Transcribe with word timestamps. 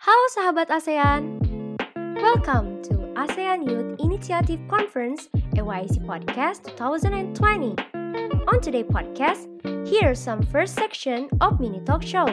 Halo 0.00 0.26
sahabat 0.32 0.72
ASEAN, 0.72 1.44
welcome 2.24 2.80
to 2.88 3.12
ASEAN 3.20 3.68
Youth 3.68 4.00
Initiative 4.00 4.56
Conference 4.64 5.28
AYC 5.52 6.00
Podcast 6.08 6.64
2020. 6.72 7.76
On 8.48 8.56
today's 8.64 8.88
podcast, 8.88 9.44
here's 9.84 10.16
some 10.16 10.40
first 10.48 10.72
section 10.72 11.28
of 11.44 11.60
mini 11.60 11.84
talk 11.84 12.00
show. 12.00 12.24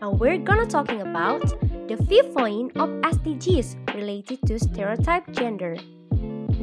Now 0.00 0.16
we're 0.16 0.40
gonna 0.40 0.64
talking 0.64 1.04
about 1.04 1.44
the 1.84 2.00
fifth 2.08 2.32
point 2.32 2.72
of 2.80 2.88
SDGs 3.04 3.76
related 3.92 4.40
to 4.48 4.56
stereotype 4.56 5.28
gender. 5.36 5.76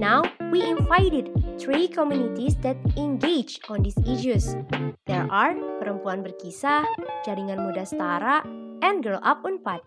Now 0.02 0.26
we 0.50 0.66
invited 0.66 1.30
three 1.62 1.86
communities 1.86 2.58
that 2.66 2.82
engage 2.98 3.62
on 3.70 3.86
these 3.86 4.02
issues. 4.02 4.58
There 5.06 5.30
are 5.30 5.54
Perempuan 5.78 6.26
Berkisah, 6.26 6.90
Jaringan 7.22 7.62
Muda 7.70 7.86
Setara, 7.86 8.42
and 8.82 9.06
Girl 9.06 9.22
Up 9.22 9.46
Unpad. 9.46 9.86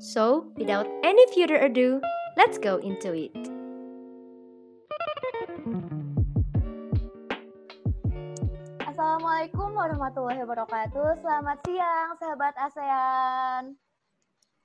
So, 0.00 0.48
without 0.56 0.88
any 1.04 1.28
further 1.36 1.60
ado, 1.60 2.00
let's 2.32 2.56
go 2.56 2.80
into 2.80 3.12
it. 3.12 3.36
Assalamualaikum 8.80 9.76
warahmatullahi 9.76 10.40
wabarakatuh. 10.40 11.20
Selamat 11.20 11.60
siang, 11.68 12.16
sahabat 12.16 12.56
ASEAN. 12.56 13.76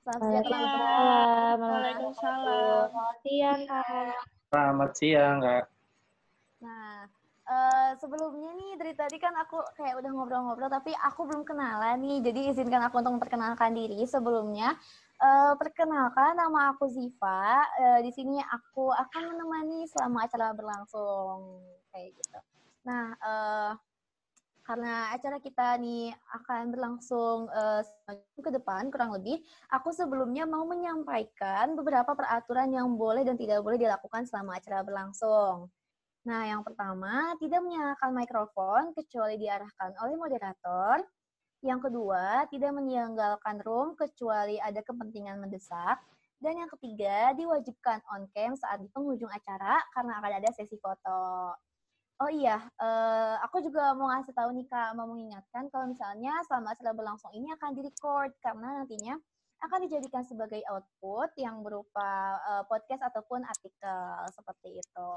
Selamat 0.08 0.40
siang, 0.40 1.60
Waalaikumsalam. 1.60 2.88
Selamat 2.88 3.16
siang, 3.20 3.60
Kak. 3.68 4.16
Selamat 4.48 4.90
siang, 4.96 5.36
Kak. 5.44 5.64
Nah, 6.64 6.95
eh, 7.46 7.90
sebelumnya 8.02 8.50
nih 8.58 8.72
dari 8.78 8.94
tadi 8.98 9.16
kan 9.22 9.34
aku 9.38 9.62
kayak 9.78 10.02
udah 10.02 10.10
ngobrol-ngobrol, 10.10 10.70
tapi 10.70 10.90
aku 10.94 11.26
belum 11.30 11.42
kenalan 11.46 12.02
nih. 12.02 12.18
Jadi 12.26 12.40
izinkan 12.50 12.82
aku 12.86 12.98
untuk 13.00 13.14
memperkenalkan 13.18 13.72
diri 13.74 14.02
sebelumnya. 14.06 14.74
Eh, 15.16 15.52
perkenalkan, 15.56 16.36
nama 16.36 16.76
aku 16.76 16.84
Ziva. 16.92 17.64
Eh, 17.80 18.00
di 18.04 18.12
sini 18.12 18.36
aku 18.42 18.92
akan 18.92 19.22
menemani 19.32 19.88
selama 19.88 20.28
acara 20.28 20.52
berlangsung 20.52 21.64
kayak 21.94 22.12
gitu. 22.20 22.38
Nah, 22.84 23.16
eh, 23.16 23.72
karena 24.66 25.14
acara 25.14 25.38
kita 25.38 25.78
nih 25.78 26.10
akan 26.42 26.74
berlangsung 26.74 27.46
seminggu 27.86 28.42
ke 28.42 28.50
depan 28.50 28.90
kurang 28.90 29.14
lebih, 29.14 29.38
aku 29.70 29.94
sebelumnya 29.94 30.42
mau 30.42 30.66
menyampaikan 30.66 31.78
beberapa 31.78 32.18
peraturan 32.18 32.74
yang 32.74 32.98
boleh 32.98 33.22
dan 33.22 33.38
tidak 33.38 33.62
boleh 33.62 33.78
dilakukan 33.78 34.26
selama 34.26 34.58
acara 34.58 34.82
berlangsung. 34.82 35.70
Nah, 36.26 36.42
yang 36.42 36.66
pertama, 36.66 37.38
tidak 37.38 37.62
menyalakan 37.62 38.10
mikrofon 38.10 38.90
kecuali 38.98 39.38
diarahkan 39.38 39.94
oleh 40.02 40.18
moderator. 40.18 40.98
Yang 41.62 41.86
kedua, 41.86 42.50
tidak 42.50 42.74
meninggalkan 42.74 43.62
room 43.62 43.94
kecuali 43.94 44.58
ada 44.58 44.82
kepentingan 44.82 45.38
mendesak. 45.38 46.02
Dan 46.42 46.58
yang 46.58 46.70
ketiga, 46.74 47.30
diwajibkan 47.38 48.02
on 48.10 48.26
cam 48.34 48.58
saat 48.58 48.82
di 48.82 48.90
penghujung 48.90 49.30
acara 49.30 49.78
karena 49.94 50.18
akan 50.18 50.32
ada 50.42 50.50
sesi 50.50 50.74
foto. 50.82 51.54
Oh 52.16 52.30
iya, 52.32 52.58
eh, 52.80 53.34
aku 53.46 53.60
juga 53.62 53.92
mau 53.94 54.08
ngasih 54.08 54.32
tahu 54.34 54.50
nih 54.56 54.66
Kak, 54.66 54.96
mau 54.96 55.06
mengingatkan 55.06 55.68
kalau 55.68 55.86
misalnya 55.86 56.32
selama 56.48 56.72
acara 56.72 56.96
berlangsung 56.96 57.28
ini 57.36 57.52
akan 57.54 57.76
di-record 57.76 58.32
karena 58.40 58.82
nantinya 58.82 59.14
akan 59.60 59.78
dijadikan 59.84 60.24
sebagai 60.24 60.64
output 60.72 61.28
yang 61.36 61.60
berupa 61.60 62.40
eh, 62.40 62.64
podcast 62.66 63.04
ataupun 63.14 63.44
artikel 63.44 64.00
seperti 64.32 64.80
itu. 64.80 65.12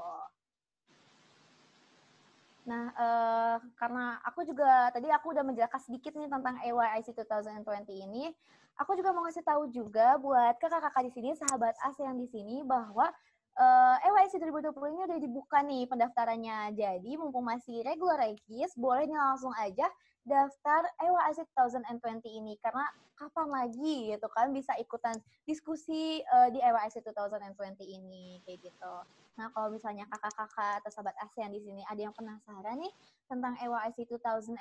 Nah, 2.68 2.92
eh, 2.92 3.56
karena 3.80 4.20
aku 4.24 4.44
juga 4.44 4.92
tadi 4.92 5.08
aku 5.08 5.32
udah 5.32 5.44
menjelaskan 5.44 5.80
sedikit 5.80 6.12
nih 6.16 6.28
tentang 6.28 6.60
AYIC 6.60 7.16
2020 7.16 7.88
ini, 7.88 8.28
aku 8.76 8.96
juga 8.96 9.12
mau 9.12 9.24
ngasih 9.24 9.44
tahu 9.44 9.68
juga 9.72 10.20
buat 10.20 10.56
kakak-kakak 10.60 11.08
di 11.08 11.12
sini, 11.12 11.30
sahabat 11.36 11.76
ASEAN 11.84 12.20
di 12.20 12.28
sini 12.28 12.60
bahwa 12.64 13.08
uh, 13.56 13.96
EYC 14.00 14.40
2020 14.40 14.72
ini 14.92 15.02
udah 15.08 15.18
dibuka 15.20 15.58
nih 15.64 15.84
pendaftarannya. 15.88 16.76
Jadi 16.76 17.10
mumpung 17.20 17.44
masih 17.44 17.84
regular 17.84 18.20
regis, 18.20 18.72
boleh 18.76 19.08
langsung 19.08 19.52
aja 19.56 19.88
daftar 20.24 20.84
EYC 21.00 21.48
2020 21.56 22.28
ini 22.28 22.54
karena 22.60 22.84
kapan 23.16 23.48
lagi 23.52 24.16
gitu 24.16 24.28
kan 24.32 24.48
bisa 24.52 24.72
ikutan 24.80 25.16
diskusi 25.44 26.24
uh, 26.32 26.48
di 26.48 26.60
EYC 26.60 27.04
2020 27.04 27.76
ini 27.84 28.40
kayak 28.48 28.64
gitu. 28.64 28.94
Nah, 29.36 29.48
kalau 29.56 29.72
misalnya 29.72 30.04
kakak-kakak 30.08 30.84
atau 30.84 30.90
sahabat 30.92 31.16
ASEAN 31.24 31.52
di 31.52 31.60
sini 31.64 31.80
ada 31.88 32.00
yang 32.00 32.12
penasaran 32.12 32.80
nih 32.80 32.92
tentang 33.28 33.56
EYC 33.60 34.08
2020, 34.20 34.60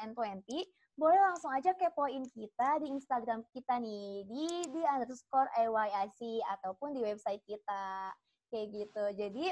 boleh 1.00 1.20
langsung 1.20 1.52
aja 1.52 1.72
kepoin 1.76 2.28
kita 2.32 2.80
di 2.84 2.88
Instagram 2.92 3.44
kita 3.56 3.80
nih 3.80 4.28
di 4.28 4.48
di 4.72 4.82
underscore 4.84 5.48
EYIC 5.56 6.44
ataupun 6.60 6.96
di 6.96 7.04
website 7.04 7.44
kita 7.48 8.16
kayak 8.52 8.68
gitu. 8.72 9.04
Jadi 9.16 9.46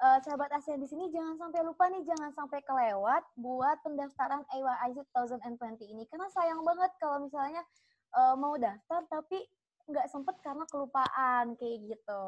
uh, 0.00 0.18
sahabat 0.24 0.52
ASEAN 0.52 0.80
di 0.80 0.88
sini 0.88 1.08
jangan 1.12 1.36
sampai 1.40 1.60
lupa 1.64 1.88
nih, 1.88 2.04
jangan 2.04 2.30
sampai 2.36 2.60
kelewat 2.64 3.22
buat 3.40 3.76
pendaftaran 3.84 4.42
AYIC 4.52 5.08
2020 5.12 5.92
ini. 5.92 6.04
Karena 6.08 6.28
sayang 6.32 6.60
banget 6.64 6.92
kalau 7.00 7.24
misalnya 7.24 7.62
uh, 8.16 8.34
mau 8.36 8.56
daftar 8.56 9.04
tapi 9.08 9.44
nggak 9.86 10.10
sempet 10.10 10.34
karena 10.42 10.66
kelupaan 10.66 11.54
kayak 11.54 11.76
gitu. 11.94 12.26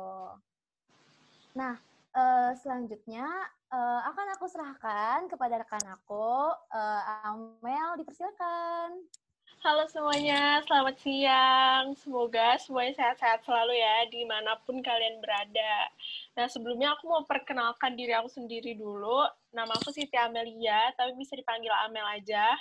Nah, 1.58 1.74
uh, 2.14 2.52
selanjutnya 2.54 3.26
uh, 3.74 4.00
akan 4.06 4.26
aku 4.38 4.46
serahkan 4.46 5.26
kepada 5.26 5.58
rekan 5.58 5.84
aku, 5.90 6.54
uh, 6.54 7.02
Amel, 7.26 7.98
dipersilakan. 7.98 9.02
Halo 9.58 9.90
semuanya, 9.90 10.62
selamat 10.70 11.02
siang. 11.02 11.90
Semoga 11.98 12.62
semuanya 12.62 12.94
sehat-sehat 12.94 13.42
selalu 13.42 13.74
ya, 13.74 14.06
di 14.06 14.22
mana 14.22 14.54
pun 14.62 14.78
kalian 14.78 15.18
berada. 15.18 15.90
Nah, 16.38 16.46
sebelumnya 16.46 16.94
aku 16.94 17.10
mau 17.10 17.26
perkenalkan 17.26 17.98
diri 17.98 18.14
aku 18.14 18.30
sendiri 18.30 18.78
dulu. 18.78 19.26
Nama 19.50 19.72
aku 19.74 19.90
Siti 19.90 20.14
Amelia, 20.14 20.94
tapi 20.94 21.18
bisa 21.18 21.34
dipanggil 21.34 21.74
Amel 21.74 22.06
aja. 22.06 22.54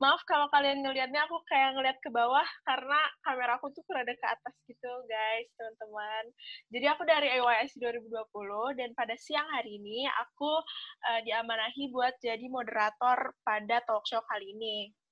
Maaf 0.00 0.24
kalau 0.24 0.48
kalian 0.48 0.80
ngelihatnya 0.80 1.28
aku 1.28 1.44
kayak 1.44 1.76
ngelihat 1.76 1.98
ke 2.00 2.08
bawah 2.08 2.48
karena 2.64 3.00
kamera 3.20 3.60
aku 3.60 3.68
tuh 3.76 3.84
rada 3.92 4.16
ke 4.16 4.24
atas 4.24 4.54
gitu, 4.64 4.92
guys, 5.04 5.44
teman-teman. 5.60 6.24
Jadi 6.72 6.86
aku 6.88 7.02
dari 7.04 7.28
AYS 7.36 7.76
2020 7.76 8.80
dan 8.80 8.96
pada 8.96 9.12
siang 9.20 9.44
hari 9.52 9.76
ini 9.76 10.08
aku 10.08 10.52
uh, 11.04 11.20
diamanahi 11.20 11.92
buat 11.92 12.16
jadi 12.24 12.48
moderator 12.48 13.36
pada 13.44 13.84
talk 13.84 14.08
show 14.08 14.24
kali 14.24 14.56
ini. 14.56 15.03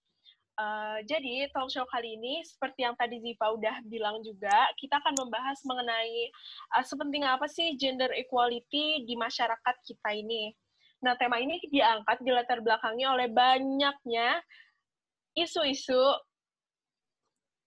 Uh, 0.53 1.01
jadi 1.09 1.49
talk 1.57 1.73
show 1.73 1.89
kali 1.89 2.21
ini 2.21 2.45
seperti 2.45 2.85
yang 2.85 2.93
tadi 3.01 3.17
Ziva 3.25 3.57
udah 3.57 3.81
bilang 3.89 4.21
juga, 4.21 4.69
kita 4.77 5.01
akan 5.01 5.17
membahas 5.25 5.59
mengenai 5.65 6.29
uh, 6.77 6.85
sepenting 6.85 7.25
apa 7.25 7.49
sih 7.49 7.73
gender 7.81 8.13
equality 8.13 9.09
di 9.09 9.15
masyarakat 9.17 9.77
kita 9.81 10.11
ini. 10.13 10.53
Nah, 11.03 11.17
tema 11.17 11.41
ini 11.41 11.59
diangkat 11.73 12.21
di 12.21 12.31
latar 12.31 12.61
belakangnya 12.61 13.17
oleh 13.17 13.33
banyaknya 13.33 14.39
isu-isu 15.35 15.99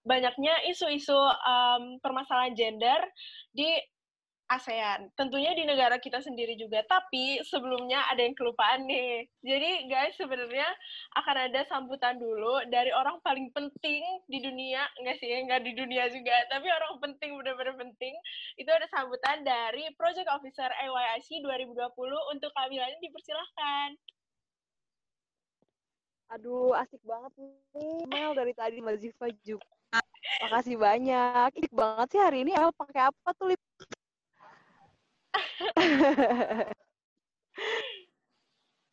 banyaknya 0.06 0.54
isu-isu 0.70 1.18
um, 1.18 1.98
permasalahan 1.98 2.54
gender 2.54 3.02
di 3.50 3.74
ASEAN. 4.56 5.12
Tentunya 5.20 5.52
di 5.52 5.68
negara 5.68 6.00
kita 6.00 6.24
sendiri 6.24 6.56
juga, 6.56 6.82
tapi 6.88 7.44
sebelumnya 7.44 8.08
ada 8.08 8.24
yang 8.24 8.34
kelupaan 8.34 8.88
nih. 8.88 9.28
Jadi 9.44 9.92
guys, 9.92 10.16
sebenarnya 10.16 10.68
akan 11.20 11.36
ada 11.52 11.62
sambutan 11.68 12.16
dulu 12.16 12.64
dari 12.72 12.96
orang 12.96 13.20
paling 13.22 13.52
penting 13.52 14.02
di 14.32 14.40
dunia, 14.40 14.88
enggak 15.00 15.20
sih, 15.20 15.30
enggak 15.30 15.62
di 15.68 15.76
dunia 15.76 16.08
juga, 16.10 16.36
tapi 16.48 16.72
orang 16.72 16.98
penting, 17.04 17.36
benar-benar 17.36 17.76
penting. 17.76 18.16
Itu 18.56 18.72
ada 18.72 18.88
sambutan 18.90 19.44
dari 19.44 19.92
Project 20.00 20.32
Officer 20.32 20.72
AYIC 20.72 21.44
2020 21.44 22.34
untuk 22.34 22.50
kehamilan 22.56 22.96
dipersilahkan. 23.04 24.00
Aduh, 26.34 26.74
asik 26.74 27.02
banget 27.06 27.32
nih. 27.38 28.02
Mel 28.10 28.34
dari 28.34 28.54
tadi 28.58 28.82
Mbak 28.82 28.98
Ziva 28.98 29.28
juga. 29.46 29.70
Makasih 30.42 30.76
banyak. 30.76 31.50
Asik 31.54 31.74
banget 31.74 32.08
sih 32.18 32.22
hari 32.22 32.42
ini 32.42 32.52
Mel 32.58 32.74
pakai 32.74 33.14
apa 33.14 33.30
tuh, 33.38 33.54
Lip? 33.54 33.62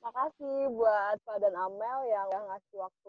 Makasih 0.02 0.56
buat 0.74 1.16
Pak 1.22 1.36
dan 1.38 1.54
Amel 1.56 1.98
yang 2.10 2.26
udah 2.28 2.42
ngasih 2.52 2.76
waktu 2.78 3.08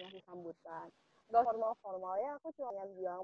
ngasih 0.00 0.22
sambutan. 0.24 0.88
Gak 1.30 1.44
formal-formal 1.46 2.14
ya, 2.18 2.30
aku 2.40 2.50
cuma 2.58 2.72
yang 2.74 2.90
bilang 2.96 3.22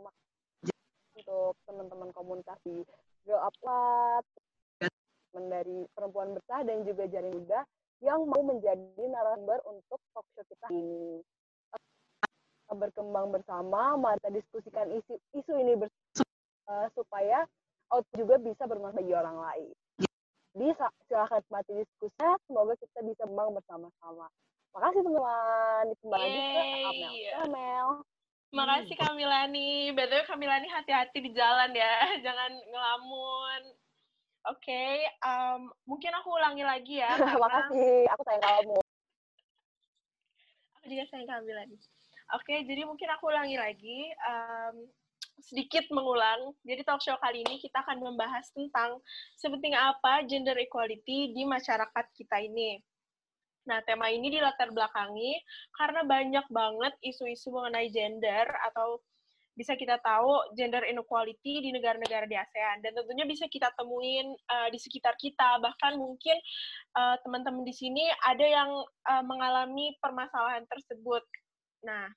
untuk 1.17 1.57
teman-teman 1.65 2.13
komunikasi 2.13 2.85
Girl 3.25 3.43
Upload, 3.43 4.23
teman 5.33 5.45
dari 5.51 5.89
perempuan 5.97 6.37
besar 6.37 6.63
dan 6.63 6.85
juga 6.85 7.09
jaring 7.09 7.35
muda 7.35 7.65
yang 8.05 8.29
mau 8.29 8.45
menjadi 8.45 9.03
narasumber 9.09 9.59
untuk 9.67 9.99
talk 10.13 10.27
show 10.37 10.45
kita 10.47 10.67
ini. 10.71 11.25
Berkembang 12.67 13.33
bersama, 13.33 13.97
mari 13.97 14.21
kita 14.21 14.31
diskusikan 14.37 14.87
isu, 14.93 15.17
isu 15.33 15.53
ini 15.57 15.81
bersama 15.81 16.29
uh, 16.69 16.87
supaya 16.93 17.49
out 17.93 18.07
juga 18.15 18.41
bisa 18.41 18.67
bermanfaat 18.67 19.03
bagi 19.03 19.15
orang 19.15 19.39
lain. 19.39 19.75
Jadi 20.57 20.73
silahkan 21.05 21.45
nikmati 21.45 21.73
diskusinya, 21.85 22.33
semoga 22.49 22.73
kita 22.81 23.05
bisa 23.05 23.29
berkembang 23.29 23.53
bersama-sama. 23.61 24.27
Makasih 24.73 25.01
teman-teman. 25.05 25.85
Kembali 26.01 26.25
lagi 26.25 26.41
ke 26.41 26.63
Amel. 26.89 27.13
Amel. 27.45 27.89
Makasih 28.57 28.97
Kamilani. 28.97 29.93
Betul 29.93 30.25
Kamilani 30.25 30.69
hati-hati 30.73 31.19
di 31.21 31.31
jalan 31.37 31.77
ya. 31.77 31.93
Jangan 32.25 32.53
ngelamun. 32.73 33.63
Oke, 34.47 34.71
okay, 34.71 34.95
um, 35.27 35.75
mungkin 35.91 36.15
aku 36.15 36.31
ulangi 36.31 36.63
lagi 36.63 37.03
ya. 37.03 37.11
Karena... 37.19 37.35
Makasih, 37.35 38.07
aku 38.15 38.23
sayang 38.25 38.45
kamu. 38.47 38.79
Aku 40.79 40.85
juga 40.87 41.05
sayang 41.11 41.29
Kamilani. 41.29 41.77
Oke, 41.77 42.49
okay, 42.49 42.59
jadi 42.65 42.89
mungkin 42.89 43.09
aku 43.11 43.29
ulangi 43.29 43.57
lagi. 43.59 44.01
Um, 44.25 44.87
sedikit 45.41 45.85
mengulang. 45.93 46.53
Jadi 46.65 46.81
talk 46.85 47.01
show 47.05 47.17
kali 47.21 47.45
ini 47.45 47.61
kita 47.61 47.85
akan 47.85 48.01
membahas 48.01 48.49
tentang 48.53 49.01
sepenting 49.37 49.77
apa 49.77 50.25
gender 50.25 50.57
equality 50.57 51.33
di 51.33 51.43
masyarakat 51.45 52.07
kita 52.17 52.41
ini. 52.41 52.81
Nah, 53.67 53.83
tema 53.83 54.09
ini 54.15 54.31
dilatar 54.31 54.71
belakangi 54.71 55.43
karena 55.75 56.07
banyak 56.07 56.47
banget 56.55 56.95
isu-isu 57.03 57.51
mengenai 57.51 57.91
gender 57.91 58.47
atau 58.71 59.03
bisa 59.57 59.73
kita 59.73 59.97
tahu 60.05 60.53
gender 60.53 60.85
inequality 60.85 61.65
di 61.65 61.73
negara-negara 61.73 62.29
di 62.29 62.37
ASEAN 62.37 62.85
dan 62.85 62.93
tentunya 62.93 63.25
bisa 63.25 63.49
kita 63.49 63.73
temuin 63.73 64.37
uh, 64.53 64.69
di 64.69 64.77
sekitar 64.77 65.17
kita 65.17 65.57
bahkan 65.65 65.97
mungkin 65.97 66.37
uh, 66.93 67.17
teman-teman 67.25 67.65
di 67.65 67.73
sini 67.73 68.05
ada 68.29 68.45
yang 68.45 68.69
uh, 69.09 69.25
mengalami 69.25 69.97
permasalahan 70.05 70.69
tersebut. 70.69 71.25
Nah, 71.89 72.13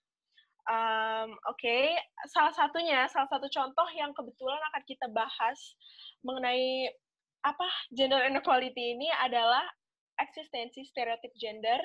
um, 0.70 1.30
oke, 1.50 1.58
okay. 1.58 1.98
salah 2.30 2.54
satunya 2.54 3.10
salah 3.10 3.28
satu 3.28 3.50
contoh 3.50 3.88
yang 3.98 4.14
kebetulan 4.14 4.62
akan 4.72 4.84
kita 4.86 5.10
bahas 5.10 5.60
mengenai 6.22 6.88
apa 7.44 7.68
gender 7.90 8.22
inequality 8.28 8.96
ini 9.00 9.08
adalah 9.10 9.64
eksistensi 10.20 10.84
stereotip 10.86 11.32
gender 11.40 11.80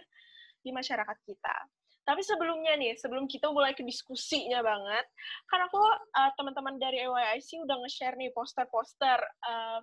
di 0.61 0.71
masyarakat 0.75 1.19
kita. 1.25 1.57
Tapi 2.05 2.21
sebelumnya 2.21 2.77
nih, 2.77 3.01
sebelum 3.01 3.25
kita 3.25 3.49
mulai 3.49 3.73
ke 3.73 3.81
diskusinya 3.81 4.61
banget, 4.61 5.09
kan 5.49 5.65
aku 5.65 5.81
uh, 5.81 6.31
teman-teman 6.37 6.77
dari 6.77 7.01
AYIC 7.01 7.65
udah 7.65 7.81
nge-share 7.81 8.13
nih 8.21 8.29
poster-poster 8.37 9.17
uh, 9.49 9.81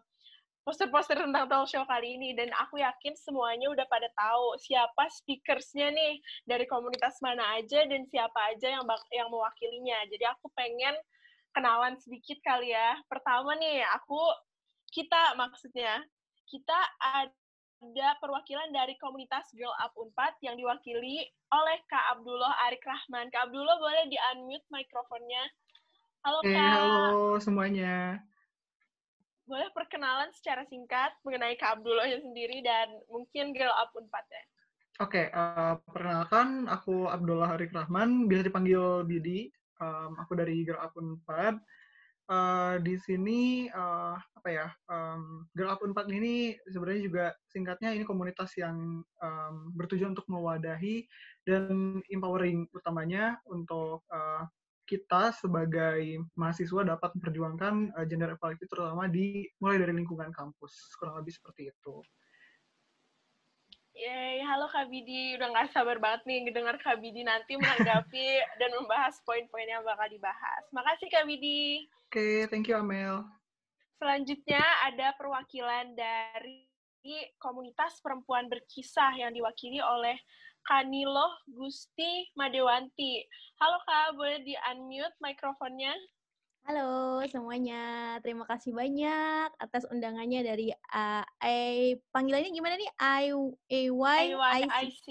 poster-poster 0.62 1.18
tentang 1.18 1.50
talk 1.50 1.66
show 1.66 1.81
kali 1.90 2.22
ini 2.22 2.38
dan 2.38 2.54
aku 2.62 2.78
yakin 2.78 3.18
semuanya 3.18 3.74
udah 3.74 3.86
pada 3.90 4.06
tahu 4.13 4.54
siapa 4.62 5.10
speakersnya 5.10 5.90
nih 5.90 6.22
dari 6.46 6.69
komunitas 6.69 7.18
mana 7.25 7.58
aja 7.58 7.81
dan 7.90 8.06
siapa 8.06 8.54
aja 8.54 8.78
yang 8.78 8.86
yang 9.10 9.30
mewakilinya. 9.34 9.98
Jadi 10.13 10.25
aku 10.30 10.54
pengen 10.54 10.94
kenalan 11.58 11.98
sedikit 11.98 12.38
kali 12.46 12.72
ya. 12.72 12.94
Pertama 13.10 13.58
nih, 13.58 13.81
aku 13.98 14.22
kita 14.94 15.34
maksudnya 15.34 16.06
kita 16.46 16.80
ada 17.02 18.10
perwakilan 18.22 18.69
dari 18.69 18.94
komunitas 19.02 19.50
Girl 19.57 19.74
Up 19.81 19.98
Unpad 19.98 20.38
yang 20.46 20.54
diwakili 20.62 21.25
oleh 21.50 21.78
Kak 21.90 22.18
Abdullah 22.18 22.54
Arik 22.69 22.86
Rahman. 22.86 23.34
Kak 23.34 23.50
Abdullah 23.50 23.81
boleh 23.81 24.04
di-unmute 24.14 24.68
mikrofonnya. 24.69 25.44
Halo 26.22 26.40
hey, 26.46 26.54
Kak. 26.54 26.69
halo 26.78 27.42
semuanya. 27.42 28.22
Boleh 29.51 29.68
perkenalan 29.75 30.31
secara 30.31 30.63
singkat 30.71 31.12
mengenai 31.27 31.59
Kak 31.59 31.83
Abdullah 31.83 32.07
sendiri 32.07 32.63
dan 32.63 32.88
mungkin 33.12 33.51
Girl 33.51 33.75
Up 33.75 33.92
Unpad 34.00 34.24
ya. 34.31 34.44
Oke, 35.03 35.27
okay, 35.27 35.36
uh, 35.36 35.75
eh, 35.75 35.75
perkenalkan 35.92 36.71
aku 36.71 37.12
Abdullah 37.12 37.59
Arik 37.59 37.75
Rahman, 37.75 38.31
bisa 38.31 38.48
dipanggil 38.48 39.03
Bidi. 39.03 39.51
Um, 39.83 40.15
aku 40.24 40.39
dari 40.39 40.63
Girl 40.63 40.80
Up 40.80 40.95
Unpad 40.95 41.59
uh, 42.31 42.75
di 42.80 42.95
sini 42.95 43.68
uh, 43.68 44.15
apa 44.15 44.50
ya 44.50 44.68
um, 44.88 45.44
Girl 45.51 45.71
Up 45.71 45.83
4 45.83 46.07
ini 46.07 46.56
sebenarnya 46.71 47.01
juga 47.04 47.25
singkatnya 47.51 47.92
ini 47.92 48.07
komunitas 48.07 48.56
yang 48.56 49.04
um, 49.19 49.56
bertujuan 49.75 50.15
untuk 50.15 50.27
mewadahi 50.31 51.04
dan 51.44 52.00
empowering 52.07 52.71
utamanya 52.71 53.38
untuk 53.51 54.07
uh, 54.07 54.47
kita 54.86 55.31
sebagai 55.36 56.22
mahasiswa 56.36 56.81
dapat 56.83 57.16
memperjuangkan 57.18 57.95
uh, 57.95 58.06
gender 58.06 58.36
equality 58.36 58.66
terutama 58.68 59.07
di 59.07 59.48
mulai 59.62 59.80
dari 59.80 59.94
lingkungan 59.95 60.33
kampus 60.36 60.95
kurang 61.00 61.22
lebih 61.22 61.33
seperti 61.33 61.72
itu. 61.72 61.95
Yeay, 63.92 64.39
halo 64.48 64.72
Kak 64.72 64.88
Bidi. 64.88 65.36
Udah 65.36 65.51
gak 65.51 65.75
sabar 65.75 66.00
banget 66.00 66.24
nih 66.25 66.48
ngedengar 66.48 66.80
Kak 66.80 67.04
Bidi 67.04 67.28
nanti 67.28 67.60
menanggapi 67.60 68.28
dan 68.60 68.72
membahas 68.74 69.19
poin-poin 69.28 69.68
yang 69.68 69.83
bakal 69.83 70.07
dibahas. 70.07 70.63
Makasih 70.72 71.12
Kak 71.12 71.28
Bidi. 71.28 71.86
Oke, 72.07 72.18
okay, 72.18 72.38
thank 72.48 72.72
you 72.72 72.80
Amel. 72.80 73.28
Selanjutnya 74.01 74.63
ada 74.88 75.13
perwakilan 75.13 75.94
dari 75.94 76.66
komunitas 77.38 78.01
perempuan 78.01 78.50
berkisah 78.50 79.13
yang 79.18 79.33
diwakili 79.33 79.81
oleh 79.81 80.18
Kanilo 80.66 81.28
Gusti 81.50 82.30
Madewanti. 82.38 83.25
Halo 83.58 83.78
Kak, 83.86 84.18
boleh 84.18 84.42
di-unmute 84.46 85.16
mikrofonnya? 85.22 85.94
Halo 86.62 87.25
semuanya, 87.25 88.22
terima 88.22 88.46
kasih 88.46 88.69
banyak 88.69 89.50
atas 89.58 89.81
undangannya 89.90 90.46
dari 90.46 90.69
uh, 90.94 91.25
I, 91.42 91.98
panggilannya 92.13 92.54
gimana 92.54 92.78
nih? 92.78 92.92
I 93.02 93.34
A 93.34 93.81
Y 93.90 94.22
I 94.69 94.88
C. 94.94 95.06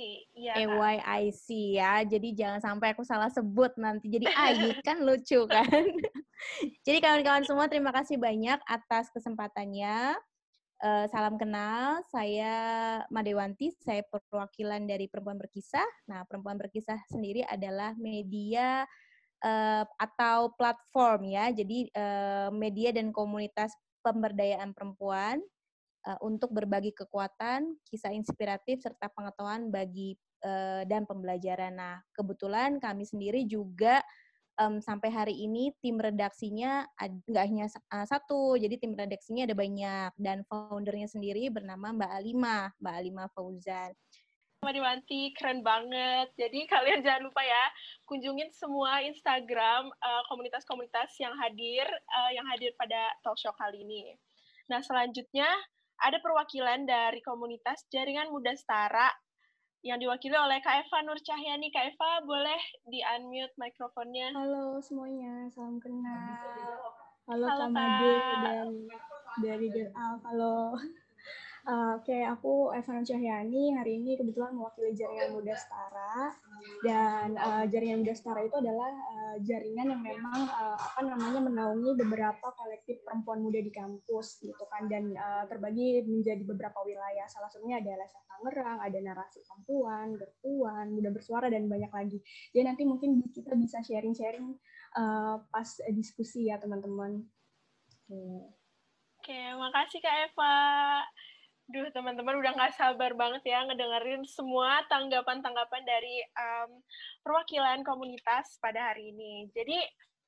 A 0.46 0.62
Y 0.62 0.94
I 1.02 1.24
C 1.34 1.46
ya. 1.74 2.06
Jadi 2.06 2.38
jangan 2.38 2.62
sampai 2.62 2.94
aku 2.94 3.02
salah 3.02 3.26
sebut 3.34 3.74
nanti 3.82 4.06
jadi 4.06 4.30
I 4.30 4.78
kan 4.86 5.02
lucu 5.02 5.42
kan. 5.50 5.66
jadi 6.86 7.02
kawan-kawan 7.02 7.42
semua 7.42 7.66
terima 7.66 7.90
kasih 7.90 8.14
banyak 8.14 8.62
atas 8.70 9.10
kesempatannya. 9.10 10.14
Uh, 10.80 11.04
salam 11.12 11.36
kenal, 11.36 12.00
saya 12.08 12.56
Madewanti, 13.12 13.68
saya 13.84 14.00
perwakilan 14.00 14.88
dari 14.88 15.12
Perempuan 15.12 15.36
Berkisah. 15.36 15.84
Nah, 16.08 16.24
Perempuan 16.24 16.56
Berkisah 16.56 16.96
sendiri 17.12 17.44
adalah 17.44 17.92
media 18.00 18.88
uh, 19.44 19.84
atau 20.00 20.56
platform 20.56 21.36
ya. 21.36 21.52
Jadi 21.52 21.84
uh, 21.92 22.48
media 22.56 22.96
dan 22.96 23.12
komunitas 23.12 23.76
pemberdayaan 24.00 24.72
perempuan 24.72 25.44
uh, 26.08 26.16
untuk 26.24 26.48
berbagi 26.48 26.96
kekuatan, 26.96 27.76
kisah 27.84 28.16
inspiratif 28.16 28.80
serta 28.80 29.12
pengetahuan 29.12 29.68
bagi 29.68 30.16
uh, 30.48 30.88
dan 30.88 31.04
pembelajaran. 31.04 31.76
Nah, 31.76 32.00
kebetulan 32.16 32.80
kami 32.80 33.04
sendiri 33.04 33.44
juga 33.44 34.00
um, 34.60 34.78
sampai 34.84 35.08
hari 35.08 35.34
ini 35.40 35.72
tim 35.80 35.96
redaksinya 35.96 36.84
nggak 37.00 37.44
hanya 37.48 37.66
uh, 37.88 38.04
satu, 38.04 38.60
jadi 38.60 38.76
tim 38.76 38.92
redaksinya 38.92 39.48
ada 39.48 39.56
banyak 39.56 40.12
dan 40.20 40.44
foundernya 40.46 41.08
sendiri 41.08 41.48
bernama 41.48 41.96
Mbak 41.96 42.12
Alima, 42.12 42.68
Mbak 42.76 42.94
Alima 42.94 43.24
Fauzan. 43.32 43.96
Mariwanti, 44.60 45.32
keren 45.32 45.64
banget. 45.64 46.36
Jadi 46.36 46.66
kalian 46.72 47.00
jangan 47.00 47.32
lupa 47.32 47.40
ya, 47.40 47.64
kunjungin 48.04 48.52
semua 48.52 49.00
Instagram 49.00 49.88
eh, 49.88 50.22
komunitas-komunitas 50.28 51.16
uh, 51.16 51.20
yang 51.24 51.34
hadir, 51.40 51.88
uh, 51.88 52.30
yang 52.36 52.44
hadir 52.44 52.76
pada 52.76 53.16
talk 53.24 53.40
show 53.40 53.56
kali 53.56 53.80
ini. 53.80 54.12
Nah, 54.68 54.84
selanjutnya 54.84 55.48
ada 56.00 56.20
perwakilan 56.20 56.84
dari 56.84 57.24
komunitas 57.24 57.88
Jaringan 57.88 58.28
Muda 58.28 58.52
Setara 58.52 59.08
yang 59.80 59.96
diwakili 59.96 60.36
oleh 60.36 60.60
Kak 60.60 60.84
Eva 60.84 61.00
Nur 61.00 61.16
Cahyani. 61.24 61.72
Kak 61.72 61.96
Eva, 61.96 62.20
boleh 62.24 62.60
di-unmute 62.84 63.56
mikrofonnya? 63.56 64.28
Halo 64.36 64.76
semuanya, 64.84 65.48
salam 65.48 65.80
kenal. 65.80 66.36
Halo, 67.24 67.46
Halo 67.48 67.64
Kak 67.64 67.70
Made 67.72 68.20
dan 68.44 68.68
dari 69.40 69.66
Girl 69.72 70.20
Halo. 70.20 70.76
Uh, 71.70 72.02
Oke, 72.02 72.10
okay, 72.10 72.26
aku 72.26 72.74
Evan 72.74 73.06
Cahyani. 73.06 73.78
Hari 73.78 74.02
ini 74.02 74.18
kebetulan 74.18 74.58
mewakili 74.58 74.90
Jaringan 74.90 75.38
Muda 75.38 75.54
Setara. 75.54 76.34
Dan 76.82 77.38
uh, 77.38 77.62
Jaringan 77.70 78.02
Muda 78.02 78.10
Setara 78.18 78.42
itu 78.42 78.58
adalah 78.58 78.90
uh, 78.90 79.36
jaringan 79.38 79.94
yang 79.94 80.02
memang 80.02 80.50
uh, 80.50 80.74
apa 80.74 81.06
namanya 81.06 81.46
menaungi 81.46 81.94
beberapa 81.94 82.50
kolektif 82.58 82.98
perempuan 83.06 83.46
muda 83.46 83.62
di 83.62 83.70
kampus 83.70 84.42
gitu 84.42 84.66
kan 84.66 84.90
dan 84.90 85.14
uh, 85.14 85.46
terbagi 85.46 86.02
menjadi 86.10 86.42
beberapa 86.42 86.82
wilayah. 86.82 87.30
Salah 87.30 87.46
satunya 87.46 87.78
ada 87.78 88.02
LSF 88.02 88.24
Tangerang, 88.26 88.78
ada 88.82 88.98
narasi 88.98 89.38
perempuan, 89.46 90.18
bertuan, 90.18 90.90
muda 90.90 91.14
bersuara 91.14 91.46
dan 91.54 91.70
banyak 91.70 91.92
lagi. 91.94 92.18
Jadi 92.50 92.66
nanti 92.66 92.82
mungkin 92.82 93.22
kita 93.30 93.54
bisa 93.54 93.78
sharing-sharing 93.86 94.58
uh, 94.98 95.38
pas 95.46 95.70
diskusi 95.94 96.50
ya 96.50 96.58
teman-teman. 96.58 97.22
Oke, 98.10 98.42
okay, 99.22 99.54
makasih 99.54 100.02
Kak 100.02 100.34
Eva. 100.34 100.58
Duh, 101.70 101.86
teman-teman 101.94 102.42
udah 102.42 102.50
nggak 102.58 102.74
sabar 102.74 103.14
banget 103.14 103.46
ya 103.46 103.62
ngedengerin 103.62 104.26
semua 104.26 104.82
tanggapan-tanggapan 104.90 105.82
dari 105.86 106.18
um, 106.34 106.82
perwakilan 107.22 107.86
komunitas 107.86 108.58
pada 108.58 108.90
hari 108.90 109.14
ini. 109.14 109.46
Jadi, 109.54 109.78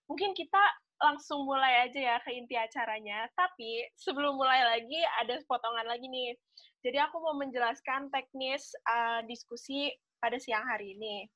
mungkin 0.06 0.38
kita 0.38 0.62
langsung 1.02 1.42
mulai 1.42 1.90
aja 1.90 1.98
ya 1.98 2.16
ke 2.22 2.30
inti 2.30 2.54
acaranya. 2.54 3.26
Tapi, 3.34 3.90
sebelum 3.98 4.38
mulai 4.38 4.62
lagi, 4.62 5.02
ada 5.18 5.34
potongan 5.50 5.90
lagi 5.90 6.06
nih. 6.06 6.38
Jadi, 6.86 7.02
aku 7.02 7.18
mau 7.18 7.34
menjelaskan 7.34 8.06
teknis 8.14 8.70
uh, 8.86 9.26
diskusi 9.26 9.90
pada 10.22 10.38
siang 10.38 10.62
hari 10.62 10.94
ini. 10.94 11.26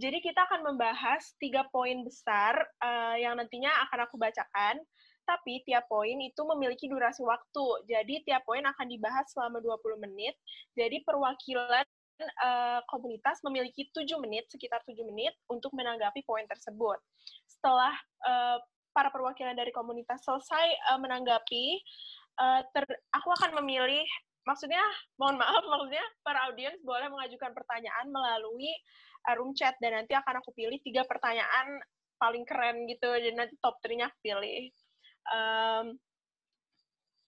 Jadi, 0.00 0.24
kita 0.24 0.48
akan 0.48 0.64
membahas 0.64 1.36
tiga 1.36 1.68
poin 1.68 2.00
besar 2.08 2.56
uh, 2.80 3.20
yang 3.20 3.36
nantinya 3.36 3.84
akan 3.84 4.08
aku 4.08 4.16
bacakan 4.16 4.80
tapi 5.26 5.60
tiap 5.66 5.90
poin 5.90 6.16
itu 6.22 6.40
memiliki 6.56 6.86
durasi 6.86 7.26
waktu. 7.26 7.66
Jadi 7.90 8.22
tiap 8.22 8.46
poin 8.46 8.62
akan 8.62 8.86
dibahas 8.86 9.26
selama 9.34 9.58
20 9.58 10.06
menit. 10.06 10.38
Jadi 10.78 11.02
perwakilan 11.02 11.84
uh, 12.22 12.80
komunitas 12.88 13.42
memiliki 13.44 13.90
tujuh 13.92 14.16
menit, 14.22 14.48
sekitar 14.48 14.80
tujuh 14.86 15.04
menit 15.04 15.34
untuk 15.50 15.74
menanggapi 15.74 16.22
poin 16.24 16.46
tersebut. 16.46 16.96
Setelah 17.50 17.92
uh, 18.24 18.58
para 18.94 19.12
perwakilan 19.12 19.52
dari 19.52 19.74
komunitas 19.74 20.24
selesai 20.24 20.94
uh, 20.94 20.98
menanggapi, 21.02 21.82
uh, 22.40 22.64
ter, 22.72 22.86
aku 23.12 23.28
akan 23.36 23.60
memilih, 23.60 24.06
maksudnya 24.48 24.80
mohon 25.20 25.36
maaf, 25.36 25.60
maksudnya 25.72 26.06
para 26.24 26.48
audiens 26.48 26.78
boleh 26.86 27.10
mengajukan 27.12 27.52
pertanyaan 27.52 28.08
melalui 28.08 28.72
room 29.34 29.50
chat 29.58 29.74
dan 29.82 29.98
nanti 29.98 30.14
akan 30.14 30.38
aku 30.38 30.54
pilih 30.54 30.78
tiga 30.86 31.02
pertanyaan 31.02 31.82
paling 32.16 32.46
keren 32.48 32.86
gitu 32.88 33.10
dan 33.10 33.34
nanti 33.34 33.58
top 33.60 33.76
3-nya 33.84 34.08
pilih. 34.22 34.72
Um, 35.32 35.86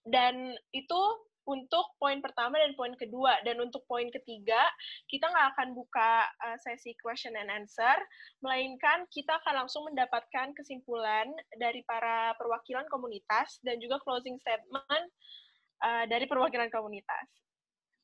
dan 0.07 0.55
itu 0.71 1.01
untuk 1.49 1.97
poin 1.97 2.21
pertama 2.21 2.61
dan 2.61 2.77
poin 2.77 2.93
kedua. 2.93 3.41
Dan 3.41 3.57
untuk 3.57 3.81
poin 3.89 4.05
ketiga, 4.13 4.61
kita 5.09 5.25
nggak 5.25 5.57
akan 5.57 5.67
buka 5.73 6.29
uh, 6.45 6.57
sesi 6.61 6.93
question 7.01 7.33
and 7.33 7.49
answer, 7.49 7.97
melainkan 8.45 9.09
kita 9.09 9.33
akan 9.41 9.65
langsung 9.65 9.89
mendapatkan 9.89 10.53
kesimpulan 10.53 11.25
dari 11.57 11.81
para 11.89 12.37
perwakilan 12.37 12.85
komunitas 12.93 13.57
dan 13.65 13.81
juga 13.81 13.97
closing 14.05 14.37
statement 14.37 15.05
uh, 15.81 16.05
dari 16.05 16.29
perwakilan 16.29 16.69
komunitas. 16.69 17.27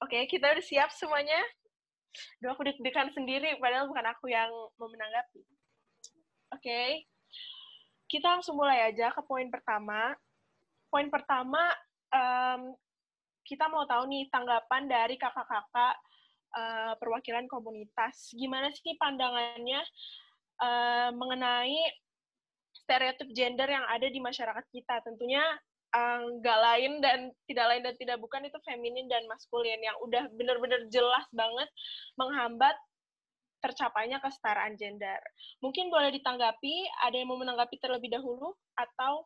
Oke, 0.01 0.19
okay, 0.19 0.23
kita 0.25 0.51
udah 0.51 0.65
siap 0.65 0.89
semuanya? 0.91 1.39
Duh, 2.41 2.51
aku 2.51 2.65
deg-degan 2.67 3.13
sendiri, 3.13 3.59
padahal 3.61 3.87
bukan 3.87 4.07
aku 4.09 4.31
yang 4.31 4.49
mau 4.49 4.89
menanggapi. 4.89 5.43
Oke, 6.51 6.59
okay. 6.59 6.89
Kita 8.05 8.37
langsung 8.37 8.57
mulai 8.57 8.93
aja 8.93 9.09
ke 9.13 9.21
poin 9.25 9.49
pertama. 9.49 10.13
Poin 10.89 11.09
pertama, 11.09 11.61
um, 12.13 12.73
kita 13.45 13.69
mau 13.69 13.85
tahu 13.85 14.09
nih 14.09 14.25
tanggapan 14.33 14.89
dari 14.89 15.15
kakak-kakak 15.17 15.95
uh, 16.57 16.93
perwakilan 16.97 17.45
komunitas. 17.49 18.33
Gimana 18.33 18.73
sih 18.73 18.97
pandangannya 18.97 19.81
uh, 20.61 21.09
mengenai 21.13 21.77
stereotip 22.73 23.29
gender 23.33 23.69
yang 23.69 23.85
ada 23.89 24.07
di 24.09 24.21
masyarakat 24.21 24.65
kita? 24.69 25.01
Tentunya 25.01 25.41
eh, 25.95 26.19
nggak 26.37 26.59
uh, 26.59 26.63
lain 26.69 27.01
dan 27.01 27.33
tidak 27.49 27.65
lain 27.71 27.81
dan 27.81 27.95
tidak 27.97 28.17
bukan 28.21 28.45
itu 28.45 28.59
feminin 28.61 29.09
dan 29.09 29.25
maskulin 29.25 29.79
yang 29.81 29.97
udah 30.05 30.29
benar-benar 30.37 30.85
jelas 30.93 31.25
banget 31.33 31.65
menghambat 32.19 32.77
tercapainya 33.65 34.21
kesetaraan 34.21 34.77
gender. 34.77 35.17
Mungkin 35.65 35.89
boleh 35.89 36.13
ditanggapi, 36.13 36.85
ada 37.01 37.17
yang 37.17 37.33
mau 37.33 37.41
menanggapi 37.41 37.81
terlebih 37.81 38.13
dahulu 38.13 38.53
atau 38.77 39.25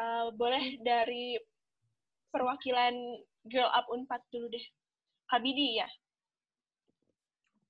uh, 0.00 0.32
boleh 0.32 0.80
dari 0.80 1.36
perwakilan 2.32 3.20
Girl 3.44 3.68
Up 3.68 3.92
Unpad 3.92 4.24
dulu 4.32 4.48
deh. 4.48 4.64
Kabidi 5.28 5.76
ya. 5.76 5.88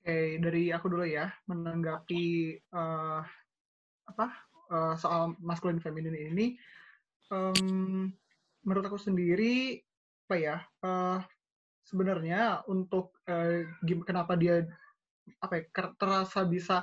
Oke, 0.00 0.40
dari 0.40 0.72
aku 0.72 0.86
dulu 0.88 1.04
ya, 1.04 1.28
menanggapi 1.44 2.56
uh, 2.72 3.20
apa 4.08 4.26
uh, 4.72 4.94
soal 4.96 5.36
maskulin 5.44 5.76
feminin 5.76 6.16
ini, 6.16 6.56
um, 7.28 8.08
menurut 8.64 8.84
aku 8.88 8.96
sendiri 8.96 9.76
apa 10.24 10.34
ya, 10.40 10.56
uh, 10.80 11.20
sebenarnya 11.84 12.64
untuk 12.70 13.18
uh, 13.28 13.66
kenapa 14.06 14.40
dia 14.40 14.64
apa 15.38 15.62
ya, 15.62 15.64
terasa 15.94 16.42
bisa 16.42 16.82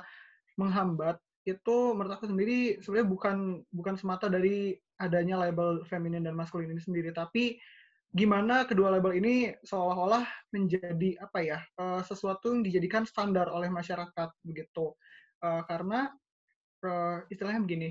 menghambat 0.56 1.20
itu 1.44 1.76
menurut 1.96 2.20
aku 2.20 2.28
sendiri 2.28 2.80
sebenarnya 2.84 3.08
bukan 3.08 3.36
bukan 3.72 3.94
semata 3.96 4.28
dari 4.28 4.76
adanya 5.00 5.40
label 5.40 5.86
feminin 5.88 6.26
dan 6.26 6.34
maskulin 6.36 6.72
ini 6.72 6.82
sendiri, 6.82 7.10
tapi 7.14 7.56
gimana 8.08 8.64
kedua 8.64 8.88
label 8.88 9.20
ini 9.20 9.52
seolah-olah 9.64 10.24
menjadi 10.56 11.20
apa 11.20 11.38
ya 11.44 11.58
uh, 11.76 12.00
sesuatu 12.00 12.52
yang 12.52 12.64
dijadikan 12.64 13.04
standar 13.04 13.52
oleh 13.52 13.68
masyarakat 13.68 14.32
begitu. 14.44 14.96
Uh, 15.38 15.62
karena 15.70 16.10
uh, 16.82 17.22
istilahnya 17.30 17.62
begini, 17.62 17.90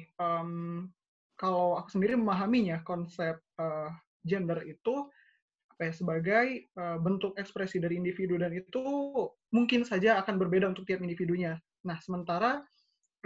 kalau 1.37 1.77
aku 1.79 1.93
sendiri 1.93 2.17
memahaminya 2.17 2.81
konsep 2.81 3.37
gender 4.25 4.65
itu 4.65 5.07
apa 5.77 5.93
sebagai 5.93 6.73
uh, 6.73 6.97
bentuk 6.97 7.37
ekspresi 7.37 7.77
dari 7.77 8.01
individu 8.01 8.33
dan 8.41 8.49
itu 8.49 8.81
mungkin 9.53 9.85
saja 9.85 10.17
akan 10.25 10.41
berbeda 10.41 10.65
untuk 10.73 10.89
tiap 10.89 11.05
individunya. 11.05 11.61
Nah, 11.85 12.01
sementara 12.01 12.65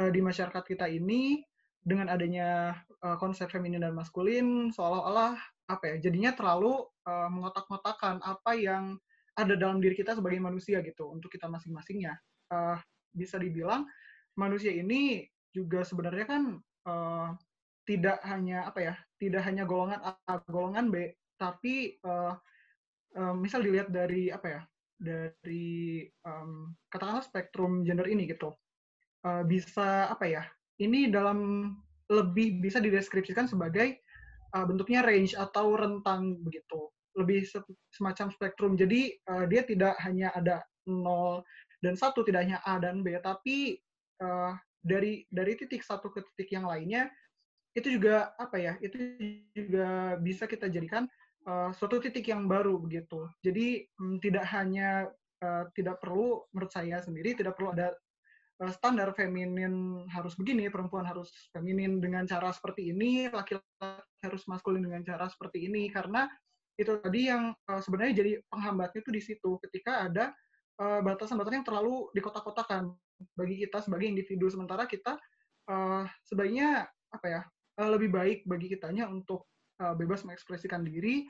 uh, 0.04 0.12
di 0.12 0.20
masyarakat 0.20 0.60
kita 0.60 0.92
ini 0.92 1.40
dengan 1.80 2.12
adanya 2.12 2.76
uh, 3.02 3.16
konsep 3.18 3.48
feminin 3.50 3.82
dan 3.82 3.96
maskulin 3.96 4.70
seolah-olah 4.70 5.34
apa 5.66 5.96
ya 5.96 6.12
jadinya 6.12 6.36
terlalu 6.36 6.84
uh, 7.08 7.30
mengotak-ngotakan 7.32 8.20
apa 8.22 8.52
yang 8.54 9.00
ada 9.34 9.56
dalam 9.56 9.80
diri 9.80 9.96
kita 9.96 10.14
sebagai 10.14 10.44
manusia 10.44 10.84
gitu 10.84 11.10
untuk 11.10 11.32
kita 11.32 11.48
masing-masingnya 11.48 12.20
uh, 12.52 12.78
bisa 13.16 13.40
dibilang 13.40 13.88
manusia 14.36 14.70
ini 14.76 15.26
juga 15.56 15.82
sebenarnya 15.88 16.26
kan 16.28 16.44
uh, 16.86 17.34
tidak 17.88 18.22
hanya 18.28 18.70
apa 18.70 18.80
ya 18.92 18.96
tidak 19.18 19.42
hanya 19.48 19.66
golongan 19.66 20.04
A 20.06 20.38
golongan 20.46 20.94
B 20.94 21.10
tapi 21.42 21.98
uh, 22.06 22.38
uh, 23.18 23.34
misal 23.34 23.66
dilihat 23.66 23.90
dari 23.90 24.30
apa 24.30 24.48
ya 24.48 24.62
dari 25.02 26.06
um, 26.22 26.78
katakanlah 26.94 27.26
spektrum 27.26 27.82
gender 27.82 28.06
ini 28.06 28.30
gitu 28.30 28.54
uh, 29.26 29.42
bisa 29.42 30.14
apa 30.14 30.30
ya 30.30 30.44
ini 30.78 31.10
dalam 31.10 31.74
lebih 32.14 32.62
bisa 32.62 32.78
dideskripsikan 32.78 33.50
sebagai 33.50 33.98
uh, 34.54 34.66
bentuknya 34.68 35.02
range 35.02 35.34
atau 35.34 35.74
rentang 35.74 36.38
begitu 36.46 36.92
lebih 37.16 37.44
se 37.44 37.60
semacam 37.92 38.32
spektrum. 38.32 38.74
Jadi 38.80 39.20
uh, 39.28 39.44
dia 39.48 39.68
tidak 39.68 40.00
hanya 40.04 40.32
ada 40.32 40.64
0 40.88 41.44
dan 41.84 41.94
satu 41.98 42.24
tidak 42.24 42.48
hanya 42.48 42.60
A 42.64 42.78
dan 42.78 43.02
B 43.02 43.18
tapi 43.20 43.78
uh, 44.22 44.54
dari 44.82 45.26
dari 45.30 45.54
titik 45.58 45.86
satu 45.86 46.10
ke 46.10 46.26
titik 46.34 46.58
yang 46.58 46.66
lainnya 46.66 47.10
itu 47.78 47.88
juga 47.98 48.34
apa 48.36 48.58
ya 48.60 48.74
itu 48.84 48.98
juga 49.56 50.20
bisa 50.20 50.50
kita 50.50 50.68
jadikan 50.68 51.08
uh, 51.48 51.70
suatu 51.74 52.02
titik 52.04 52.28
yang 52.30 52.46
baru 52.46 52.78
begitu. 52.78 53.30
Jadi 53.42 53.88
um, 54.02 54.18
tidak 54.20 54.46
hanya 54.52 55.10
uh, 55.42 55.70
tidak 55.78 56.02
perlu 56.02 56.46
menurut 56.52 56.72
saya 56.74 57.00
sendiri 57.02 57.38
tidak 57.38 57.56
perlu 57.58 57.74
ada 57.74 57.96
Eh, 58.62 58.74
standar 58.78 59.10
feminin 59.18 60.06
harus 60.14 60.38
begini, 60.38 60.70
perempuan 60.70 61.02
harus 61.02 61.34
feminin 61.50 61.98
dengan 61.98 62.30
cara 62.30 62.54
seperti 62.54 62.94
ini, 62.94 63.26
laki-laki 63.26 64.22
harus 64.22 64.46
maskulin 64.46 64.86
dengan 64.86 65.02
cara 65.02 65.26
seperti 65.26 65.66
ini, 65.66 65.90
karena 65.90 66.30
itu 66.78 66.94
tadi 67.02 67.26
yang 67.26 67.58
sebenarnya 67.66 68.22
jadi 68.22 68.32
penghambatnya 68.54 69.02
itu 69.02 69.12
di 69.12 69.22
situ, 69.22 69.52
ketika 69.66 70.06
ada 70.06 70.34
batasan-batasan 70.78 71.62
yang 71.62 71.68
terlalu 71.68 72.10
dikotak-kotakan 72.14 72.94
bagi 73.38 73.66
kita 73.66 73.82
sebagai 73.86 74.08
individu, 74.10 74.50
sementara 74.50 74.86
kita 74.90 75.18
sebaiknya 76.26 76.90
apa 77.12 77.28
ya 77.28 77.42
lebih 77.86 78.10
baik 78.10 78.40
bagi 78.50 78.72
kitanya 78.72 79.10
untuk 79.10 79.46
uh, 79.82 79.98
bebas 79.98 80.22
mengekspresikan 80.22 80.86
diri 80.86 81.26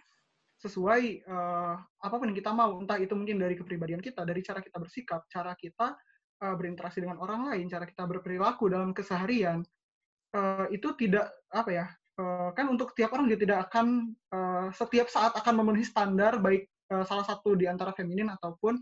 sesuai 0.62 1.26
uh, 1.26 1.74
apa 1.80 2.16
pun 2.22 2.30
yang 2.30 2.38
kita 2.38 2.54
mau, 2.54 2.78
entah 2.78 3.02
itu 3.02 3.18
mungkin 3.18 3.42
dari 3.42 3.58
kepribadian 3.58 3.98
kita, 3.98 4.22
dari 4.22 4.46
cara 4.46 4.62
kita 4.62 4.78
bersikap, 4.78 5.26
cara 5.26 5.58
kita 5.58 5.98
uh, 6.44 6.56
berinteraksi 6.60 7.02
dengan 7.02 7.18
orang 7.18 7.50
lain, 7.50 7.66
cara 7.66 7.90
kita 7.90 8.06
berperilaku 8.06 8.70
dalam 8.70 8.94
keseharian, 8.94 9.66
uh, 10.38 10.70
itu 10.70 10.94
tidak 11.02 11.34
apa 11.50 11.70
ya 11.74 11.86
uh, 12.22 12.50
kan 12.54 12.70
untuk 12.70 12.94
tiap 12.94 13.10
orang 13.18 13.26
dia 13.26 13.40
tidak 13.42 13.72
akan 13.72 14.14
uh, 14.30 14.70
setiap 14.76 15.10
saat 15.10 15.34
akan 15.34 15.66
memenuhi 15.66 15.82
standar 15.82 16.38
baik 16.38 16.70
uh, 16.94 17.02
salah 17.10 17.26
satu 17.26 17.58
di 17.58 17.66
antara 17.66 17.96
feminin 17.98 18.30
ataupun 18.30 18.78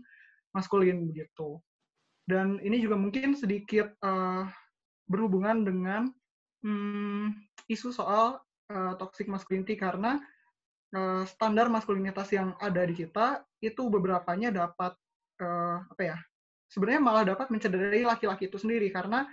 maskulin 0.52 1.08
begitu. 1.08 1.56
Dan 2.28 2.60
ini 2.62 2.78
juga 2.78 2.94
mungkin 2.94 3.34
sedikit 3.34 3.90
uh, 4.04 4.46
berhubungan 5.10 5.66
dengan 5.66 6.12
hmm, 6.62 7.34
isu 7.66 7.90
soal 7.90 8.38
uh, 8.70 8.94
toxic 8.96 9.26
masculinity 9.26 9.74
karena 9.74 10.22
uh, 10.94 11.26
standar 11.26 11.66
maskulinitas 11.68 12.30
yang 12.30 12.54
ada 12.62 12.86
di 12.86 12.94
kita 12.94 13.42
itu 13.60 13.90
beberapanya 13.90 14.54
dapat 14.54 14.94
uh, 15.42 15.84
apa 15.90 16.02
ya 16.02 16.16
sebenarnya 16.70 17.02
malah 17.02 17.24
dapat 17.26 17.50
mencederai 17.50 18.06
laki-laki 18.06 18.46
itu 18.46 18.56
sendiri 18.56 18.88
karena 18.94 19.26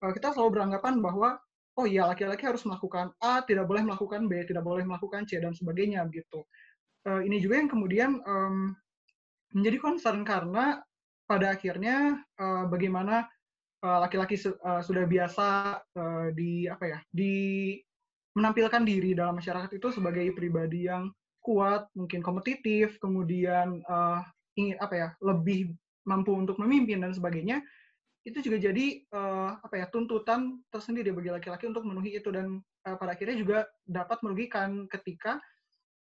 uh, 0.00 0.12
kita 0.14 0.32
selalu 0.32 0.62
beranggapan 0.62 1.02
bahwa 1.02 1.36
oh 1.76 1.84
iya 1.84 2.08
laki-laki 2.08 2.48
harus 2.48 2.64
melakukan 2.64 3.12
A, 3.20 3.44
tidak 3.44 3.68
boleh 3.68 3.84
melakukan 3.84 4.24
B, 4.24 4.48
tidak 4.48 4.64
boleh 4.64 4.86
melakukan 4.88 5.28
C 5.28 5.36
dan 5.36 5.52
sebagainya 5.52 6.08
gitu. 6.08 6.48
Uh, 7.04 7.20
ini 7.20 7.36
juga 7.36 7.60
yang 7.60 7.68
kemudian 7.68 8.16
um, 8.24 8.72
menjadi 9.52 9.78
concern 9.84 10.24
karena 10.24 10.80
pada 11.28 11.52
akhirnya 11.52 12.16
uh, 12.40 12.64
bagaimana 12.70 13.28
laki-laki 13.86 14.36
uh, 14.48 14.56
uh, 14.64 14.82
sudah 14.82 15.04
biasa 15.06 15.48
uh, 15.94 16.26
di 16.34 16.66
apa 16.66 16.84
ya 16.86 16.98
di 17.12 17.76
menampilkan 18.36 18.84
diri 18.84 19.16
dalam 19.16 19.40
masyarakat 19.40 19.72
itu 19.72 19.88
sebagai 19.96 20.28
pribadi 20.36 20.86
yang 20.86 21.08
kuat, 21.40 21.88
mungkin 21.96 22.20
kompetitif, 22.20 23.00
kemudian 23.00 23.80
uh, 23.88 24.20
ingin 24.60 24.76
apa 24.76 24.94
ya 24.94 25.08
lebih 25.24 25.72
mampu 26.04 26.36
untuk 26.36 26.60
memimpin 26.60 27.02
dan 27.02 27.16
sebagainya 27.16 27.64
itu 28.26 28.42
juga 28.42 28.58
jadi 28.58 29.06
uh, 29.14 29.54
apa 29.62 29.74
ya 29.78 29.86
tuntutan 29.86 30.58
tersendiri 30.74 31.14
bagi 31.14 31.30
laki-laki 31.30 31.70
untuk 31.70 31.86
memenuhi 31.86 32.18
itu 32.18 32.34
dan 32.34 32.58
uh, 32.82 32.96
pada 32.98 33.14
akhirnya 33.14 33.38
juga 33.38 33.70
dapat 33.86 34.18
merugikan 34.26 34.90
ketika 34.90 35.38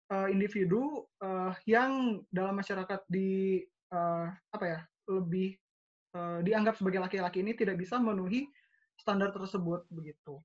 uh, 0.09 0.25
individu 0.25 1.05
uh, 1.21 1.53
yang 1.69 2.21
dalam 2.33 2.57
masyarakat 2.57 3.05
di 3.05 3.61
uh, 3.93 4.33
apa 4.49 4.65
ya 4.65 4.79
lebih 5.05 5.53
uh, 6.17 6.41
dianggap 6.41 6.81
sebagai 6.81 7.05
laki-laki 7.05 7.45
ini 7.45 7.53
tidak 7.53 7.77
bisa 7.77 8.01
memenuhi 8.01 8.49
standar 8.97 9.29
tersebut 9.29 9.85
begitu. 9.93 10.41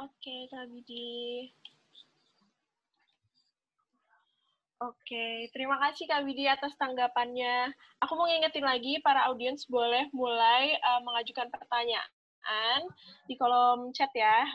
Oke, 0.00 0.48
Kak 0.48 0.64
Bidi. 0.72 1.52
Oke, 4.80 5.52
terima 5.52 5.76
kasih 5.76 6.08
Kak 6.08 6.24
Widi 6.24 6.48
atas 6.48 6.72
tanggapannya. 6.80 7.68
Aku 8.00 8.16
mau 8.16 8.24
ngingetin 8.24 8.64
lagi, 8.64 8.96
para 9.04 9.28
audiens 9.28 9.68
boleh 9.68 10.08
mulai 10.16 10.72
uh, 10.80 11.04
mengajukan 11.04 11.52
pertanyaan 11.52 12.88
di 13.28 13.36
kolom 13.36 13.92
chat 13.92 14.08
ya. 14.16 14.48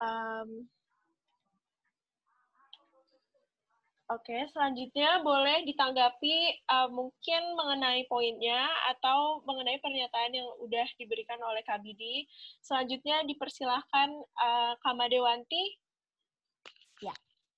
Um, 0.00 0.64
Oke, 4.14 4.46
selanjutnya 4.54 5.26
boleh 5.26 5.66
ditanggapi 5.66 6.62
uh, 6.70 6.86
mungkin 6.86 7.42
mengenai 7.58 8.06
poinnya 8.06 8.70
atau 8.94 9.42
mengenai 9.42 9.82
pernyataan 9.82 10.30
yang 10.30 10.46
udah 10.62 10.86
diberikan 11.02 11.42
oleh 11.42 11.66
Kak 11.66 11.82
Bidi. 11.82 12.22
Selanjutnya 12.62 13.26
dipersilahkan 13.26 14.08
uh, 14.38 14.78
Kamadewanti 14.78 15.82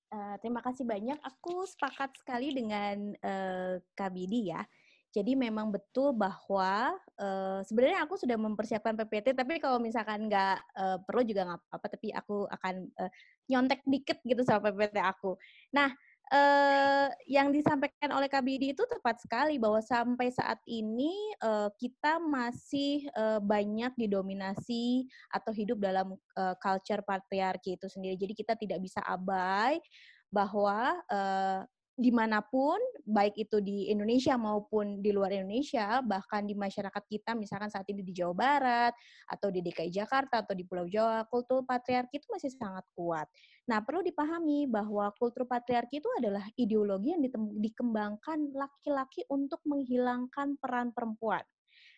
Uh, 0.07 0.39
terima 0.39 0.63
kasih 0.63 0.87
banyak. 0.87 1.19
Aku 1.19 1.67
sepakat 1.67 2.15
sekali 2.15 2.55
dengan 2.55 3.11
uh, 3.19 3.75
Kak 3.91 4.15
Bidi 4.15 4.55
ya. 4.55 4.63
Jadi 5.11 5.35
memang 5.35 5.67
betul 5.67 6.15
bahwa 6.15 6.95
uh, 7.19 7.59
sebenarnya 7.67 8.07
aku 8.07 8.15
sudah 8.15 8.39
mempersiapkan 8.39 8.95
PPT, 8.95 9.35
tapi 9.35 9.59
kalau 9.59 9.83
misalkan 9.83 10.31
nggak 10.31 10.57
uh, 10.79 10.97
perlu 11.03 11.27
juga 11.27 11.43
nggak 11.51 11.59
apa-apa. 11.59 11.87
Tapi 11.99 12.07
aku 12.15 12.47
akan 12.47 12.75
uh, 13.03 13.11
nyontek 13.51 13.83
dikit 13.83 14.23
gitu 14.23 14.47
sama 14.47 14.71
PPT 14.71 14.95
aku. 15.03 15.35
Nah, 15.75 15.91
uh, 16.31 17.07
yang 17.27 17.51
disampaikan 17.51 18.11
oleh 18.11 18.27
KBD 18.27 18.75
itu 18.75 18.83
tepat 18.87 19.19
sekali 19.23 19.55
bahwa 19.59 19.79
sampai 19.79 20.31
saat 20.31 20.59
ini 20.67 21.13
uh, 21.43 21.71
kita 21.79 22.19
masih 22.19 23.07
uh, 23.15 23.39
banyak 23.39 23.93
didominasi 23.95 25.07
atau 25.31 25.51
hidup 25.55 25.79
dalam 25.79 26.15
uh, 26.35 26.55
culture 26.59 27.03
patriarki 27.03 27.79
itu 27.79 27.87
sendiri. 27.87 28.15
Jadi 28.19 28.33
kita 28.35 28.53
tidak 28.59 28.79
bisa 28.83 28.99
abai 29.03 29.79
bahwa 30.27 30.99
uh, 31.07 31.63
di 31.97 32.13
mana 32.13 32.45
pun, 32.45 32.77
baik 33.09 33.33
itu 33.41 33.57
di 33.57 33.89
Indonesia 33.89 34.37
maupun 34.37 35.01
di 35.01 35.09
luar 35.09 35.33
Indonesia, 35.33 35.97
bahkan 36.05 36.45
di 36.45 36.53
masyarakat 36.53 37.03
kita, 37.09 37.33
misalkan 37.33 37.73
saat 37.73 37.89
ini 37.89 38.05
di 38.05 38.13
Jawa 38.13 38.37
Barat, 38.37 38.93
atau 39.25 39.49
di 39.49 39.65
DKI 39.65 39.89
Jakarta, 39.89 40.45
atau 40.45 40.53
di 40.53 40.61
Pulau 40.61 40.85
Jawa, 40.85 41.25
kultur 41.25 41.65
patriarki 41.65 42.21
itu 42.21 42.29
masih 42.29 42.53
sangat 42.53 42.85
kuat. 42.93 43.25
Nah, 43.65 43.81
perlu 43.81 44.05
dipahami 44.05 44.69
bahwa 44.69 45.09
kultur 45.17 45.49
patriarki 45.49 45.97
itu 45.97 46.09
adalah 46.21 46.45
ideologi 46.53 47.17
yang 47.17 47.25
dikembangkan 47.57 48.53
laki-laki 48.53 49.25
untuk 49.33 49.65
menghilangkan 49.65 50.53
peran 50.61 50.93
perempuan 50.93 51.41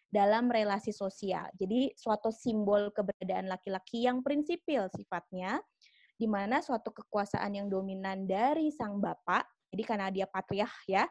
dalam 0.08 0.48
relasi 0.48 0.96
sosial. 0.96 1.52
Jadi, 1.60 1.92
suatu 2.00 2.32
simbol 2.32 2.96
keberadaan 2.96 3.52
laki-laki 3.52 4.08
yang 4.08 4.24
prinsipil 4.24 4.88
sifatnya, 4.96 5.60
di 6.16 6.24
mana 6.24 6.64
suatu 6.64 6.96
kekuasaan 6.96 7.52
yang 7.52 7.68
dominan 7.68 8.24
dari 8.24 8.72
sang 8.72 9.04
bapak 9.04 9.59
jadi 9.70 9.84
karena 9.86 10.08
dia 10.10 10.26
patriarh 10.26 10.76
ya, 10.90 11.06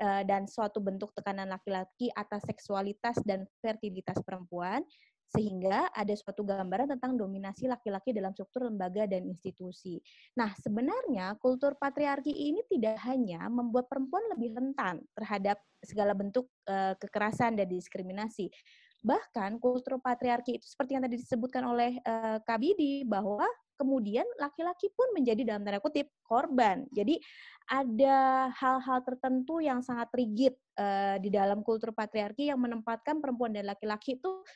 eh, 0.00 0.22
dan 0.28 0.44
suatu 0.44 0.78
bentuk 0.78 1.12
tekanan 1.16 1.48
laki-laki 1.48 2.12
atas 2.12 2.44
seksualitas 2.44 3.16
dan 3.24 3.48
fertilitas 3.60 4.20
perempuan, 4.20 4.84
sehingga 5.32 5.88
ada 5.96 6.12
suatu 6.12 6.44
gambaran 6.44 6.92
tentang 6.92 7.16
dominasi 7.16 7.64
laki-laki 7.64 8.12
dalam 8.12 8.36
struktur 8.36 8.68
lembaga 8.68 9.08
dan 9.08 9.24
institusi. 9.24 9.96
Nah, 10.36 10.52
sebenarnya 10.60 11.40
kultur 11.40 11.72
patriarki 11.80 12.28
ini 12.28 12.60
tidak 12.68 13.00
hanya 13.08 13.48
membuat 13.48 13.88
perempuan 13.88 14.20
lebih 14.36 14.52
rentan 14.52 15.00
terhadap 15.16 15.56
segala 15.80 16.12
bentuk 16.12 16.52
uh, 16.68 16.92
kekerasan 17.00 17.56
dan 17.56 17.64
diskriminasi. 17.64 18.52
Bahkan 19.00 19.56
kultur 19.56 19.98
patriarki 20.04 20.60
itu 20.60 20.68
seperti 20.68 21.00
yang 21.00 21.02
tadi 21.08 21.16
disebutkan 21.16 21.64
oleh 21.64 21.96
uh, 22.04 22.38
Kak 22.44 22.60
Bidi 22.60 23.02
bahwa 23.08 23.48
kemudian 23.82 24.22
laki-laki 24.38 24.94
pun 24.94 25.10
menjadi 25.10 25.42
dalam 25.42 25.66
tanda 25.66 25.82
kutip 25.82 26.06
korban. 26.22 26.86
Jadi 26.94 27.18
ada 27.66 28.46
hal-hal 28.54 29.02
tertentu 29.02 29.58
yang 29.58 29.82
sangat 29.82 30.06
rigid 30.14 30.54
uh, 30.78 31.18
di 31.18 31.34
dalam 31.34 31.66
kultur 31.66 31.90
patriarki 31.90 32.46
yang 32.54 32.62
menempatkan 32.62 33.18
perempuan 33.18 33.50
dan 33.50 33.66
laki-laki 33.66 34.14
itu 34.22 34.46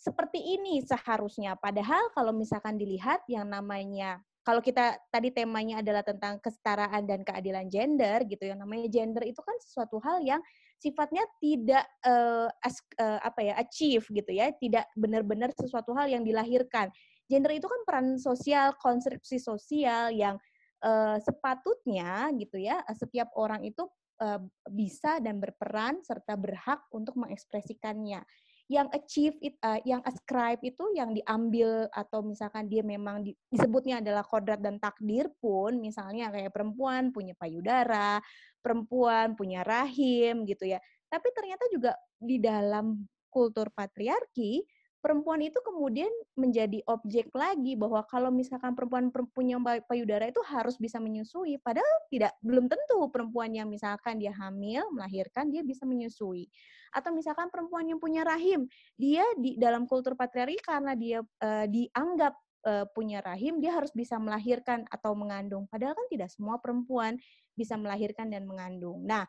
seperti 0.00 0.40
ini 0.56 0.80
seharusnya. 0.80 1.60
Padahal 1.60 2.08
kalau 2.16 2.32
misalkan 2.32 2.80
dilihat 2.80 3.20
yang 3.28 3.44
namanya 3.44 4.24
kalau 4.40 4.64
kita 4.64 4.96
tadi 5.12 5.28
temanya 5.28 5.84
adalah 5.84 6.00
tentang 6.00 6.40
kesetaraan 6.40 7.04
dan 7.04 7.20
keadilan 7.20 7.68
gender 7.68 8.24
gitu 8.24 8.48
yang 8.48 8.64
namanya 8.64 8.88
gender 8.88 9.20
itu 9.28 9.38
kan 9.44 9.52
sesuatu 9.60 10.00
hal 10.00 10.24
yang 10.24 10.40
sifatnya 10.80 11.28
tidak 11.44 11.84
uh, 12.08 12.48
as, 12.64 12.80
uh, 12.96 13.20
apa 13.20 13.44
ya 13.44 13.54
achieve 13.60 14.08
gitu 14.08 14.32
ya 14.32 14.48
tidak 14.56 14.88
benar-benar 14.96 15.52
sesuatu 15.52 15.92
hal 15.92 16.08
yang 16.08 16.24
dilahirkan 16.24 16.88
gender 17.30 17.54
itu 17.54 17.70
kan 17.70 17.80
peran 17.86 18.18
sosial, 18.18 18.74
konstruksi 18.82 19.38
sosial 19.38 20.10
yang 20.10 20.34
uh, 20.82 21.16
sepatutnya 21.22 22.34
gitu 22.34 22.58
ya, 22.58 22.82
setiap 22.90 23.30
orang 23.38 23.62
itu 23.62 23.86
uh, 24.18 24.42
bisa 24.66 25.22
dan 25.22 25.38
berperan 25.38 26.02
serta 26.02 26.34
berhak 26.34 26.82
untuk 26.90 27.14
mengekspresikannya. 27.14 28.26
Yang 28.70 28.88
achieve 28.94 29.36
it, 29.42 29.54
uh, 29.66 29.82
yang 29.82 29.98
ascribe 30.06 30.62
itu 30.62 30.94
yang 30.94 31.10
diambil 31.10 31.90
atau 31.90 32.22
misalkan 32.22 32.70
dia 32.70 32.86
memang 32.86 33.26
di, 33.26 33.34
disebutnya 33.50 33.98
adalah 33.98 34.22
kodrat 34.22 34.62
dan 34.62 34.78
takdir 34.78 35.26
pun, 35.42 35.78
misalnya 35.78 36.30
kayak 36.30 36.54
perempuan 36.54 37.10
punya 37.10 37.34
payudara, 37.34 38.22
perempuan 38.62 39.34
punya 39.34 39.66
rahim 39.66 40.46
gitu 40.46 40.70
ya. 40.70 40.78
Tapi 41.10 41.28
ternyata 41.34 41.66
juga 41.66 41.98
di 42.14 42.38
dalam 42.38 43.06
kultur 43.30 43.74
patriarki 43.74 44.62
perempuan 45.00 45.40
itu 45.40 45.56
kemudian 45.64 46.12
menjadi 46.36 46.84
objek 46.84 47.32
lagi 47.32 47.74
bahwa 47.74 48.04
kalau 48.04 48.28
misalkan 48.28 48.76
perempuan 48.76 49.08
punya 49.32 49.56
payudara 49.88 50.28
itu 50.28 50.40
harus 50.44 50.76
bisa 50.76 51.00
menyusui 51.00 51.56
padahal 51.64 51.96
tidak 52.12 52.36
belum 52.44 52.68
tentu 52.68 53.08
perempuan 53.08 53.50
yang 53.56 53.66
misalkan 53.72 54.20
dia 54.20 54.30
hamil 54.36 54.84
melahirkan 54.92 55.48
dia 55.48 55.64
bisa 55.64 55.88
menyusui. 55.88 56.46
Atau 56.92 57.14
misalkan 57.14 57.48
perempuan 57.48 57.88
yang 57.88 57.98
punya 57.98 58.22
rahim 58.22 58.68
dia 59.00 59.24
di 59.40 59.56
dalam 59.56 59.88
kultur 59.88 60.14
patriarki 60.14 60.60
karena 60.60 60.92
dia 60.92 61.24
uh, 61.24 61.66
dianggap 61.66 62.36
uh, 62.68 62.86
punya 62.92 63.24
rahim 63.24 63.58
dia 63.58 63.72
harus 63.72 63.90
bisa 63.96 64.20
melahirkan 64.20 64.84
atau 64.92 65.16
mengandung. 65.16 65.64
Padahal 65.66 65.96
kan 65.96 66.06
tidak 66.12 66.28
semua 66.28 66.60
perempuan 66.60 67.16
bisa 67.56 67.74
melahirkan 67.80 68.28
dan 68.28 68.44
mengandung. 68.44 69.00
Nah 69.06 69.24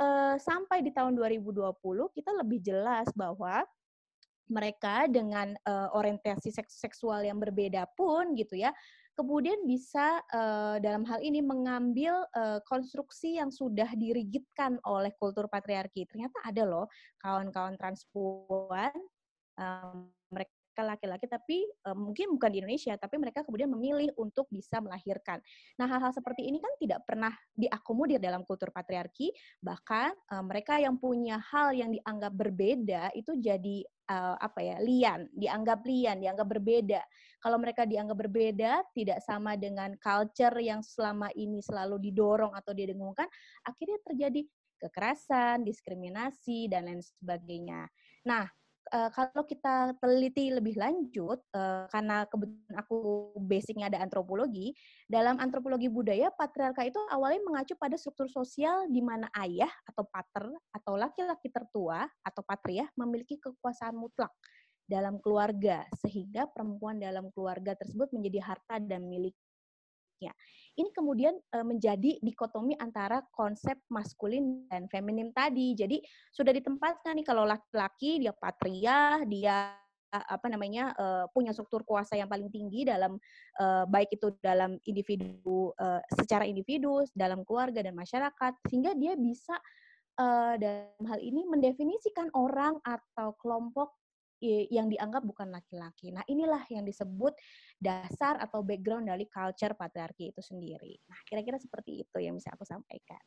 uh, 0.00 0.36
sampai 0.36 0.84
di 0.84 0.92
tahun 0.92 1.16
2020 1.16 1.72
kita 2.12 2.30
lebih 2.36 2.60
jelas 2.60 3.08
bahwa 3.16 3.64
mereka 4.46 5.10
dengan 5.10 5.54
uh, 5.66 5.90
orientasi 5.94 6.54
seks 6.54 6.78
seksual 6.78 7.26
yang 7.26 7.38
berbeda 7.42 7.86
pun 7.98 8.34
gitu 8.38 8.56
ya 8.58 8.70
kemudian 9.16 9.64
bisa 9.64 10.20
uh, 10.28 10.76
dalam 10.76 11.02
hal 11.08 11.24
ini 11.24 11.40
mengambil 11.40 12.28
uh, 12.36 12.60
konstruksi 12.68 13.40
yang 13.40 13.48
sudah 13.48 13.88
dirigitkan 13.96 14.76
oleh 14.84 15.08
kultur 15.16 15.48
patriarki. 15.48 16.04
Ternyata 16.04 16.36
ada 16.44 16.68
loh 16.68 16.86
kawan-kawan 17.24 17.80
transpuan 17.80 18.92
mereka 20.76 20.92
laki-laki 20.92 21.24
tapi 21.24 21.64
uh, 21.88 21.96
mungkin 21.96 22.36
bukan 22.36 22.52
di 22.52 22.60
Indonesia 22.60 22.92
tapi 23.00 23.16
mereka 23.16 23.40
kemudian 23.48 23.72
memilih 23.72 24.12
untuk 24.20 24.44
bisa 24.52 24.76
melahirkan. 24.84 25.40
Nah, 25.80 25.88
hal-hal 25.88 26.12
seperti 26.12 26.44
ini 26.44 26.60
kan 26.60 26.68
tidak 26.76 27.00
pernah 27.08 27.32
diakomodir 27.56 28.20
dalam 28.20 28.44
kultur 28.44 28.68
patriarki, 28.68 29.32
bahkan 29.64 30.12
uh, 30.28 30.44
mereka 30.44 30.76
yang 30.76 31.00
punya 31.00 31.40
hal 31.48 31.72
yang 31.72 31.96
dianggap 31.96 32.28
berbeda 32.36 33.08
itu 33.16 33.40
jadi 33.40 33.88
uh, 34.12 34.36
apa 34.36 34.60
ya 34.60 34.76
lian, 34.84 35.32
dianggap 35.32 35.80
lian, 35.88 36.20
dianggap 36.20 36.44
berbeda. 36.44 37.00
Kalau 37.40 37.56
mereka 37.56 37.88
dianggap 37.88 38.28
berbeda, 38.28 38.84
tidak 38.92 39.24
sama 39.24 39.56
dengan 39.56 39.96
culture 39.96 40.60
yang 40.60 40.84
selama 40.84 41.32
ini 41.32 41.64
selalu 41.64 41.96
didorong 42.04 42.52
atau 42.52 42.76
didengungkan, 42.76 43.24
akhirnya 43.64 43.96
terjadi 44.04 44.44
kekerasan, 44.76 45.64
diskriminasi 45.64 46.68
dan 46.68 46.84
lain 46.84 47.00
sebagainya. 47.00 47.88
Nah, 48.28 48.44
uh, 48.92 49.10
kalau 49.10 49.42
kita 49.46 49.94
teliti 49.98 50.50
lebih 50.54 50.78
lanjut, 50.78 51.40
uh, 51.54 51.86
karena 51.90 52.26
kebetulan 52.26 52.76
aku 52.78 52.96
basicnya 53.40 53.86
ada 53.90 54.02
antropologi, 54.02 54.74
dalam 55.06 55.38
antropologi 55.38 55.86
budaya, 55.90 56.30
patriarka 56.34 56.86
itu 56.86 57.00
awalnya 57.10 57.42
mengacu 57.46 57.74
pada 57.78 57.94
struktur 57.98 58.26
sosial 58.30 58.86
di 58.90 59.02
mana 59.02 59.30
ayah 59.42 59.70
atau 59.88 60.04
pater 60.06 60.46
atau 60.74 60.92
laki-laki 60.94 61.48
tertua 61.50 62.06
atau 62.22 62.42
patria 62.42 62.86
memiliki 62.98 63.38
kekuasaan 63.38 63.94
mutlak 63.94 64.34
dalam 64.86 65.18
keluarga, 65.18 65.82
sehingga 65.98 66.46
perempuan 66.46 67.02
dalam 67.02 67.34
keluarga 67.34 67.74
tersebut 67.74 68.14
menjadi 68.14 68.54
harta 68.54 68.78
dan 68.78 69.10
milik 69.10 69.34
Ini 70.76 70.92
kemudian 70.92 71.36
e, 71.36 71.58
menjadi 71.64 72.20
dikotomi 72.20 72.76
antara 72.76 73.24
konsep 73.32 73.80
maskulin 73.88 74.68
dan 74.68 74.88
feminim 74.92 75.32
tadi. 75.32 75.72
Jadi 75.72 76.00
sudah 76.32 76.52
ditempatkan 76.52 77.16
nih 77.16 77.26
kalau 77.26 77.48
laki-laki 77.48 78.20
dia 78.20 78.32
patria, 78.36 79.24
dia 79.24 79.72
apa 80.16 80.48
namanya 80.48 80.96
uh, 80.96 81.26
punya 81.28 81.52
struktur 81.52 81.84
kuasa 81.84 82.16
yang 82.16 82.30
paling 82.30 82.48
tinggi 82.48 82.88
dalam 82.88 83.20
baik 83.90 84.16
itu 84.16 84.32
dalam 84.40 84.78
individu 84.88 85.74
secara 86.14 86.46
individu 86.48 87.04
dalam 87.12 87.44
keluarga 87.44 87.84
dan 87.84 87.92
masyarakat 87.92 88.52
sehingga 88.70 88.96
dia 88.96 89.12
bisa 89.18 89.58
dalam 90.56 91.04
hal 91.04 91.20
ini 91.20 91.44
mendefinisikan 91.44 92.32
orang 92.32 92.80
atau 92.86 93.36
kelompok 93.36 93.92
yang 94.40 94.92
dianggap 94.92 95.24
bukan 95.24 95.48
laki-laki. 95.48 96.12
Nah, 96.12 96.24
inilah 96.28 96.60
yang 96.68 96.84
disebut 96.84 97.32
dasar 97.80 98.36
atau 98.40 98.60
background 98.60 99.08
dari 99.08 99.24
culture 99.28 99.72
patriarki 99.72 100.32
itu 100.32 100.42
sendiri. 100.44 100.92
Nah, 101.08 101.18
kira-kira 101.24 101.56
seperti 101.56 102.04
itu 102.04 102.18
yang 102.20 102.36
bisa 102.36 102.52
aku 102.52 102.64
sampaikan. 102.68 103.20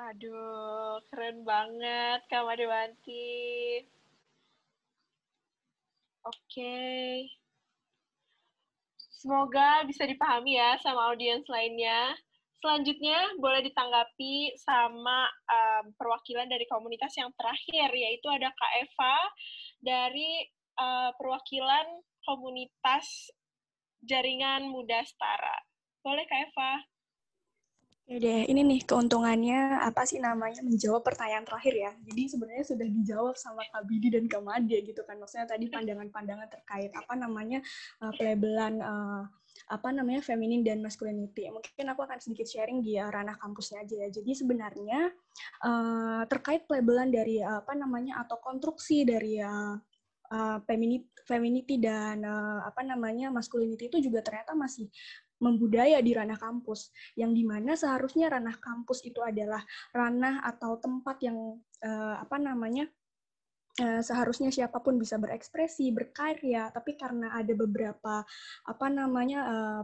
Aduh, 0.00 1.02
keren 1.12 1.44
banget 1.44 2.24
Kak 2.32 2.46
Madewanti. 2.46 3.84
Oke. 6.24 6.32
Okay. 6.48 7.12
Semoga 9.20 9.84
bisa 9.84 10.08
dipahami 10.08 10.56
ya 10.56 10.80
sama 10.80 11.12
audiens 11.12 11.44
lainnya. 11.52 12.16
Selanjutnya 12.60 13.36
boleh 13.36 13.60
ditanggapi 13.68 14.56
sama 14.56 15.28
um, 15.48 15.92
perwakilan 15.96 16.48
dari 16.48 16.64
komunitas 16.68 17.12
yang 17.20 17.28
terakhir, 17.36 17.88
yaitu 17.92 18.28
ada 18.32 18.48
Kak 18.48 18.72
Eva 18.80 19.16
dari 19.80 20.44
uh, 20.78 21.10
perwakilan 21.16 21.86
komunitas 22.24 23.32
jaringan 24.04 24.68
muda 24.68 25.04
setara. 25.04 25.56
Boleh 26.00 26.24
Kak 26.24 26.40
Eva? 26.48 26.72
Oke 28.10 28.18
deh, 28.18 28.42
ini 28.50 28.66
nih 28.66 28.82
keuntungannya 28.90 29.86
apa 29.86 30.02
sih 30.02 30.18
namanya 30.18 30.66
menjawab 30.66 31.06
pertanyaan 31.06 31.46
terakhir 31.46 31.74
ya. 31.78 31.92
Jadi 32.10 32.22
sebenarnya 32.26 32.66
sudah 32.66 32.88
dijawab 32.90 33.38
sama 33.38 33.62
Kak 33.70 33.86
Bidi 33.86 34.10
dan 34.10 34.26
Kak 34.26 34.42
Made 34.42 34.82
gitu 34.82 35.06
kan. 35.06 35.14
Maksudnya 35.22 35.46
tadi 35.46 35.70
pandangan-pandangan 35.70 36.50
terkait 36.50 36.90
apa 36.90 37.14
namanya 37.14 37.62
uh, 38.02 38.10
pelabelan 38.18 38.82
uh, 38.82 39.22
apa 39.70 39.88
namanya 39.94 40.20
feminin 40.20 40.66
dan 40.66 40.82
masculinity. 40.82 41.46
Mungkin 41.50 41.86
aku 41.90 42.02
akan 42.02 42.18
sedikit 42.18 42.50
sharing 42.50 42.82
di 42.82 42.98
ranah 42.98 43.38
kampusnya 43.38 43.86
aja 43.86 43.94
ya. 44.06 44.08
Jadi 44.10 44.32
sebenarnya 44.34 45.10
uh, 45.62 46.22
terkait 46.26 46.66
pelabelan 46.66 47.14
dari 47.14 47.38
uh, 47.38 47.62
apa 47.62 47.78
namanya 47.78 48.22
atau 48.26 48.38
konstruksi 48.42 49.06
dari 49.06 49.38
uh, 49.38 49.78
uh, 50.34 50.58
femininity 51.26 51.78
dan 51.78 52.26
uh, 52.26 52.66
apa 52.66 52.82
namanya 52.82 53.30
masculinity 53.30 53.86
itu 53.86 54.10
juga 54.10 54.22
ternyata 54.26 54.54
masih 54.58 54.90
membudaya 55.40 55.96
di 56.04 56.12
ranah 56.12 56.36
kampus 56.36 56.92
yang 57.16 57.32
di 57.32 57.48
mana 57.48 57.72
seharusnya 57.72 58.28
ranah 58.28 58.60
kampus 58.60 59.00
itu 59.08 59.24
adalah 59.24 59.64
ranah 59.96 60.44
atau 60.44 60.76
tempat 60.76 61.16
yang 61.24 61.56
uh, 61.80 62.14
apa 62.20 62.36
namanya 62.36 62.86
seharusnya 64.04 64.52
siapa 64.52 64.78
pun 64.80 64.96
bisa 65.00 65.16
berekspresi 65.16 65.90
berkarya 65.90 66.68
tapi 66.70 66.94
karena 66.94 67.32
ada 67.34 67.52
beberapa 67.56 68.22
apa 68.66 68.86
namanya 68.88 69.40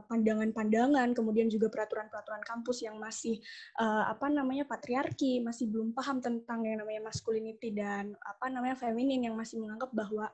pandangan-pandangan 0.06 1.08
uh, 1.12 1.14
kemudian 1.16 1.48
juga 1.48 1.72
peraturan-peraturan 1.72 2.42
kampus 2.44 2.84
yang 2.84 3.00
masih 3.00 3.40
uh, 3.80 4.08
apa 4.10 4.28
namanya 4.28 4.68
patriarki 4.68 5.40
masih 5.40 5.68
belum 5.70 5.96
paham 5.96 6.20
tentang 6.20 6.64
yang 6.64 6.80
namanya 6.80 7.08
masculinity 7.08 7.72
dan 7.72 8.14
apa 8.22 8.46
namanya 8.52 8.76
feminin 8.78 9.26
yang 9.26 9.36
masih 9.36 9.60
menganggap 9.60 9.90
bahwa 9.92 10.28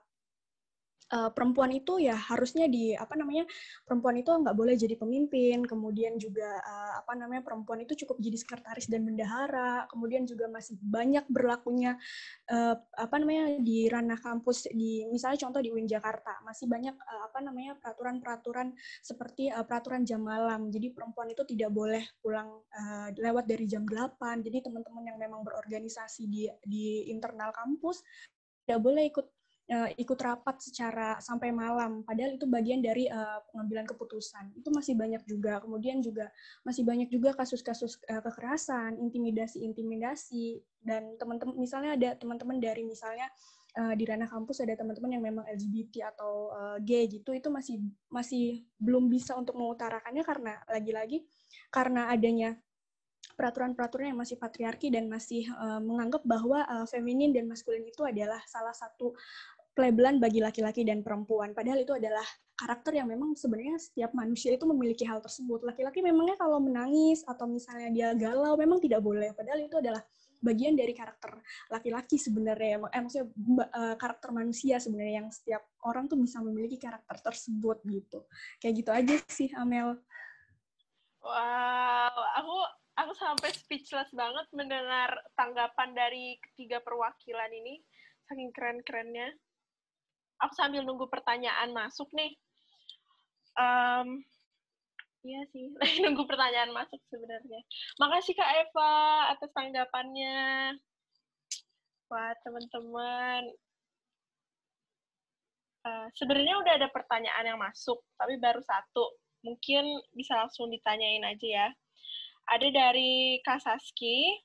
uh, 1.12 1.30
perempuan 1.30 1.70
itu 1.76 2.00
ya 2.00 2.16
harusnya 2.16 2.66
di 2.66 2.96
apa 2.96 3.14
namanya 3.14 3.44
perempuan 3.84 4.16
itu 4.18 4.32
nggak 4.32 4.56
boleh 4.56 4.74
jadi 4.74 4.96
pemimpin 4.96 5.62
kemudian 5.68 6.16
juga 6.16 6.58
uh, 6.58 7.04
apa 7.04 7.12
namanya 7.14 7.44
perempuan 7.44 7.84
itu 7.84 7.92
cukup 8.04 8.18
jadi 8.18 8.36
sekretaris 8.40 8.88
dan 8.88 9.04
bendahara 9.04 9.86
kemudian 9.92 10.24
juga 10.24 10.48
masih 10.48 10.80
banyak 10.80 11.28
berlakunya 11.28 12.00
uh, 12.48 12.74
apa 12.96 13.16
namanya 13.20 13.60
di 13.60 13.86
ranah 13.86 14.18
kampus 14.18 14.72
di 14.72 15.04
misalnya 15.12 15.44
contoh 15.48 15.60
di 15.60 15.68
UIN 15.68 15.86
Jakarta 15.86 16.40
masih 16.42 16.66
banyak 16.66 16.96
uh, 16.96 17.22
apa 17.28 17.38
namanya 17.44 17.76
peraturan-peraturan 17.78 18.72
seperti 19.04 19.52
uh, 19.52 19.62
peraturan 19.62 20.02
jam 20.08 20.24
malam. 20.24 20.72
Jadi 20.72 20.94
perempuan 20.94 21.28
itu 21.30 21.44
tidak 21.44 21.70
boleh 21.70 22.02
pulang 22.24 22.48
uh, 22.72 23.08
lewat 23.14 23.44
dari 23.46 23.68
jam 23.68 23.84
8 23.84 24.40
jadi 24.40 24.64
teman-teman 24.64 25.04
yang 25.12 25.18
memang 25.20 25.44
berorganisasi 25.44 26.26
di 26.30 26.48
di 26.64 27.10
internal 27.10 27.52
kampus 27.52 28.00
tidak 28.64 28.80
boleh 28.80 29.10
ikut 29.10 29.26
uh, 29.70 29.90
ikut 29.94 30.18
rapat 30.18 30.58
secara 30.58 31.20
sampai 31.22 31.54
malam. 31.54 32.02
Padahal 32.02 32.34
itu 32.34 32.48
bagian 32.48 32.82
dari 32.82 33.06
uh, 33.06 33.38
pengambilan 33.52 33.86
keputusan. 33.86 34.56
Itu 34.58 34.74
masih 34.74 34.98
banyak 34.98 35.22
juga. 35.28 35.62
Kemudian 35.62 36.02
juga 36.02 36.32
masih 36.66 36.82
banyak 36.82 37.12
juga 37.12 37.36
kasus-kasus 37.36 38.02
uh, 38.10 38.22
kekerasan 38.24 38.98
intimidasi 38.98 39.62
intimidasi 39.62 40.58
dan 40.82 41.14
teman-teman 41.20 41.54
misalnya 41.54 41.94
ada 41.94 42.10
teman-teman 42.18 42.58
dari 42.58 42.82
misalnya 42.82 43.30
uh, 43.78 43.94
di 43.94 44.04
ranah 44.04 44.28
kampus 44.28 44.66
ada 44.66 44.74
teman-teman 44.74 45.14
yang 45.14 45.24
memang 45.24 45.44
LGBT 45.46 46.12
atau 46.14 46.50
uh, 46.52 46.76
gay 46.82 47.06
gitu 47.08 47.32
itu 47.32 47.48
masih 47.48 47.78
masih 48.10 48.66
belum 48.76 49.06
bisa 49.06 49.38
untuk 49.38 49.56
mengutarakannya 49.56 50.24
karena 50.26 50.52
lagi-lagi 50.66 51.24
karena 51.70 52.10
adanya 52.10 52.58
peraturan-peraturan 53.34 54.12
yang 54.14 54.20
masih 54.20 54.36
patriarki 54.36 54.92
dan 54.92 55.08
masih 55.08 55.48
uh, 55.56 55.80
menganggap 55.82 56.22
bahwa 56.24 56.64
uh, 56.64 56.86
feminin 56.88 57.32
dan 57.32 57.48
maskulin 57.48 57.84
itu 57.84 58.04
adalah 58.04 58.40
salah 58.46 58.72
satu 58.72 59.16
pelabelan 59.72 60.20
bagi 60.20 60.44
laki-laki 60.44 60.84
dan 60.84 61.00
perempuan. 61.00 61.56
Padahal 61.56 61.80
itu 61.80 61.96
adalah 61.96 62.24
karakter 62.52 63.00
yang 63.00 63.08
memang 63.08 63.32
sebenarnya 63.34 63.80
setiap 63.80 64.12
manusia 64.12 64.52
itu 64.52 64.68
memiliki 64.68 65.08
hal 65.08 65.24
tersebut. 65.24 65.64
Laki-laki 65.64 66.04
memangnya 66.04 66.36
kalau 66.36 66.60
menangis 66.60 67.24
atau 67.24 67.48
misalnya 67.48 67.88
dia 67.88 68.08
galau 68.12 68.54
memang 68.54 68.78
tidak 68.78 69.00
boleh. 69.00 69.32
Padahal 69.32 69.64
itu 69.64 69.76
adalah 69.80 70.04
bagian 70.42 70.74
dari 70.74 70.92
karakter 70.92 71.38
laki-laki 71.72 72.20
sebenarnya. 72.20 72.82
Eh, 72.90 73.00
maksudnya 73.00 73.26
uh, 73.72 73.94
karakter 73.96 74.34
manusia 74.34 74.76
sebenarnya 74.82 75.24
yang 75.24 75.28
setiap 75.32 75.62
orang 75.86 76.10
tuh 76.10 76.18
bisa 76.20 76.42
memiliki 76.44 76.76
karakter 76.76 77.16
tersebut 77.22 77.80
gitu. 77.88 78.26
Kayak 78.60 78.74
gitu 78.82 78.90
aja 78.92 79.14
sih 79.30 79.48
Amel. 79.56 79.96
Wow, 81.22 82.18
aku 82.42 82.56
aku 83.02 83.12
sampai 83.18 83.50
speechless 83.52 84.10
banget 84.14 84.46
mendengar 84.54 85.10
tanggapan 85.34 85.90
dari 85.92 86.38
ketiga 86.50 86.78
perwakilan 86.80 87.50
ini. 87.50 87.82
Saking 88.30 88.54
keren-kerennya 88.54 89.34
aku 90.42 90.52
sambil 90.58 90.82
nunggu 90.82 91.06
pertanyaan 91.06 91.70
masuk 91.70 92.10
nih. 92.10 92.34
Um, 93.54 94.26
iya 95.22 95.46
sih, 95.54 95.70
lagi 95.78 95.96
nunggu 96.04 96.26
pertanyaan 96.26 96.74
masuk 96.74 96.98
sebenarnya. 97.06 97.60
Makasih 98.02 98.34
Kak 98.34 98.50
Eva 98.66 98.92
atas 99.30 99.50
tanggapannya. 99.54 100.74
Wah, 102.10 102.34
teman-teman. 102.44 103.42
Uh, 105.82 106.06
sebenarnya 106.14 106.54
udah 106.62 106.72
ada 106.78 106.88
pertanyaan 106.94 107.54
yang 107.54 107.60
masuk, 107.62 108.02
tapi 108.18 108.38
baru 108.38 108.60
satu. 108.62 109.18
Mungkin 109.42 109.82
bisa 110.14 110.38
langsung 110.38 110.70
ditanyain 110.70 111.24
aja 111.26 111.46
ya. 111.46 111.68
Ada 112.52 112.68
dari 112.68 113.40
Kak 113.40 113.64
Saski. 113.64 114.36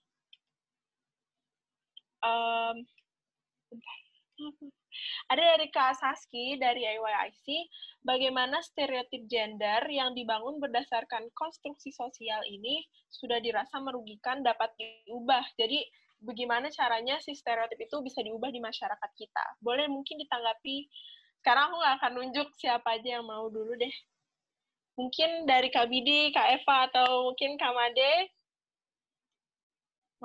Um. 2.23 2.87
Ada 5.27 5.43
dari 5.57 5.67
Kak 5.69 5.99
Saski 5.99 6.55
dari 6.55 6.87
IYIC, 6.87 7.45
bagaimana 8.07 8.63
stereotip 8.63 9.27
gender 9.27 9.83
yang 9.91 10.15
dibangun 10.15 10.57
berdasarkan 10.63 11.27
konstruksi 11.35 11.91
sosial 11.91 12.41
ini 12.47 12.81
sudah 13.11 13.43
dirasa 13.43 13.77
merugikan 13.83 14.39
dapat 14.39 14.71
diubah. 14.79 15.43
Jadi 15.59 15.83
bagaimana 16.23 16.71
caranya 16.71 17.19
si 17.19 17.35
stereotip 17.35 17.77
itu 17.77 17.99
bisa 18.01 18.23
diubah 18.23 18.49
di 18.49 18.63
masyarakat 18.63 19.11
kita? 19.19 19.45
Boleh 19.59 19.91
mungkin 19.91 20.15
ditanggapi. 20.17 20.87
Sekarang 21.43 21.69
aku 21.69 21.75
nggak 21.77 21.95
akan 22.01 22.11
nunjuk 22.17 22.47
siapa 22.55 22.97
aja 22.97 23.19
yang 23.19 23.25
mau 23.27 23.51
dulu 23.51 23.75
deh. 23.75 23.93
Mungkin 24.97 25.45
dari 25.45 25.69
Kak 25.69 25.87
Bidi, 25.93 26.33
Kak 26.33 26.57
Eva, 26.57 26.89
atau 26.89 27.29
mungkin 27.29 27.53
Kak 27.55 27.69
Made. 27.69 28.33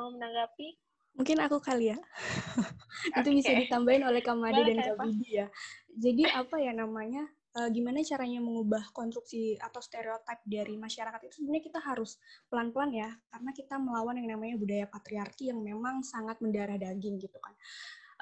Mau 0.01 0.09
menanggapi? 0.17 0.81
Mungkin 1.13 1.37
aku 1.45 1.61
kali 1.61 1.93
ya. 1.93 1.99
itu 3.21 3.29
okay. 3.29 3.37
bisa 3.37 3.53
ditambahin 3.53 4.05
oleh 4.09 4.25
Kamade 4.25 4.65
dan 4.65 4.81
Kak 4.81 4.97
Bidi 5.05 5.45
ya. 5.45 5.47
Jadi 5.93 6.25
apa 6.25 6.57
ya 6.57 6.73
namanya? 6.73 7.29
Uh, 7.53 7.69
gimana 7.69 8.01
caranya 8.01 8.41
mengubah 8.41 8.81
konstruksi 8.97 9.61
atau 9.61 9.77
stereotip 9.85 10.41
dari 10.49 10.81
masyarakat 10.81 11.21
itu 11.29 11.37
sebenarnya 11.37 11.65
kita 11.69 11.85
harus 11.85 12.17
pelan-pelan 12.49 12.97
ya 12.97 13.13
karena 13.29 13.53
kita 13.53 13.77
melawan 13.77 14.17
yang 14.17 14.33
namanya 14.33 14.57
budaya 14.57 14.89
patriarki 14.89 15.53
yang 15.53 15.61
memang 15.61 16.01
sangat 16.01 16.41
mendarah 16.41 16.81
daging 16.81 17.21
gitu 17.21 17.37
kan. 17.45 17.53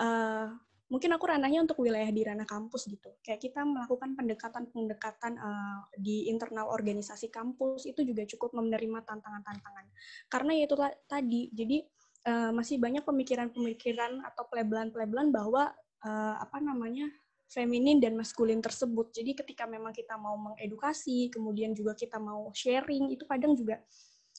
Uh, 0.03 0.51
mungkin 0.91 1.15
aku 1.15 1.25
ranahnya 1.31 1.63
untuk 1.63 1.79
wilayah 1.81 2.11
di 2.11 2.27
ranah 2.27 2.45
kampus 2.45 2.91
gitu. 2.91 3.15
Kayak 3.23 3.47
kita 3.47 3.63
melakukan 3.63 4.19
pendekatan-pendekatan 4.19 5.39
uh, 5.39 5.87
di 5.95 6.27
internal 6.27 6.67
organisasi 6.69 7.31
kampus 7.31 7.87
itu 7.87 8.03
juga 8.03 8.27
cukup 8.27 8.59
menerima 8.59 9.07
tantangan-tantangan. 9.07 9.87
Karena 10.27 10.53
ya 10.59 10.65
itu 10.67 10.77
tadi, 11.07 11.43
jadi 11.55 11.79
uh, 12.27 12.51
masih 12.51 12.83
banyak 12.83 13.07
pemikiran-pemikiran 13.07 14.27
atau 14.27 14.51
pelabelan-pelabelan 14.51 15.31
bahwa 15.31 15.71
uh, 16.03 16.35
apa 16.43 16.59
namanya 16.59 17.07
feminin 17.47 18.03
dan 18.03 18.19
maskulin 18.19 18.59
tersebut. 18.59 19.15
Jadi 19.15 19.39
ketika 19.39 19.71
memang 19.71 19.95
kita 19.95 20.19
mau 20.19 20.35
mengedukasi, 20.35 21.31
kemudian 21.31 21.71
juga 21.71 21.95
kita 21.95 22.19
mau 22.19 22.51
sharing, 22.51 23.15
itu 23.15 23.23
kadang 23.31 23.55
juga 23.55 23.79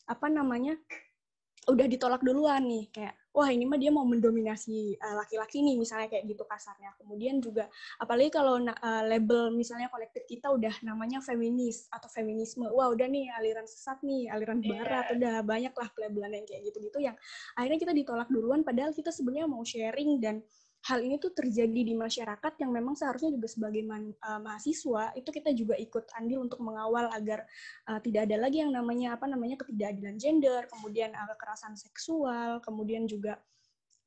apa 0.04 0.28
namanya 0.28 0.76
udah 1.70 1.86
ditolak 1.86 2.26
duluan 2.26 2.66
nih 2.66 2.90
kayak 2.90 3.16
wah 3.32 3.48
ini 3.48 3.64
mah 3.64 3.80
dia 3.80 3.92
mau 3.92 4.04
mendominasi 4.04 5.00
uh, 5.00 5.16
laki-laki 5.24 5.64
nih 5.64 5.80
misalnya 5.80 6.12
kayak 6.12 6.28
gitu 6.28 6.44
kasarnya. 6.44 6.92
Kemudian 7.00 7.40
juga 7.40 7.72
apalagi 7.98 8.32
kalau 8.32 8.60
uh, 8.60 9.04
label 9.08 9.56
misalnya 9.56 9.88
kolektif 9.88 10.28
kita 10.28 10.52
udah 10.52 10.74
namanya 10.84 11.24
feminis 11.24 11.88
atau 11.92 12.12
feminisme, 12.12 12.68
wah 12.68 12.92
udah 12.92 13.08
nih 13.08 13.32
aliran 13.40 13.66
sesat 13.66 14.00
nih, 14.04 14.28
aliran 14.32 14.60
iya. 14.60 14.70
barat, 14.76 15.06
yeah. 15.08 15.16
udah 15.16 15.36
banyak 15.48 15.74
lah 15.74 15.90
labelan 16.02 16.32
yang 16.36 16.46
kayak 16.46 16.62
gitu-gitu 16.68 16.98
yang 17.02 17.16
akhirnya 17.56 17.80
kita 17.80 17.94
ditolak 17.94 18.28
duluan 18.28 18.62
padahal 18.66 18.92
kita 18.92 19.10
sebenarnya 19.14 19.48
mau 19.48 19.64
sharing 19.64 20.20
dan 20.20 20.44
hal 20.82 21.00
ini 21.06 21.22
tuh 21.22 21.30
terjadi 21.34 21.82
di 21.86 21.94
masyarakat 21.94 22.54
yang 22.58 22.72
memang 22.74 22.98
seharusnya 22.98 23.30
juga 23.30 23.46
sebagai 23.46 23.86
man, 23.86 24.10
uh, 24.26 24.42
mahasiswa 24.42 25.14
itu 25.14 25.30
kita 25.30 25.54
juga 25.54 25.78
ikut 25.78 26.10
andil 26.18 26.42
untuk 26.42 26.58
mengawal 26.66 27.10
agar 27.14 27.46
uh, 27.86 28.02
tidak 28.02 28.26
ada 28.26 28.42
lagi 28.42 28.66
yang 28.66 28.74
namanya 28.74 29.14
apa 29.14 29.30
namanya 29.30 29.62
ketidakadilan 29.62 30.18
gender, 30.18 30.66
kemudian 30.74 31.14
uh, 31.14 31.28
kekerasan 31.38 31.78
seksual, 31.78 32.58
kemudian 32.66 33.06
juga 33.06 33.38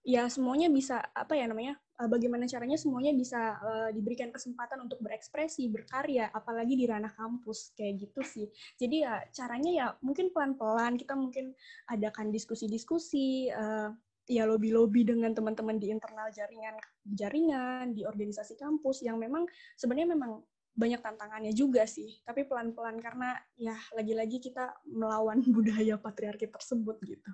ya 0.04 0.28
semuanya 0.28 0.68
bisa 0.68 1.00
apa 1.16 1.32
ya 1.32 1.48
namanya 1.48 1.80
uh, 2.02 2.08
bagaimana 2.10 2.44
caranya 2.44 2.76
semuanya 2.76 3.14
bisa 3.16 3.56
uh, 3.62 3.88
diberikan 3.94 4.34
kesempatan 4.34 4.82
untuk 4.84 4.98
berekspresi, 5.00 5.70
berkarya, 5.70 6.28
apalagi 6.34 6.74
di 6.74 6.84
ranah 6.90 7.14
kampus 7.14 7.72
kayak 7.78 8.04
gitu 8.04 8.20
sih. 8.20 8.46
Jadi 8.76 9.06
ya 9.06 9.22
caranya 9.30 9.70
ya 9.70 9.86
mungkin 10.02 10.34
pelan-pelan 10.34 10.98
kita 10.98 11.14
mungkin 11.14 11.54
adakan 11.88 12.34
diskusi-diskusi 12.34 13.48
uh, 13.54 13.94
ya 14.24 14.48
lobby-lobby 14.48 15.04
dengan 15.04 15.36
teman-teman 15.36 15.76
di 15.76 15.92
internal 15.92 16.32
jaringan 16.32 16.76
jaringan 17.04 17.92
di 17.92 18.08
organisasi 18.08 18.56
kampus 18.56 19.04
yang 19.04 19.20
memang 19.20 19.44
sebenarnya 19.76 20.16
memang 20.16 20.40
banyak 20.74 20.98
tantangannya 20.98 21.52
juga 21.54 21.86
sih 21.86 22.18
tapi 22.26 22.48
pelan-pelan 22.48 22.98
karena 22.98 23.36
ya 23.54 23.76
lagi-lagi 23.94 24.40
kita 24.40 24.74
melawan 24.88 25.44
budaya 25.54 26.00
patriarki 26.00 26.48
tersebut 26.48 26.96
gitu. 27.04 27.30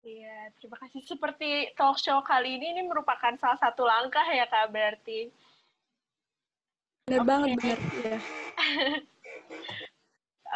Iya, 0.00 0.48
terima 0.56 0.80
kasih. 0.80 1.04
Seperti 1.04 1.76
talk 1.76 2.00
show 2.00 2.24
kali 2.24 2.56
ini, 2.56 2.72
ini 2.72 2.82
merupakan 2.88 3.36
salah 3.36 3.60
satu 3.60 3.84
langkah 3.84 4.24
ya, 4.32 4.48
Kak, 4.48 4.72
berarti. 4.72 5.28
Benar 7.04 7.20
okay. 7.20 7.28
banget, 7.28 7.48
benar. 7.60 7.78
Ya. 8.00 8.18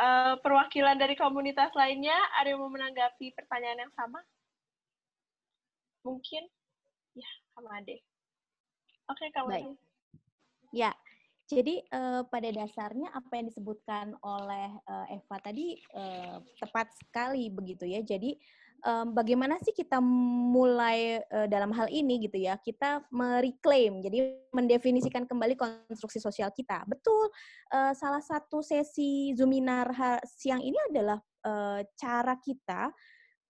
uh, 0.01 0.35
perwakilan 0.45 0.97
dari 0.97 1.13
komunitas 1.13 1.77
lainnya, 1.77 2.17
ada 2.41 2.57
yang 2.57 2.65
mau 2.65 2.73
menanggapi 2.73 3.37
pertanyaan 3.37 3.85
yang 3.85 3.93
sama? 3.93 4.25
Mungkin 6.05 6.45
ya 7.17 7.31
sama 7.57 7.81
Ade. 7.81 8.05
Oke, 9.09 9.29
kamu. 9.33 9.49
Baik. 9.49 9.67
Ya, 10.73 10.93
jadi 11.45 11.85
uh, 11.93 12.25
pada 12.29 12.49
dasarnya 12.49 13.13
apa 13.13 13.37
yang 13.37 13.47
disebutkan 13.53 14.17
oleh 14.25 14.69
uh, 14.89 15.07
Eva 15.13 15.37
tadi 15.45 15.77
uh, 15.93 16.41
tepat 16.61 16.93
sekali 16.97 17.53
begitu 17.53 17.85
ya. 17.89 18.05
Jadi 18.05 18.37
bagaimana 19.17 19.57
sih 19.65 19.73
kita 19.73 19.97
mulai 20.53 21.17
uh, 21.33 21.49
dalam 21.49 21.73
hal 21.73 21.89
ini 21.89 22.21
gitu 22.29 22.37
ya? 22.37 22.61
Kita 22.61 23.01
mereclaim, 23.09 24.05
jadi 24.05 24.37
mendefinisikan 24.53 25.25
kembali 25.25 25.57
konstruksi 25.57 26.21
sosial 26.21 26.53
kita. 26.53 26.85
Betul. 26.85 27.33
Uh, 27.73 27.97
salah 27.97 28.21
satu 28.21 28.61
sesi 28.61 29.33
Zuminar 29.33 29.89
siang 30.29 30.61
ini 30.61 30.77
adalah 30.93 31.17
uh, 31.49 31.81
cara 31.97 32.37
kita 32.37 32.93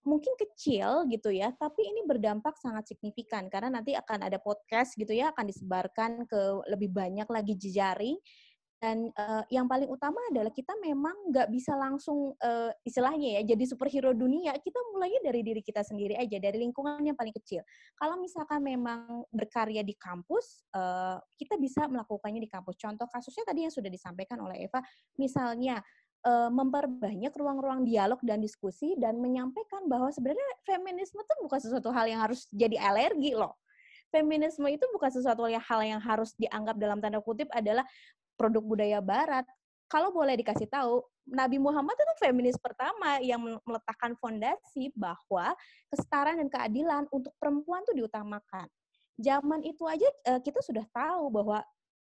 mungkin 0.04 0.36
kecil 0.36 1.08
gitu 1.08 1.32
ya, 1.32 1.50
tapi 1.56 1.84
ini 1.84 2.04
berdampak 2.04 2.56
sangat 2.60 2.88
signifikan 2.92 3.48
karena 3.48 3.80
nanti 3.80 3.96
akan 3.96 4.28
ada 4.28 4.38
podcast 4.38 4.94
gitu 4.94 5.12
ya, 5.12 5.32
akan 5.32 5.48
disebarkan 5.48 6.28
ke 6.28 6.40
lebih 6.70 6.92
banyak 6.92 7.28
lagi 7.28 7.56
jejaring. 7.56 8.16
Dan 8.84 9.08
uh, 9.16 9.40
yang 9.48 9.64
paling 9.64 9.88
utama 9.88 10.20
adalah 10.28 10.52
kita 10.52 10.76
memang 10.76 11.32
nggak 11.32 11.48
bisa 11.48 11.72
langsung 11.72 12.36
uh, 12.36 12.68
istilahnya 12.84 13.40
ya 13.40 13.56
jadi 13.56 13.64
superhero 13.64 14.12
dunia. 14.12 14.52
Kita 14.60 14.76
mulainya 14.92 15.24
dari 15.24 15.40
diri 15.40 15.64
kita 15.64 15.80
sendiri 15.80 16.20
aja, 16.20 16.36
dari 16.36 16.60
lingkungan 16.60 17.00
yang 17.00 17.16
paling 17.16 17.32
kecil. 17.32 17.64
Kalau 17.96 18.20
misalkan 18.20 18.60
memang 18.60 19.24
berkarya 19.32 19.80
di 19.80 19.96
kampus, 19.96 20.68
uh, 20.76 21.16
kita 21.40 21.56
bisa 21.56 21.88
melakukannya 21.88 22.44
di 22.44 22.50
kampus. 22.50 22.76
Contoh 22.76 23.08
kasusnya 23.08 23.48
tadi 23.48 23.64
yang 23.64 23.72
sudah 23.72 23.88
disampaikan 23.88 24.36
oleh 24.44 24.68
Eva, 24.68 24.84
misalnya 25.16 25.80
uh, 26.24 26.50
memperbanyak 26.50 27.30
ruang-ruang 27.36 27.84
dialog 27.84 28.18
dan 28.24 28.40
diskusi 28.40 28.96
dan 28.96 29.20
menyampaikan 29.20 29.84
bahwa 29.86 30.08
sebenarnya 30.10 30.48
feminisme 30.64 31.20
itu 31.20 31.34
bukan 31.44 31.60
sesuatu 31.60 31.92
hal 31.92 32.08
yang 32.08 32.20
harus 32.24 32.48
jadi 32.50 32.80
alergi 32.80 33.36
loh. 33.36 33.54
Feminisme 34.08 34.66
itu 34.70 34.84
bukan 34.94 35.10
sesuatu 35.10 35.44
hal 35.46 35.80
yang 35.84 36.00
harus 36.00 36.32
dianggap 36.38 36.78
dalam 36.78 36.98
tanda 37.02 37.18
kutip 37.20 37.50
adalah 37.52 37.84
produk 38.40 38.62
budaya 38.62 39.00
barat. 39.02 39.44
Kalau 39.90 40.10
boleh 40.10 40.34
dikasih 40.38 40.66
tahu, 40.66 41.04
Nabi 41.28 41.60
Muhammad 41.60 41.96
itu 41.96 42.14
feminis 42.20 42.56
pertama 42.60 43.20
yang 43.20 43.40
meletakkan 43.64 44.16
fondasi 44.18 44.92
bahwa 44.96 45.52
kesetaraan 45.92 46.40
dan 46.40 46.48
keadilan 46.50 47.04
untuk 47.12 47.32
perempuan 47.40 47.84
itu 47.84 48.04
diutamakan. 48.04 48.66
Zaman 49.14 49.62
itu 49.62 49.86
aja 49.86 50.08
eh, 50.26 50.40
kita 50.42 50.58
sudah 50.60 50.82
tahu 50.90 51.30
bahwa 51.30 51.62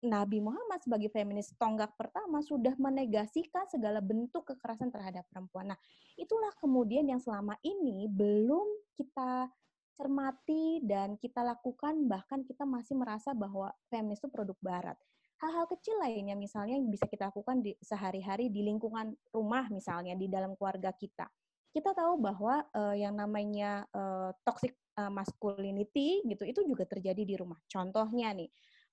Nabi 0.02 0.42
Muhammad 0.42 0.82
sebagai 0.82 1.14
feminis 1.14 1.54
tonggak 1.62 1.94
pertama 1.94 2.42
sudah 2.42 2.74
menegasikan 2.82 3.70
segala 3.70 4.02
bentuk 4.02 4.50
kekerasan 4.50 4.90
terhadap 4.90 5.30
perempuan. 5.30 5.70
Nah, 5.74 5.80
itulah 6.18 6.50
kemudian 6.58 7.06
yang 7.06 7.22
selama 7.22 7.54
ini 7.62 8.10
belum 8.10 8.66
kita 8.98 9.46
cermati 9.94 10.82
dan 10.82 11.14
kita 11.22 11.46
lakukan 11.46 12.10
bahkan 12.10 12.42
kita 12.42 12.66
masih 12.66 12.98
merasa 12.98 13.38
bahwa 13.38 13.70
feminis 13.94 14.18
itu 14.18 14.30
produk 14.34 14.58
barat. 14.58 14.98
Hal-hal 15.38 15.70
kecil 15.70 15.98
lainnya 16.02 16.34
misalnya 16.34 16.78
yang 16.78 16.90
bisa 16.90 17.06
kita 17.06 17.30
lakukan 17.30 17.62
di 17.62 17.78
sehari-hari 17.82 18.50
di 18.50 18.66
lingkungan 18.66 19.14
rumah 19.30 19.70
misalnya 19.70 20.18
di 20.18 20.26
dalam 20.26 20.58
keluarga 20.58 20.94
kita. 20.94 21.30
Kita 21.72 21.94
tahu 21.94 22.18
bahwa 22.18 22.66
uh, 22.74 22.98
yang 22.98 23.14
namanya 23.14 23.86
uh, 23.94 24.34
toxic 24.46 24.74
uh, 24.98 25.10
masculinity 25.10 26.22
gitu 26.26 26.46
itu 26.46 26.62
juga 26.66 26.86
terjadi 26.86 27.22
di 27.26 27.36
rumah. 27.38 27.58
Contohnya 27.66 28.34
nih, 28.38 28.50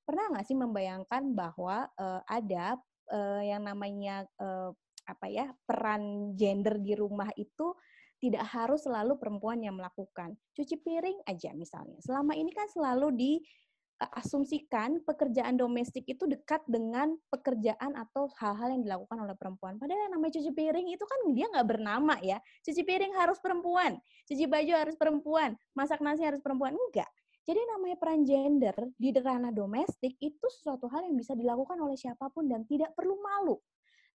pernah 0.08 0.32
nggak 0.32 0.46
sih 0.48 0.56
membayangkan 0.56 1.36
bahwa 1.36 1.84
uh, 2.00 2.24
ada 2.24 2.80
uh, 3.12 3.44
yang 3.44 3.68
namanya 3.68 4.24
uh, 4.40 4.72
apa 5.04 5.26
ya 5.28 5.52
peran 5.68 6.32
gender 6.32 6.80
di 6.80 6.96
rumah 6.96 7.28
itu 7.36 7.76
tidak 8.18 8.44
harus 8.50 8.82
selalu 8.82 9.20
perempuan 9.20 9.60
yang 9.62 9.76
melakukan. 9.78 10.34
Cuci 10.56 10.80
piring 10.82 11.22
aja 11.28 11.54
misalnya. 11.54 12.00
Selama 12.02 12.34
ini 12.34 12.50
kan 12.50 12.66
selalu 12.66 13.14
diasumsikan 13.14 15.06
pekerjaan 15.06 15.54
domestik 15.54 16.02
itu 16.10 16.26
dekat 16.26 16.66
dengan 16.66 17.14
pekerjaan 17.30 17.94
atau 17.94 18.26
hal-hal 18.42 18.74
yang 18.74 18.82
dilakukan 18.82 19.22
oleh 19.22 19.38
perempuan. 19.38 19.78
Padahal 19.78 20.10
yang 20.10 20.18
namanya 20.18 20.34
cuci 20.34 20.50
piring 20.50 20.88
itu 20.90 21.04
kan 21.06 21.20
dia 21.30 21.46
nggak 21.46 21.68
bernama 21.68 22.18
ya. 22.18 22.42
Cuci 22.66 22.82
piring 22.82 23.14
harus 23.14 23.38
perempuan, 23.38 23.94
cuci 24.26 24.44
baju 24.50 24.72
harus 24.74 24.98
perempuan, 24.98 25.54
masak 25.78 26.02
nasi 26.02 26.26
harus 26.26 26.42
perempuan. 26.42 26.74
Enggak. 26.74 27.08
Jadi 27.48 27.64
namanya 27.64 27.96
peran 27.96 28.28
gender 28.28 28.76
di 29.00 29.08
ranah 29.08 29.48
domestik 29.48 30.20
itu 30.20 30.46
sesuatu 30.52 30.84
hal 30.92 31.08
yang 31.08 31.16
bisa 31.16 31.32
dilakukan 31.32 31.80
oleh 31.80 31.96
siapa 31.96 32.28
pun 32.28 32.44
dan 32.44 32.68
tidak 32.68 32.92
perlu 32.92 33.16
malu. 33.16 33.56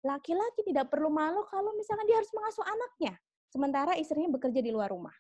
Laki-laki 0.05 0.61
tidak 0.69 0.93
perlu 0.93 1.09
malu 1.09 1.41
kalau 1.49 1.73
misalnya 1.73 2.05
dia 2.05 2.21
harus 2.21 2.29
mengasuh 2.37 2.67
anaknya, 2.69 3.17
sementara 3.49 3.97
istrinya 3.97 4.37
bekerja 4.37 4.61
di 4.61 4.69
luar 4.69 4.93
rumah. 4.93 5.17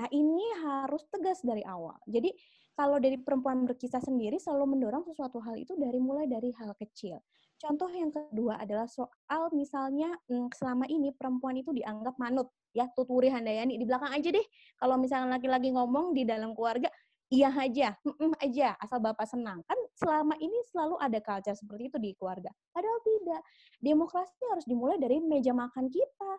Nah 0.00 0.08
ini 0.08 0.64
harus 0.64 1.04
tegas 1.12 1.44
dari 1.44 1.60
awal. 1.68 2.00
Jadi 2.08 2.32
kalau 2.72 2.96
dari 2.96 3.20
perempuan 3.20 3.68
berkisah 3.68 4.00
sendiri 4.00 4.40
selalu 4.40 4.72
mendorong 4.72 5.04
sesuatu 5.04 5.36
hal 5.44 5.60
itu 5.60 5.76
dari 5.76 6.00
mulai 6.00 6.24
dari 6.24 6.56
hal 6.56 6.72
kecil. 6.80 7.20
Contoh 7.60 7.92
yang 7.92 8.08
kedua 8.08 8.58
adalah 8.58 8.88
soal 8.88 9.52
misalnya 9.52 10.08
hmm, 10.24 10.48
selama 10.56 10.88
ini 10.88 11.12
perempuan 11.12 11.60
itu 11.60 11.70
dianggap 11.70 12.16
manut 12.16 12.48
ya 12.72 12.88
tuturi 12.96 13.28
handayani 13.28 13.76
di 13.76 13.84
belakang 13.84 14.16
aja 14.16 14.32
deh. 14.32 14.46
Kalau 14.80 14.96
misalnya 14.96 15.36
laki-laki 15.36 15.68
ngomong 15.68 16.16
di 16.16 16.24
dalam 16.24 16.56
keluarga 16.56 16.88
iya 17.32 17.48
aja, 17.48 17.96
mm 18.04 18.36
aja, 18.44 18.76
asal 18.76 19.00
bapak 19.00 19.24
senang. 19.24 19.64
Kan 19.64 19.80
selama 19.96 20.36
ini 20.36 20.60
selalu 20.68 21.00
ada 21.00 21.16
culture 21.24 21.56
seperti 21.56 21.88
itu 21.88 21.98
di 21.98 22.10
keluarga. 22.12 22.52
Padahal 22.76 23.00
tidak. 23.00 23.42
Demokrasi 23.80 24.42
harus 24.52 24.68
dimulai 24.68 25.00
dari 25.00 25.16
meja 25.24 25.56
makan 25.56 25.88
kita. 25.88 26.32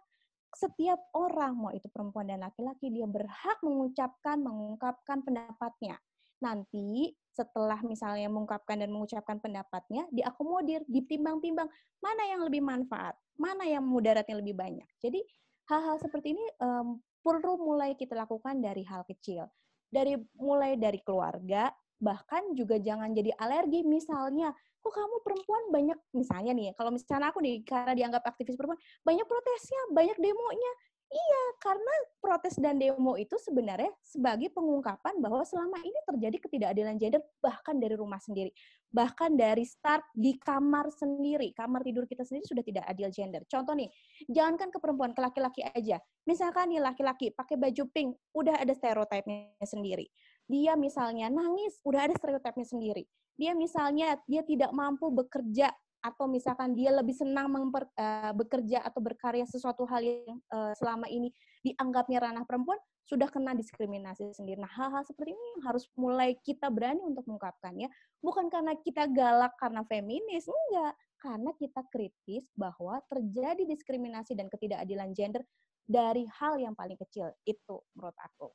Setiap 0.54 1.02
orang, 1.18 1.58
mau 1.58 1.74
itu 1.74 1.90
perempuan 1.90 2.30
dan 2.30 2.46
laki-laki, 2.46 2.94
dia 2.94 3.10
berhak 3.10 3.58
mengucapkan, 3.66 4.38
mengungkapkan 4.38 5.26
pendapatnya. 5.26 5.98
Nanti 6.46 7.10
setelah 7.34 7.82
misalnya 7.82 8.30
mengungkapkan 8.30 8.78
dan 8.78 8.94
mengucapkan 8.94 9.42
pendapatnya, 9.42 10.06
diakomodir, 10.14 10.86
ditimbang-timbang 10.86 11.66
mana 12.06 12.24
yang 12.30 12.46
lebih 12.46 12.62
manfaat, 12.62 13.18
mana 13.34 13.66
yang 13.66 13.82
mudaratnya 13.82 14.38
lebih 14.38 14.54
banyak. 14.54 14.86
Jadi 15.02 15.26
hal-hal 15.74 15.98
seperti 15.98 16.38
ini 16.38 16.46
um, 16.62 17.02
perlu 17.26 17.58
mulai 17.58 17.98
kita 17.98 18.14
lakukan 18.14 18.62
dari 18.62 18.86
hal 18.86 19.02
kecil 19.10 19.50
dari 19.94 20.18
mulai 20.42 20.74
dari 20.74 20.98
keluarga 21.06 21.70
bahkan 22.02 22.52
juga 22.58 22.82
jangan 22.82 23.14
jadi 23.14 23.32
alergi. 23.38 23.86
Misalnya 23.86 24.52
kok 24.84 24.92
kamu 24.92 25.16
perempuan 25.24 25.64
banyak 25.72 25.96
misalnya 26.12 26.52
nih 26.52 26.76
kalau 26.76 26.92
misalnya 26.92 27.32
aku 27.32 27.40
nih 27.40 27.64
karena 27.64 27.96
dianggap 27.96 28.20
aktivis 28.28 28.60
perempuan 28.60 28.76
banyak 29.08 29.24
protesnya 29.24 29.82
banyak 29.96 30.18
demonya 30.20 30.72
Iya, 31.14 31.44
karena 31.62 31.94
protes 32.18 32.58
dan 32.58 32.82
demo 32.82 33.14
itu 33.14 33.38
sebenarnya 33.38 33.94
sebagai 34.02 34.50
pengungkapan 34.50 35.22
bahwa 35.22 35.46
selama 35.46 35.78
ini 35.86 36.00
terjadi 36.10 36.38
ketidakadilan 36.42 36.98
gender 36.98 37.22
bahkan 37.38 37.78
dari 37.78 37.94
rumah 37.94 38.18
sendiri. 38.18 38.50
Bahkan 38.90 39.38
dari 39.38 39.62
start 39.62 40.10
di 40.18 40.34
kamar 40.42 40.90
sendiri, 40.90 41.54
kamar 41.54 41.86
tidur 41.86 42.10
kita 42.10 42.26
sendiri 42.26 42.50
sudah 42.50 42.66
tidak 42.66 42.90
adil 42.90 43.14
gender. 43.14 43.46
Contoh 43.46 43.78
nih, 43.78 43.94
jangankan 44.26 44.74
ke 44.74 44.82
perempuan, 44.82 45.14
ke 45.14 45.22
laki-laki 45.22 45.62
aja. 45.62 46.02
Misalkan 46.26 46.74
nih 46.74 46.82
laki-laki 46.82 47.30
pakai 47.30 47.62
baju 47.62 47.84
pink, 47.94 48.18
udah 48.34 48.58
ada 48.58 48.74
stereotipnya 48.74 49.54
sendiri. 49.70 50.10
Dia 50.50 50.74
misalnya 50.74 51.30
nangis, 51.30 51.78
udah 51.86 52.10
ada 52.10 52.18
stereotipnya 52.18 52.66
sendiri. 52.66 53.06
Dia 53.38 53.54
misalnya 53.54 54.18
dia 54.26 54.42
tidak 54.42 54.74
mampu 54.74 55.14
bekerja 55.14 55.70
atau 56.04 56.28
misalkan 56.28 56.76
dia 56.76 56.92
lebih 56.92 57.16
senang 57.16 57.48
memper, 57.48 57.88
uh, 57.96 58.36
bekerja 58.36 58.84
atau 58.84 59.00
berkarya 59.00 59.48
sesuatu 59.48 59.88
hal 59.88 60.04
yang 60.04 60.38
uh, 60.52 60.76
selama 60.76 61.08
ini 61.08 61.32
dianggapnya 61.64 62.20
ranah 62.20 62.44
perempuan 62.44 62.76
sudah 63.08 63.28
kena 63.32 63.56
diskriminasi 63.56 64.32
sendiri. 64.36 64.60
Nah, 64.60 64.72
hal-hal 64.72 65.04
seperti 65.08 65.36
ini 65.36 65.46
yang 65.60 65.64
harus 65.72 65.88
mulai 65.96 66.36
kita 66.40 66.72
berani 66.72 67.04
untuk 67.04 67.28
mengungkapkannya, 67.28 67.88
bukan 68.20 68.48
karena 68.48 68.76
kita 68.80 69.08
galak 69.12 69.56
karena 69.60 69.84
feminis, 69.88 70.48
enggak, 70.48 70.94
karena 71.20 71.52
kita 71.56 71.82
kritis 71.92 72.48
bahwa 72.56 73.00
terjadi 73.12 73.64
diskriminasi 73.64 74.36
dan 74.36 74.48
ketidakadilan 74.52 75.12
gender 75.16 75.44
dari 75.84 76.24
hal 76.40 76.60
yang 76.60 76.76
paling 76.76 76.96
kecil. 77.00 77.32
Itu 77.44 77.84
menurut 77.96 78.16
aku. 78.20 78.52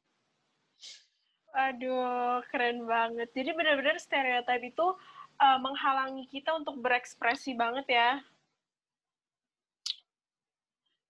Aduh, 1.57 2.45
keren 2.53 2.85
banget. 2.85 3.33
Jadi 3.33 3.57
benar-benar 3.57 3.97
stereotip 3.97 4.63
itu 4.63 4.87
uh, 5.39 5.59
menghalangi 5.63 6.27
kita 6.29 6.55
untuk 6.55 6.79
berekspresi 6.83 7.55
banget 7.55 7.87
ya. 7.89 8.11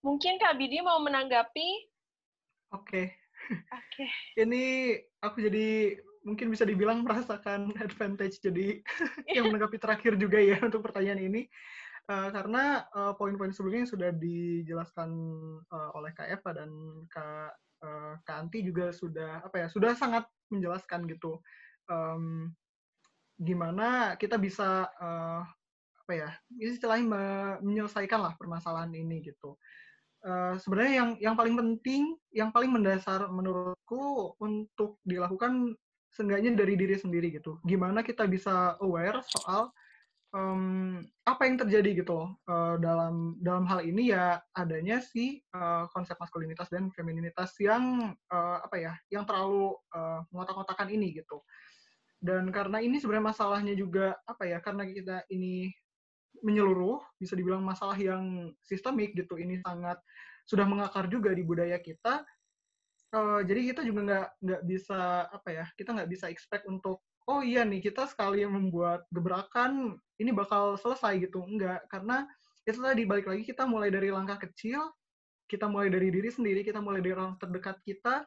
Mungkin 0.04 0.38
Kak 0.38 0.56
Bidi 0.56 0.78
mau 0.80 1.02
menanggapi? 1.02 1.68
Oke. 2.72 2.86
Okay. 2.86 3.06
Oke. 3.72 4.04
Okay. 4.04 4.08
Ini 4.38 4.64
aku 5.24 5.42
jadi 5.42 5.98
mungkin 6.22 6.52
bisa 6.52 6.68
dibilang 6.68 7.02
merasakan 7.02 7.72
advantage 7.80 8.38
jadi 8.44 8.84
yang 9.36 9.48
menanggapi 9.48 9.80
terakhir 9.80 10.20
juga 10.20 10.38
ya 10.38 10.60
untuk 10.62 10.84
pertanyaan 10.84 11.20
ini. 11.24 11.42
Uh, 12.08 12.32
karena 12.32 12.88
uh, 12.96 13.12
poin-poin 13.20 13.52
sebelumnya 13.52 13.84
yang 13.84 13.92
sudah 13.92 14.10
dijelaskan 14.16 15.10
uh, 15.68 15.90
oleh 15.92 16.08
Kak 16.16 16.32
Eva 16.32 16.50
dan 16.56 16.70
Kak 17.12 17.52
uh, 17.84 18.14
Kak 18.24 18.36
Anti 18.48 18.64
juga 18.64 18.96
sudah 18.96 19.44
apa 19.44 19.60
ya 19.60 19.66
sudah 19.68 19.92
sangat 19.92 20.24
menjelaskan 20.48 21.04
gitu 21.04 21.36
um, 21.92 22.48
gimana 23.38 24.18
kita 24.18 24.36
bisa 24.36 24.90
uh, 24.98 25.42
apa 26.04 26.12
ya 26.12 26.30
istilahnya 26.58 27.06
menyelesaikan 27.62 28.18
lah 28.18 28.34
permasalahan 28.34 28.90
ini 28.92 29.22
gitu. 29.22 29.54
Uh, 30.18 30.58
sebenarnya 30.58 30.94
yang 30.98 31.10
yang 31.22 31.34
paling 31.38 31.54
penting, 31.54 32.18
yang 32.34 32.50
paling 32.50 32.74
mendasar 32.74 33.30
menurutku 33.30 34.34
untuk 34.42 34.98
dilakukan 35.06 35.78
seenggaknya 36.10 36.58
dari 36.58 36.74
diri 36.74 36.98
sendiri 36.98 37.30
gitu. 37.30 37.62
Gimana 37.62 38.02
kita 38.02 38.26
bisa 38.26 38.74
aware 38.82 39.22
soal 39.22 39.70
um, 40.32 41.00
apa 41.24 41.42
yang 41.48 41.56
terjadi 41.60 42.04
gitu 42.04 42.12
loh 42.12 42.30
uh, 42.48 42.76
dalam 42.80 43.36
dalam 43.40 43.64
hal 43.68 43.84
ini 43.84 44.12
ya 44.12 44.40
adanya 44.56 45.00
si 45.00 45.40
uh, 45.54 45.88
konsep 45.92 46.16
maskulinitas 46.20 46.68
dan 46.72 46.92
femininitas 46.92 47.56
yang 47.60 48.12
uh, 48.32 48.58
apa 48.64 48.76
ya 48.76 48.92
yang 49.12 49.24
terlalu 49.24 49.76
uh, 49.92 50.24
ngotak-ngotakan 50.32 50.88
ini 50.92 51.20
gitu 51.20 51.40
dan 52.18 52.50
karena 52.50 52.82
ini 52.82 52.98
sebenarnya 52.98 53.30
masalahnya 53.30 53.74
juga 53.78 54.18
apa 54.26 54.42
ya 54.46 54.58
karena 54.58 54.82
kita 54.86 55.22
ini 55.30 55.70
menyeluruh 56.42 57.02
bisa 57.18 57.34
dibilang 57.34 57.62
masalah 57.62 57.98
yang 57.98 58.54
sistemik 58.62 59.14
gitu 59.14 59.38
ini 59.38 59.58
sangat 59.62 59.98
sudah 60.46 60.66
mengakar 60.66 61.06
juga 61.10 61.34
di 61.34 61.42
budaya 61.42 61.78
kita 61.78 62.22
uh, 63.14 63.40
jadi 63.42 63.74
kita 63.74 63.82
juga 63.86 64.00
nggak 64.06 64.28
nggak 64.42 64.62
bisa 64.66 65.30
apa 65.30 65.48
ya 65.50 65.64
kita 65.74 65.94
nggak 65.94 66.10
bisa 66.10 66.26
expect 66.30 66.66
untuk 66.66 67.02
oh 67.28 67.40
iya 67.44 67.62
nih 67.62 67.82
kita 67.84 68.08
sekali 68.08 68.42
membuat 68.48 69.04
gebrakan 69.12 69.98
ini 70.18 70.30
bakal 70.32 70.78
selesai 70.80 71.20
gitu 71.22 71.44
enggak 71.44 71.84
karena 71.92 72.24
itu 72.64 72.80
tadi 72.80 73.02
balik 73.08 73.26
lagi 73.28 73.42
kita 73.44 73.64
mulai 73.64 73.88
dari 73.88 74.08
langkah 74.12 74.40
kecil 74.48 74.92
kita 75.48 75.68
mulai 75.68 75.88
dari 75.88 76.12
diri 76.12 76.28
sendiri 76.28 76.60
kita 76.64 76.80
mulai 76.80 77.00
dari 77.00 77.16
orang 77.16 77.36
terdekat 77.40 77.80
kita 77.84 78.24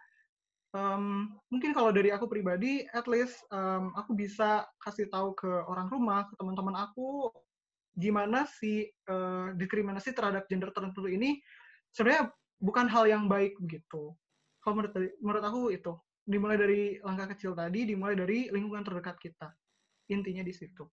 um, 0.75 1.35
mungkin 1.51 1.71
kalau 1.71 1.91
dari 1.91 2.11
aku 2.11 2.27
pribadi, 2.27 2.83
at 2.91 3.07
least 3.07 3.43
um, 3.51 3.91
aku 3.95 4.15
bisa 4.15 4.67
kasih 4.83 5.07
tahu 5.11 5.35
ke 5.35 5.49
orang 5.67 5.87
rumah, 5.91 6.27
ke 6.27 6.33
teman-teman 6.39 6.75
aku, 6.75 7.31
gimana 7.95 8.47
sih 8.47 8.87
uh, 9.11 9.51
diskriminasi 9.55 10.15
terhadap 10.15 10.47
gender 10.47 10.71
tertentu 10.71 11.11
ini 11.11 11.43
sebenarnya 11.91 12.31
bukan 12.63 12.87
hal 12.87 13.03
yang 13.07 13.27
baik 13.27 13.55
begitu. 13.59 14.15
Kalau 14.61 14.73
menurut, 14.77 14.93
menurut 15.19 15.43
aku 15.43 15.61
itu 15.73 15.93
dimulai 16.23 16.55
dari 16.55 16.81
langkah 17.01 17.33
kecil 17.35 17.57
tadi, 17.57 17.83
dimulai 17.83 18.15
dari 18.15 18.47
lingkungan 18.53 18.85
terdekat 18.85 19.17
kita. 19.19 19.49
Intinya 20.13 20.45
di 20.45 20.53
situ. 20.53 20.85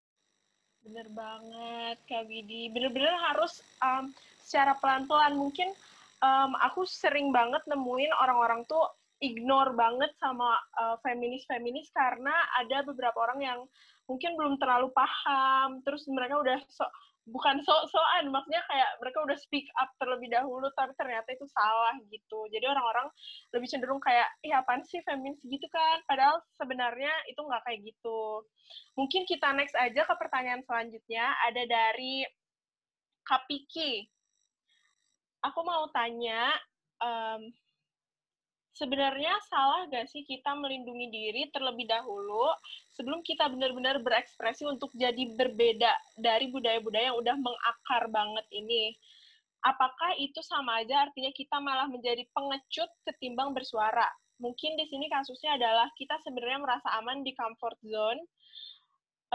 Bener 0.82 1.10
banget, 1.12 2.00
Kak 2.08 2.24
Widi. 2.26 2.72
Bener-bener 2.72 3.12
harus 3.30 3.60
um, 3.82 4.08
secara 4.40 4.78
pelan-pelan. 4.80 5.36
Mungkin 5.36 5.68
um, 6.24 6.56
aku 6.64 6.88
sering 6.88 7.28
banget 7.28 7.60
nemuin 7.68 8.14
orang-orang 8.14 8.64
tuh 8.64 8.88
ignore 9.18 9.74
banget 9.74 10.14
sama 10.22 10.54
uh, 10.78 10.96
feminis-feminis 11.02 11.90
karena 11.90 12.34
ada 12.62 12.86
beberapa 12.86 13.18
orang 13.18 13.40
yang 13.42 13.60
mungkin 14.06 14.38
belum 14.38 14.56
terlalu 14.56 14.88
paham, 14.94 15.84
terus 15.84 16.06
mereka 16.08 16.40
udah 16.40 16.58
so, 16.70 16.86
bukan 17.28 17.60
so-soan, 17.60 18.32
maksudnya 18.32 18.64
kayak 18.64 18.90
mereka 19.04 19.18
udah 19.20 19.36
speak 19.36 19.68
up 19.76 19.92
terlebih 20.00 20.32
dahulu, 20.32 20.64
tapi 20.72 20.96
ternyata 20.96 21.28
itu 21.36 21.44
salah 21.52 21.92
gitu. 22.08 22.48
Jadi 22.48 22.64
orang-orang 22.64 23.12
lebih 23.52 23.68
cenderung 23.68 24.00
kayak, 24.00 24.28
iya 24.40 24.64
apaan 24.64 24.80
sih 24.88 25.04
feminis 25.04 25.44
gitu 25.44 25.68
kan? 25.68 26.00
Padahal 26.08 26.40
sebenarnya 26.56 27.12
itu 27.28 27.36
nggak 27.36 27.62
kayak 27.68 27.84
gitu. 27.84 28.48
Mungkin 28.96 29.28
kita 29.28 29.52
next 29.52 29.76
aja 29.76 30.08
ke 30.08 30.14
pertanyaan 30.16 30.64
selanjutnya, 30.64 31.36
ada 31.44 31.62
dari 31.68 32.24
Kapiki. 33.28 34.08
Aku 35.44 35.60
mau 35.68 35.84
tanya, 35.92 36.56
um, 37.04 37.52
sebenarnya 38.78 39.34
salah 39.50 39.90
gak 39.90 40.06
sih 40.06 40.22
kita 40.22 40.54
melindungi 40.54 41.10
diri 41.10 41.42
terlebih 41.50 41.90
dahulu 41.90 42.46
sebelum 42.94 43.26
kita 43.26 43.50
benar-benar 43.50 43.98
berekspresi 43.98 44.62
untuk 44.70 44.94
jadi 44.94 45.34
berbeda 45.34 45.90
dari 46.14 46.46
budaya-budaya 46.54 47.10
yang 47.10 47.18
udah 47.18 47.36
mengakar 47.36 48.06
banget 48.14 48.46
ini? 48.54 48.94
Apakah 49.66 50.14
itu 50.22 50.38
sama 50.46 50.78
aja 50.78 51.10
artinya 51.10 51.34
kita 51.34 51.58
malah 51.58 51.90
menjadi 51.90 52.22
pengecut 52.30 52.86
ketimbang 53.02 53.50
bersuara? 53.50 54.06
Mungkin 54.38 54.78
di 54.78 54.86
sini 54.86 55.10
kasusnya 55.10 55.58
adalah 55.58 55.90
kita 55.98 56.14
sebenarnya 56.22 56.62
merasa 56.62 56.94
aman 57.02 57.26
di 57.26 57.34
comfort 57.34 57.74
zone, 57.82 58.22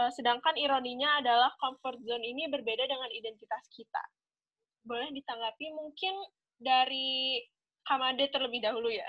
eh, 0.00 0.10
sedangkan 0.16 0.56
ironinya 0.56 1.20
adalah 1.20 1.52
comfort 1.60 2.00
zone 2.00 2.24
ini 2.24 2.48
berbeda 2.48 2.88
dengan 2.88 3.12
identitas 3.12 3.68
kita. 3.76 4.00
Boleh 4.80 5.12
ditanggapi 5.12 5.76
mungkin 5.76 6.16
dari 6.56 7.44
Kamade 7.84 8.32
terlebih 8.32 8.64
dahulu 8.64 8.88
ya? 8.88 9.04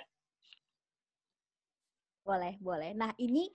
Boleh, 2.26 2.58
boleh. 2.58 2.98
Nah, 2.98 3.14
ini 3.22 3.46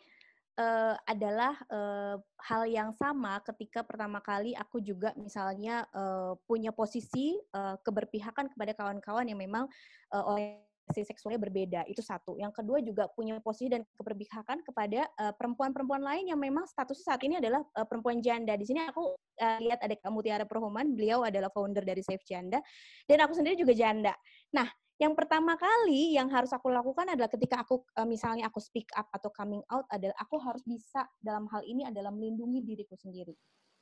uh, 0.54 0.94
adalah 1.02 1.58
uh, 1.66 2.14
hal 2.46 2.62
yang 2.70 2.94
sama 2.94 3.42
ketika 3.42 3.82
pertama 3.82 4.22
kali 4.22 4.54
aku 4.54 4.78
juga 4.78 5.10
misalnya 5.18 5.82
uh, 5.90 6.38
punya 6.46 6.70
posisi 6.70 7.34
uh, 7.50 7.74
keberpihakan 7.82 8.46
kepada 8.54 8.72
kawan-kawan 8.78 9.26
yang 9.26 9.42
memang 9.42 9.66
uh, 10.14 10.22
orientasi 10.22 11.02
seksualnya 11.02 11.42
berbeda. 11.42 11.82
Itu 11.90 11.98
satu. 11.98 12.38
Yang 12.38 12.62
kedua 12.62 12.78
juga 12.78 13.10
punya 13.10 13.42
posisi 13.42 13.74
dan 13.74 13.82
keberpihakan 13.98 14.62
kepada 14.62 15.10
perempuan-perempuan 15.34 16.06
uh, 16.06 16.14
lain 16.14 16.30
yang 16.30 16.38
memang 16.38 16.62
statusnya 16.70 17.04
saat 17.10 17.22
ini 17.26 17.42
adalah 17.42 17.66
uh, 17.74 17.82
perempuan 17.82 18.22
janda. 18.22 18.54
Di 18.54 18.70
sini 18.70 18.86
aku 18.86 19.18
uh, 19.18 19.58
lihat 19.66 19.82
ada 19.82 19.98
Mutiara 20.14 20.46
Perhoman, 20.46 20.94
beliau 20.94 21.26
adalah 21.26 21.50
founder 21.50 21.82
dari 21.82 22.06
Safe 22.06 22.22
Janda, 22.22 22.62
dan 23.10 23.18
aku 23.18 23.34
sendiri 23.34 23.58
juga 23.58 23.74
janda. 23.74 24.14
Nah, 24.54 24.70
yang 25.00 25.16
pertama 25.16 25.56
kali 25.56 26.12
yang 26.12 26.28
harus 26.28 26.52
aku 26.52 26.68
lakukan 26.68 27.08
adalah 27.08 27.32
ketika 27.32 27.64
aku 27.64 27.80
uh, 27.96 28.04
misalnya 28.04 28.52
aku 28.52 28.60
speak 28.60 28.92
up 28.92 29.08
atau 29.08 29.32
coming 29.32 29.64
out 29.72 29.88
adalah 29.88 30.12
aku 30.20 30.36
harus 30.36 30.60
bisa 30.68 31.08
dalam 31.16 31.48
hal 31.48 31.64
ini 31.64 31.88
adalah 31.88 32.12
melindungi 32.12 32.60
diriku 32.60 33.00
sendiri. 33.00 33.32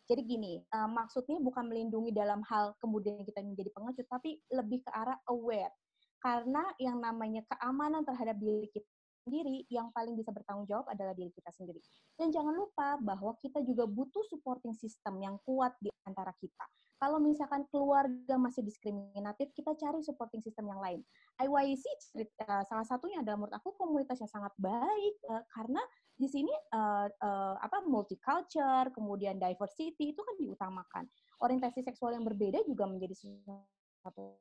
Jadi 0.06 0.22
gini, 0.24 0.62
uh, 0.72 0.86
maksudnya 0.86 1.42
bukan 1.42 1.66
melindungi 1.66 2.14
dalam 2.14 2.40
hal 2.46 2.78
kemudian 2.78 3.20
kita 3.26 3.42
menjadi 3.42 3.68
pengecut, 3.74 4.06
tapi 4.06 4.38
lebih 4.54 4.80
ke 4.86 4.90
arah 4.94 5.18
aware. 5.26 5.74
Karena 6.22 6.62
yang 6.78 7.02
namanya 7.02 7.42
keamanan 7.50 8.06
terhadap 8.06 8.38
diri 8.38 8.70
kita 8.70 8.88
sendiri, 9.26 9.66
yang 9.68 9.90
paling 9.92 10.14
bisa 10.14 10.30
bertanggung 10.32 10.64
jawab 10.70 10.86
adalah 10.88 11.12
diri 11.12 11.34
kita 11.34 11.50
sendiri. 11.50 11.82
Dan 12.14 12.30
jangan 12.30 12.54
lupa 12.54 12.96
bahwa 13.02 13.34
kita 13.42 13.60
juga 13.66 13.84
butuh 13.84 14.22
supporting 14.30 14.72
system 14.72 15.18
yang 15.20 15.36
kuat 15.42 15.74
di 15.82 15.90
antara 16.06 16.30
kita. 16.38 16.64
Kalau 16.98 17.22
misalkan 17.22 17.62
keluarga 17.70 18.34
masih 18.34 18.66
diskriminatif, 18.66 19.54
kita 19.54 19.70
cari 19.78 20.02
supporting 20.02 20.42
system 20.42 20.66
yang 20.66 20.82
lain. 20.82 21.00
IYC 21.38 21.84
uh, 21.86 22.26
eh, 22.26 22.62
salah 22.66 22.82
satunya 22.82 23.22
adalah 23.22 23.38
menurut 23.38 23.54
aku 23.54 23.70
komunitas 23.78 24.18
yang 24.18 24.30
sangat 24.30 24.50
baik 24.58 25.14
uh, 25.30 25.46
karena 25.54 25.78
di 26.18 26.26
sini 26.26 26.50
uh, 26.74 27.06
uh, 27.06 27.54
apa 27.62 27.86
multicultural, 27.86 28.90
kemudian 28.90 29.38
diversity 29.38 30.10
itu 30.10 30.18
kan 30.18 30.34
diutamakan. 30.42 31.06
Orientasi 31.38 31.86
seksual 31.86 32.18
yang 32.18 32.26
berbeda 32.26 32.66
juga 32.66 32.90
menjadi 32.90 33.14
sesuatu 33.14 34.34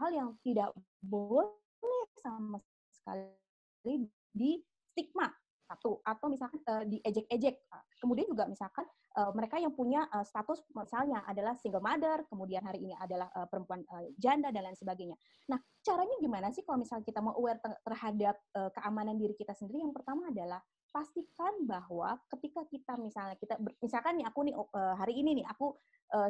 hal 0.00 0.10
yang 0.16 0.28
tidak 0.40 0.72
boleh 1.04 2.08
sama 2.24 2.56
sekali 2.88 4.08
di 4.32 4.56
stigma 4.92 5.28
satu 5.70 6.02
atau 6.02 6.26
misalkan 6.26 6.58
uh, 6.66 6.82
diejek-ejek. 6.82 7.62
Kemudian 8.02 8.26
juga 8.26 8.50
misalkan 8.50 8.82
uh, 9.14 9.30
mereka 9.30 9.62
yang 9.62 9.70
punya 9.70 10.06
uh, 10.10 10.26
status 10.26 10.66
misalnya 10.74 11.22
adalah 11.26 11.54
single 11.58 11.82
mother 11.82 12.26
kemudian 12.26 12.62
hari 12.66 12.82
ini 12.82 12.94
adalah 12.98 13.30
uh, 13.38 13.46
perempuan 13.46 13.86
uh, 13.86 14.06
janda 14.18 14.50
dan 14.50 14.66
lain 14.66 14.78
sebagainya. 14.78 15.14
Nah 15.46 15.58
caranya 15.82 16.16
gimana 16.18 16.50
sih 16.50 16.66
kalau 16.66 16.82
misalnya 16.82 17.06
kita 17.06 17.22
mau 17.22 17.34
aware 17.38 17.62
ter 17.62 17.72
terhadap 17.86 18.36
uh, 18.58 18.70
keamanan 18.74 19.14
diri 19.14 19.34
kita 19.38 19.54
sendiri? 19.54 19.82
Yang 19.86 19.94
pertama 20.02 20.30
adalah 20.30 20.60
pastikan 20.90 21.54
bahwa 21.70 22.18
ketika 22.34 22.66
kita 22.66 22.98
misalnya 22.98 23.38
kita 23.38 23.54
misalkan 23.78 24.18
nih 24.18 24.26
aku 24.26 24.40
nih 24.42 24.54
uh, 24.58 24.98
hari 24.98 25.22
ini 25.22 25.42
nih 25.42 25.46
aku 25.46 25.78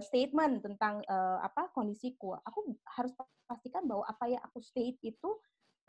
statement 0.04 0.60
tentang 0.60 1.00
apa 1.40 1.72
kondisiku 1.72 2.36
aku 2.44 2.76
harus 3.00 3.16
pastikan 3.48 3.88
bahwa 3.88 4.04
apa 4.04 4.28
yang 4.28 4.44
aku 4.44 4.60
state 4.60 5.00
itu 5.00 5.30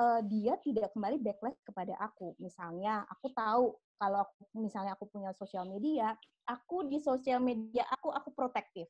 uh, 0.02 0.20
dia 0.26 0.58
tidak 0.66 0.90
kembali 0.98 1.22
backlash 1.22 1.62
kepada 1.62 1.94
aku. 2.02 2.34
Misalnya, 2.42 3.06
aku 3.06 3.30
tahu 3.30 3.78
kalau 4.02 4.26
aku, 4.26 4.42
misalnya 4.58 4.98
aku 4.98 5.06
punya 5.06 5.30
sosial 5.38 5.70
media, 5.70 6.18
aku 6.50 6.90
di 6.90 6.98
sosial 6.98 7.38
media 7.38 7.86
aku 7.94 8.10
aku 8.10 8.34
protektif. 8.34 8.90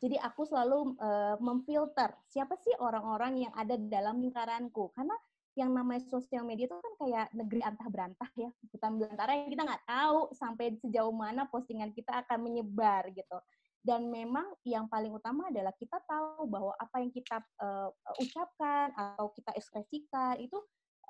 Jadi 0.00 0.16
aku 0.20 0.44
selalu 0.48 0.96
uh, 1.00 1.36
memfilter 1.40 2.12
siapa 2.28 2.56
sih 2.60 2.72
orang-orang 2.80 3.48
yang 3.48 3.52
ada 3.52 3.76
dalam 3.76 4.20
lingkaranku. 4.20 4.92
Karena 4.96 5.16
yang 5.56 5.72
namanya 5.72 6.04
sosial 6.04 6.44
media 6.44 6.68
itu 6.68 6.76
kan 6.76 6.94
kayak 7.00 7.26
negeri 7.32 7.64
antah 7.64 7.88
berantah 7.88 8.28
ya, 8.36 8.52
hutan 8.68 9.00
belantara 9.00 9.32
yang 9.40 9.48
kita 9.48 9.64
nggak 9.64 9.84
tahu 9.88 10.20
sampai 10.36 10.76
sejauh 10.84 11.12
mana 11.16 11.48
postingan 11.48 11.96
kita 11.96 12.12
akan 12.24 12.44
menyebar 12.44 13.08
gitu 13.16 13.40
dan 13.86 14.10
memang 14.10 14.50
yang 14.66 14.90
paling 14.90 15.14
utama 15.14 15.46
adalah 15.46 15.70
kita 15.78 16.02
tahu 16.10 16.50
bahwa 16.50 16.74
apa 16.74 16.98
yang 16.98 17.14
kita 17.14 17.38
uh, 17.62 17.94
ucapkan 18.18 18.90
atau 18.98 19.30
kita 19.30 19.54
ekspresikan 19.54 20.42
itu 20.42 20.58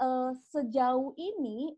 uh, 0.05 0.37
sejauh 0.53 1.17
ini 1.17 1.73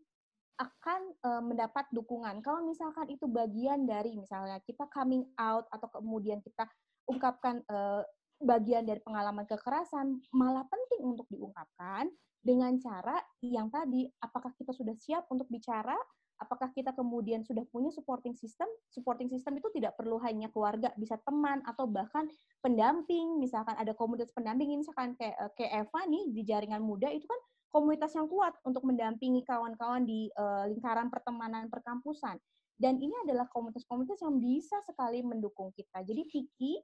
akan 0.59 1.01
uh, 1.23 1.39
mendapat 1.39 1.87
dukungan. 1.95 2.43
Kalau 2.43 2.67
misalkan 2.67 3.07
itu 3.07 3.31
bagian 3.31 3.87
dari 3.87 4.11
misalnya 4.19 4.59
kita 4.67 4.91
coming 4.91 5.23
out 5.39 5.63
atau 5.71 5.87
kemudian 5.87 6.43
kita 6.43 6.67
ungkapkan 7.07 7.63
uh, 7.71 8.03
bagian 8.43 8.83
dari 8.83 8.99
pengalaman 8.99 9.47
kekerasan, 9.47 10.19
malah 10.35 10.67
penting 10.67 11.15
untuk 11.15 11.31
diungkapkan 11.31 12.11
dengan 12.43 12.75
cara 12.79 13.23
yang 13.39 13.71
tadi 13.71 14.07
apakah 14.19 14.51
kita 14.59 14.75
sudah 14.75 14.95
siap 14.99 15.27
untuk 15.31 15.47
bicara 15.47 15.95
apakah 16.39 16.71
kita 16.71 16.95
kemudian 16.95 17.43
sudah 17.43 17.67
punya 17.69 17.91
supporting 17.91 18.33
system? 18.33 18.65
Supporting 18.89 19.27
system 19.27 19.59
itu 19.59 19.67
tidak 19.75 19.99
perlu 19.99 20.17
hanya 20.23 20.47
keluarga, 20.49 20.89
bisa 20.95 21.19
teman 21.27 21.59
atau 21.67 21.85
bahkan 21.85 22.25
pendamping. 22.63 23.37
Misalkan 23.37 23.75
ada 23.75 23.91
komunitas 23.91 24.31
pendamping, 24.31 24.71
misalkan 24.79 25.13
kayak 25.19 25.35
eh, 25.35 25.51
kayak 25.59 25.71
Eva 25.85 26.01
nih 26.07 26.23
di 26.31 26.41
jaringan 26.47 26.81
muda 26.81 27.11
itu 27.11 27.27
kan 27.27 27.39
komunitas 27.69 28.15
yang 28.17 28.25
kuat 28.25 28.57
untuk 28.65 28.81
mendampingi 28.81 29.45
kawan-kawan 29.45 30.01
di 30.01 30.25
uh, 30.33 30.65
lingkaran 30.65 31.13
pertemanan 31.13 31.69
perkampusan. 31.69 32.41
Dan 32.79 32.97
ini 32.97 33.13
adalah 33.27 33.45
komunitas-komunitas 33.51 34.25
yang 34.25 34.41
bisa 34.41 34.79
sekali 34.89 35.21
mendukung 35.21 35.69
kita. 35.77 36.01
Jadi 36.01 36.25
Piki, 36.25 36.81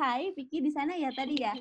hai 0.00 0.32
Piki 0.32 0.64
di 0.64 0.72
sana 0.72 0.96
ya 0.96 1.12
tadi 1.12 1.36
ya 1.36 1.52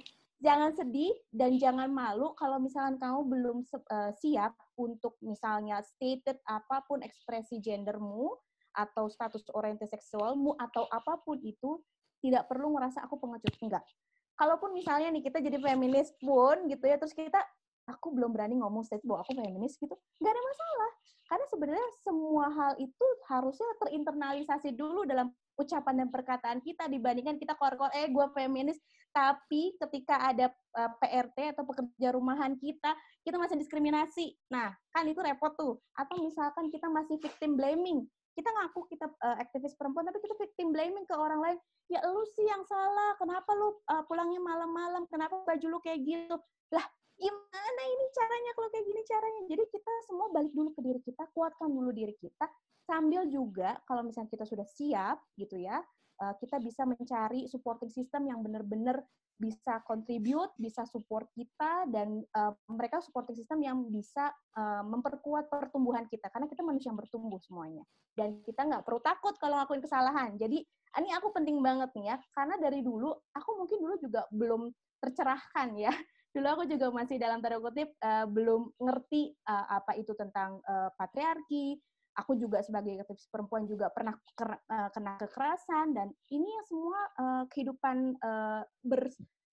jangan 0.41 0.73
sedih 0.73 1.13
dan 1.29 1.55
jangan 1.61 1.87
malu 1.93 2.33
kalau 2.33 2.57
misalnya 2.57 2.97
kamu 2.97 3.21
belum 3.29 3.57
uh, 3.63 4.11
siap 4.17 4.57
untuk 4.73 5.15
misalnya 5.21 5.79
stated 5.85 6.41
apa 6.49 6.81
pun 6.89 7.05
ekspresi 7.05 7.61
gendermu 7.61 8.33
atau 8.73 9.05
status 9.07 9.45
orientasi 9.53 9.93
seksualmu 10.01 10.57
atau 10.57 10.89
apa 10.89 11.21
pun 11.21 11.37
itu 11.45 11.77
tidak 12.25 12.49
perlu 12.49 12.73
merasa 12.73 13.05
aku 13.05 13.21
pengecut 13.21 13.53
enggak. 13.61 13.85
Kalaupun 14.33 14.73
misalnya 14.73 15.13
nih 15.13 15.21
kita 15.21 15.37
jadi 15.37 15.61
feminis 15.61 16.09
pun 16.17 16.65
gitu 16.65 16.85
ya 16.89 16.97
terus 16.97 17.13
kita 17.13 17.37
aku 17.85 18.13
belum 18.13 18.33
berani 18.33 18.57
ngomong 18.57 18.85
state 18.85 19.05
bahwa 19.05 19.25
aku 19.25 19.33
feminis 19.33 19.77
gitu 19.77 19.93
nggak 20.21 20.31
ada 20.31 20.41
masalah 20.41 20.91
karena 21.31 21.45
sebenarnya 21.47 21.89
semua 22.03 22.45
hal 22.51 22.73
itu 22.77 23.05
harusnya 23.31 23.69
terinternalisasi 23.81 24.75
dulu 24.75 25.07
dalam 25.07 25.31
ucapan 25.61 26.05
dan 26.05 26.09
perkataan 26.09 26.59
kita 26.65 26.89
dibandingkan 26.89 27.37
kita 27.37 27.53
keluar-keluar 27.55 27.93
eh 27.93 28.09
gue 28.09 28.25
feminis. 28.33 28.77
Tapi 29.11 29.75
ketika 29.75 30.23
ada 30.23 30.47
uh, 30.75 30.87
eh, 30.87 30.91
PRT 31.03 31.37
atau 31.55 31.63
pekerja 31.67 32.15
rumahan 32.15 32.55
kita 32.55 32.95
kita 33.21 33.37
masih 33.37 33.59
diskriminasi. 33.59 34.33
Nah 34.49 34.71
kan 34.91 35.05
itu 35.05 35.19
repot 35.21 35.53
tuh. 35.55 35.77
Atau 35.93 36.19
misalkan 36.23 36.71
kita 36.73 36.87
masih 36.89 37.19
victim 37.19 37.59
blaming. 37.59 38.07
Kita 38.31 38.47
ngaku 38.47 38.87
kita 38.87 39.11
uh, 39.11 39.37
aktivis 39.37 39.75
perempuan 39.75 40.07
tapi 40.07 40.23
kita 40.23 40.35
victim 40.39 40.71
blaming 40.71 41.03
ke 41.03 41.15
orang 41.15 41.43
lain. 41.43 41.57
Ya 41.91 41.99
lu 42.07 42.23
sih 42.33 42.47
yang 42.47 42.63
salah. 42.65 43.19
Kenapa 43.19 43.51
lu 43.53 43.75
uh, 43.91 44.03
pulangnya 44.07 44.39
malam-malam? 44.39 45.03
Kenapa 45.11 45.43
baju 45.43 45.65
lu 45.67 45.79
kayak 45.83 46.01
gitu? 46.07 46.35
Lah 46.71 46.85
gimana 47.19 47.81
ini 47.85 48.05
caranya 48.15 48.51
kalau 48.55 48.69
kayak 48.71 48.85
gini 48.87 49.01
caranya? 49.03 49.41
Jadi 49.51 49.63
kita 49.69 49.91
semua 50.07 50.27
balik 50.31 50.55
dulu 50.55 50.71
ke 50.71 50.81
diri 50.81 50.99
kita 51.03 51.27
kuatkan 51.35 51.67
dulu 51.67 51.91
diri 51.91 52.15
kita 52.15 52.47
sambil 52.91 53.23
juga 53.31 53.79
kalau 53.87 54.03
misalnya 54.03 54.27
kita 54.27 54.43
sudah 54.43 54.67
siap 54.67 55.23
gitu 55.39 55.55
ya 55.55 55.79
uh, 56.19 56.35
kita 56.35 56.59
bisa 56.59 56.83
mencari 56.83 57.47
supporting 57.47 57.87
system 57.87 58.27
yang 58.27 58.43
benar-benar 58.43 58.99
bisa 59.41 59.81
contribute, 59.89 60.53
bisa 60.61 60.85
support 60.85 61.25
kita 61.33 61.89
dan 61.89 62.21
uh, 62.37 62.53
mereka 62.69 63.01
supporting 63.01 63.33
system 63.33 63.65
yang 63.65 63.89
bisa 63.89 64.29
uh, 64.53 64.85
memperkuat 64.85 65.49
pertumbuhan 65.49 66.05
kita 66.05 66.29
karena 66.29 66.45
kita 66.45 66.61
manusia 66.61 66.93
yang 66.93 66.99
bertumbuh 67.01 67.41
semuanya 67.41 67.81
dan 68.13 68.37
kita 68.45 68.61
nggak 68.61 68.85
perlu 68.85 69.01
takut 69.01 69.33
kalau 69.41 69.57
ngelakuin 69.57 69.81
kesalahan. 69.81 70.37
Jadi 70.37 70.61
ini 71.01 71.09
aku 71.17 71.33
penting 71.33 71.57
banget 71.57 71.89
nih 71.97 72.13
ya 72.13 72.17
karena 72.37 72.55
dari 72.61 72.85
dulu 72.85 73.09
aku 73.33 73.49
mungkin 73.57 73.81
dulu 73.81 73.95
juga 73.97 74.29
belum 74.29 74.69
tercerahkan 75.01 75.73
ya. 75.81 75.89
Dulu 76.31 76.47
aku 76.47 76.63
juga 76.63 76.87
masih 76.95 77.19
dalam 77.19 77.43
tanda 77.43 77.59
kutip 77.59 77.91
uh, 77.99 78.23
belum 78.23 78.71
ngerti 78.79 79.35
uh, 79.51 79.83
apa 79.83 79.99
itu 79.99 80.15
tentang 80.15 80.63
uh, 80.63 80.87
patriarki, 80.95 81.75
aku 82.17 82.35
juga 82.35 82.59
sebagai 82.59 83.01
aktivis 83.01 83.27
perempuan 83.31 83.63
juga 83.65 83.87
pernah 83.91 84.15
eh, 84.15 84.89
kena 84.91 85.15
kekerasan 85.19 85.95
dan 85.95 86.07
ini 86.31 86.51
semua 86.67 86.99
uh, 87.19 87.43
kehidupan 87.47 88.19
uh, 88.19 88.61
ber, 88.83 89.07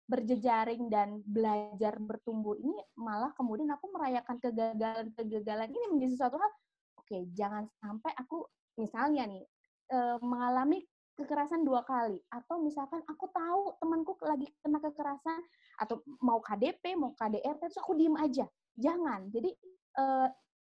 berjejaring 0.09 0.91
dan 0.91 1.23
belajar 1.23 1.95
bertumbuh 2.01 2.57
ini 2.59 2.75
malah 2.99 3.31
kemudian 3.37 3.71
aku 3.71 3.87
merayakan 3.93 4.41
kegagalan-kegagalan 4.43 5.69
ini 5.71 5.85
menjadi 5.95 6.11
sesuatu 6.19 6.37
hal 6.41 6.51
oke 6.99 7.17
jangan 7.31 7.63
sampai 7.79 8.11
aku 8.19 8.43
misalnya 8.75 9.23
nih 9.29 9.45
uh, 9.93 10.17
mengalami 10.19 10.83
kekerasan 11.19 11.67
dua 11.67 11.83
kali 11.83 12.15
atau 12.31 12.63
misalkan 12.63 13.03
aku 13.03 13.27
tahu 13.35 13.75
temanku 13.83 14.15
lagi 14.23 14.47
kena 14.63 14.79
kekerasan 14.79 15.43
atau 15.83 15.99
mau 16.23 16.39
KDP 16.39 16.95
mau 16.95 17.11
KDRT 17.11 17.59
terus 17.59 17.79
aku 17.83 17.99
diem 17.99 18.15
aja. 18.15 18.47
Jangan. 18.79 19.27
Jadi 19.27 19.51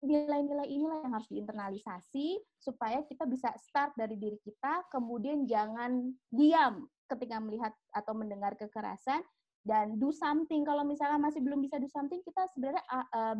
nilai-nilai 0.05 0.69
inilah 0.69 1.01
yang 1.01 1.13
harus 1.13 1.29
diinternalisasi 1.31 2.37
supaya 2.61 3.01
kita 3.05 3.25
bisa 3.25 3.49
start 3.57 3.97
dari 3.97 4.13
diri 4.17 4.37
kita, 4.45 4.85
kemudian 4.93 5.49
jangan 5.49 6.13
diam 6.29 6.85
ketika 7.09 7.41
melihat 7.41 7.73
atau 7.95 8.13
mendengar 8.13 8.53
kekerasan 8.59 9.25
dan 9.65 9.97
do 9.97 10.13
something. 10.13 10.61
Kalau 10.63 10.85
misalnya 10.85 11.17
masih 11.17 11.41
belum 11.41 11.59
bisa 11.65 11.81
do 11.81 11.89
something, 11.89 12.21
kita 12.21 12.45
sebenarnya 12.53 12.83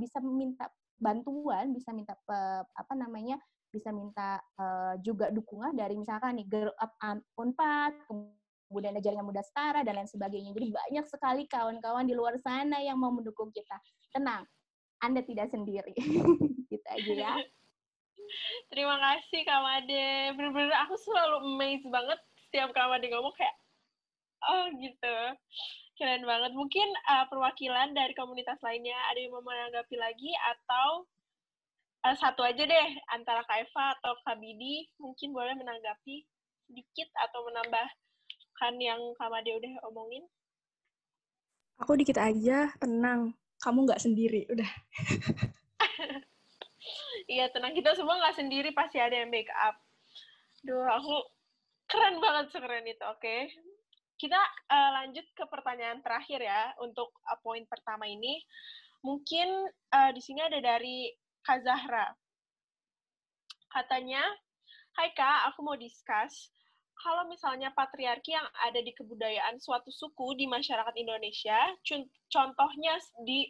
bisa 0.02 0.18
minta 0.24 0.66
bantuan, 0.98 1.78
bisa 1.78 1.94
minta 1.94 2.18
apa 2.74 2.94
namanya, 2.98 3.38
bisa 3.70 3.92
minta 3.94 4.42
uh, 4.58 4.96
juga 5.04 5.30
dukungan 5.30 5.76
dari 5.76 5.94
misalkan 5.94 6.42
nih 6.42 6.48
Girl 6.48 6.74
Up 6.80 6.96
Unpad, 7.38 7.94
kemudian 8.08 8.98
jaringan 8.98 9.28
muda 9.28 9.44
setara 9.44 9.84
dan 9.86 10.00
lain 10.00 10.10
sebagainya. 10.10 10.56
Jadi 10.56 10.68
banyak 10.74 11.06
sekali 11.06 11.44
kawan-kawan 11.46 12.08
di 12.08 12.16
luar 12.16 12.40
sana 12.42 12.82
yang 12.82 12.98
mau 12.98 13.12
mendukung 13.14 13.52
kita. 13.54 13.78
Tenang, 14.10 14.48
anda 15.02 15.22
tidak 15.22 15.54
sendiri. 15.54 15.94
gitu 16.72 16.88
aja 16.88 17.14
ya. 17.14 17.34
Terima 18.68 19.00
kasih 19.00 19.40
Kak 19.48 19.62
Made. 19.64 20.36
Bener-bener 20.36 20.76
aku 20.84 20.96
selalu 21.00 21.36
amazed 21.56 21.88
banget 21.88 22.20
setiap 22.48 22.70
Kak 22.76 22.92
Made 22.92 23.08
ngomong 23.08 23.34
kayak, 23.38 23.56
oh 24.52 24.66
gitu. 24.82 25.18
Keren 25.98 26.24
banget. 26.28 26.52
Mungkin 26.54 26.88
uh, 27.10 27.26
perwakilan 27.32 27.96
dari 27.96 28.14
komunitas 28.14 28.60
lainnya 28.62 28.98
ada 29.10 29.18
yang 29.18 29.34
mau 29.34 29.42
menanggapi 29.42 29.96
lagi 29.98 30.32
atau 30.54 31.08
uh, 32.06 32.16
satu 32.18 32.46
aja 32.46 32.64
deh 32.68 32.90
antara 33.16 33.42
Kak 33.48 33.66
Eva 33.66 33.86
atau 33.98 34.14
Kak 34.28 34.38
Bidi 34.38 34.92
mungkin 35.02 35.34
boleh 35.34 35.58
menanggapi 35.58 36.22
sedikit 36.68 37.10
atau 37.16 37.48
menambahkan 37.48 38.74
yang 38.78 39.00
Kak 39.18 39.30
Made 39.32 39.52
udah 39.56 39.74
omongin. 39.90 40.28
Aku 41.78 41.94
dikit 41.94 42.18
aja, 42.18 42.74
tenang 42.82 43.38
kamu 43.68 43.84
nggak 43.84 44.00
sendiri 44.00 44.48
udah. 44.48 44.72
Iya 47.28 47.52
tenang 47.52 47.76
kita 47.76 47.92
semua 47.92 48.16
nggak 48.24 48.40
sendiri 48.40 48.72
pasti 48.72 49.04
ada 49.04 49.12
yang 49.12 49.28
backup 49.28 49.76
Duh, 50.64 50.88
aku 50.88 51.12
keren 51.92 52.24
banget 52.24 52.56
sekeren 52.56 52.88
itu 52.88 53.04
oke. 53.04 53.20
Okay? 53.20 53.52
kita 54.18 54.40
uh, 54.74 54.90
lanjut 54.98 55.24
ke 55.38 55.46
pertanyaan 55.46 56.02
terakhir 56.02 56.42
ya 56.42 56.74
untuk 56.82 57.14
uh, 57.30 57.38
poin 57.46 57.62
pertama 57.70 58.10
ini. 58.10 58.42
Mungkin 59.06 59.70
uh, 59.94 60.12
di 60.12 60.22
sini 60.26 60.42
ada 60.42 60.58
dari 60.58 61.14
Kak 61.46 61.62
Zahra. 61.62 62.10
Katanya 63.70 64.26
Hai 64.98 65.14
Kak, 65.14 65.54
aku 65.54 65.62
mau 65.62 65.78
discuss 65.78 66.50
kalau 67.02 67.30
misalnya 67.30 67.70
patriarki 67.74 68.34
yang 68.34 68.48
ada 68.66 68.80
di 68.82 68.92
kebudayaan 68.94 69.62
suatu 69.62 69.94
suku 69.94 70.38
di 70.38 70.46
masyarakat 70.50 70.96
Indonesia, 70.98 71.58
contohnya 72.30 72.98
di 73.24 73.50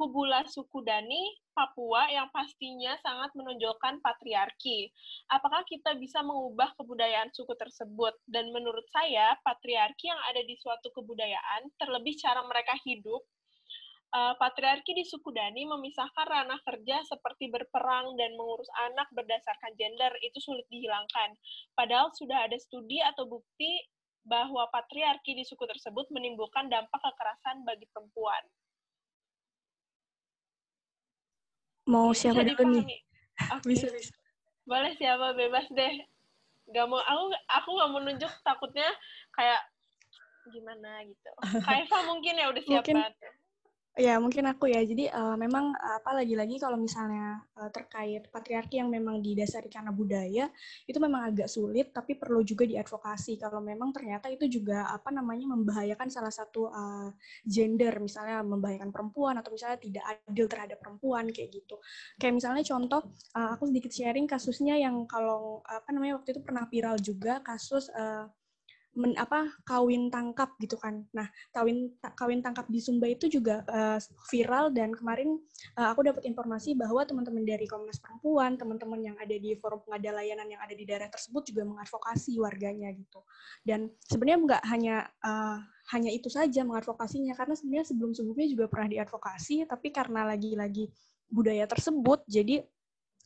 Kubula 0.00 0.48
suku 0.48 0.80
Dani, 0.80 1.28
Papua 1.52 2.08
yang 2.08 2.32
pastinya 2.32 2.96
sangat 3.04 3.36
menonjolkan 3.36 4.00
patriarki. 4.00 4.88
Apakah 5.28 5.60
kita 5.68 5.92
bisa 6.00 6.24
mengubah 6.24 6.72
kebudayaan 6.80 7.28
suku 7.36 7.52
tersebut? 7.52 8.16
Dan 8.24 8.48
menurut 8.48 8.88
saya, 8.88 9.36
patriarki 9.44 10.08
yang 10.08 10.16
ada 10.32 10.40
di 10.40 10.56
suatu 10.56 10.88
kebudayaan, 10.96 11.68
terlebih 11.76 12.16
cara 12.16 12.40
mereka 12.48 12.80
hidup, 12.80 13.20
uh, 14.14 14.34
patriarki 14.36 14.92
di 14.94 15.04
suku 15.06 15.30
Dani 15.30 15.66
memisahkan 15.66 16.26
ranah 16.26 16.60
kerja 16.66 17.02
seperti 17.06 17.50
berperang 17.50 18.14
dan 18.18 18.34
mengurus 18.34 18.68
anak 18.90 19.06
berdasarkan 19.14 19.72
gender 19.78 20.12
itu 20.22 20.38
sulit 20.42 20.66
dihilangkan. 20.68 21.34
Padahal 21.74 22.10
sudah 22.14 22.46
ada 22.46 22.56
studi 22.58 22.98
atau 23.02 23.26
bukti 23.26 23.80
bahwa 24.26 24.68
patriarki 24.68 25.32
di 25.32 25.44
suku 25.46 25.64
tersebut 25.64 26.10
menimbulkan 26.12 26.68
dampak 26.68 27.00
kekerasan 27.00 27.64
bagi 27.64 27.88
perempuan. 27.88 28.44
Mau 31.88 32.14
siapa 32.14 32.44
dulu 32.46 32.84
nih? 32.84 33.00
Okay. 33.40 33.66
Bisa, 33.66 33.88
bisa. 33.90 34.12
Boleh 34.68 34.94
siapa, 35.00 35.32
bebas 35.34 35.66
deh. 35.72 35.94
Gak 36.70 36.86
mau, 36.86 37.02
aku 37.02 37.34
aku 37.50 37.68
gak 37.74 37.90
mau 37.90 38.00
nunjuk, 38.04 38.30
takutnya 38.46 38.86
kayak 39.34 39.58
gimana 40.52 41.02
gitu. 41.02 41.30
Kaifa 41.66 41.98
mungkin 42.06 42.38
ya 42.38 42.46
udah 42.52 42.62
siap 42.62 42.84
mungkin, 42.86 43.02
Ya, 44.00 44.16
mungkin 44.16 44.48
aku 44.48 44.64
ya. 44.72 44.80
Jadi 44.80 45.12
uh, 45.12 45.36
memang 45.36 45.76
apa 45.76 46.16
lagi-lagi 46.16 46.56
kalau 46.56 46.80
misalnya 46.80 47.44
uh, 47.60 47.68
terkait 47.68 48.32
patriarki 48.32 48.80
yang 48.80 48.88
memang 48.88 49.20
didasari 49.20 49.68
karena 49.68 49.92
budaya, 49.92 50.48
itu 50.88 50.96
memang 50.96 51.28
agak 51.28 51.52
sulit 51.52 51.92
tapi 51.92 52.16
perlu 52.16 52.40
juga 52.40 52.64
diadvokasi 52.64 53.36
kalau 53.36 53.60
memang 53.60 53.92
ternyata 53.92 54.32
itu 54.32 54.48
juga 54.48 54.88
apa 54.88 55.12
namanya 55.12 55.52
membahayakan 55.52 56.08
salah 56.08 56.32
satu 56.32 56.72
uh, 56.72 57.12
gender, 57.44 57.92
misalnya 58.00 58.40
membahayakan 58.40 58.88
perempuan 58.88 59.36
atau 59.36 59.52
misalnya 59.52 59.76
tidak 59.76 60.04
adil 60.08 60.48
terhadap 60.48 60.80
perempuan 60.80 61.28
kayak 61.28 61.52
gitu. 61.60 61.76
Kayak 62.16 62.40
misalnya 62.40 62.64
contoh 62.64 63.04
uh, 63.36 63.52
aku 63.52 63.68
sedikit 63.68 63.92
sharing 63.92 64.24
kasusnya 64.24 64.80
yang 64.80 65.04
kalau 65.04 65.60
apa 65.68 65.92
namanya 65.92 66.16
waktu 66.16 66.32
itu 66.32 66.40
pernah 66.40 66.64
viral 66.72 66.96
juga 67.04 67.44
kasus 67.44 67.92
uh, 67.92 68.24
men, 69.00 69.16
apa 69.16 69.48
kawin 69.64 70.12
tangkap 70.12 70.52
gitu 70.60 70.76
kan. 70.76 71.08
Nah, 71.16 71.24
kawin 71.56 71.88
kawin 72.14 72.44
tangkap 72.44 72.68
di 72.68 72.78
Sumba 72.84 73.08
itu 73.08 73.32
juga 73.32 73.64
uh, 73.72 73.96
viral 74.28 74.70
dan 74.76 74.92
kemarin 74.92 75.40
uh, 75.80 75.88
aku 75.96 76.04
dapat 76.04 76.28
informasi 76.28 76.76
bahwa 76.76 77.00
teman-teman 77.08 77.48
dari 77.48 77.64
Komnas 77.64 77.96
Perempuan, 77.96 78.60
teman-teman 78.60 79.00
yang 79.00 79.16
ada 79.16 79.32
di 79.32 79.56
forum 79.56 79.80
pengada 79.80 80.20
layanan 80.20 80.46
yang 80.52 80.60
ada 80.60 80.76
di 80.76 80.84
daerah 80.84 81.08
tersebut 81.08 81.48
juga 81.48 81.64
mengadvokasi 81.64 82.36
warganya 82.36 82.92
gitu. 82.92 83.24
Dan 83.64 83.88
sebenarnya 84.04 84.38
nggak 84.44 84.62
hanya 84.68 84.96
uh, 85.24 85.58
hanya 85.96 86.12
itu 86.12 86.28
saja 86.30 86.62
mengadvokasinya 86.62 87.34
karena 87.34 87.54
sebenarnya 87.56 87.86
sebelum-sebelumnya 87.90 88.46
juga 88.46 88.64
pernah 88.70 88.88
diadvokasi 88.92 89.66
tapi 89.66 89.90
karena 89.90 90.22
lagi-lagi 90.22 90.86
budaya 91.26 91.66
tersebut 91.66 92.22
jadi 92.30 92.62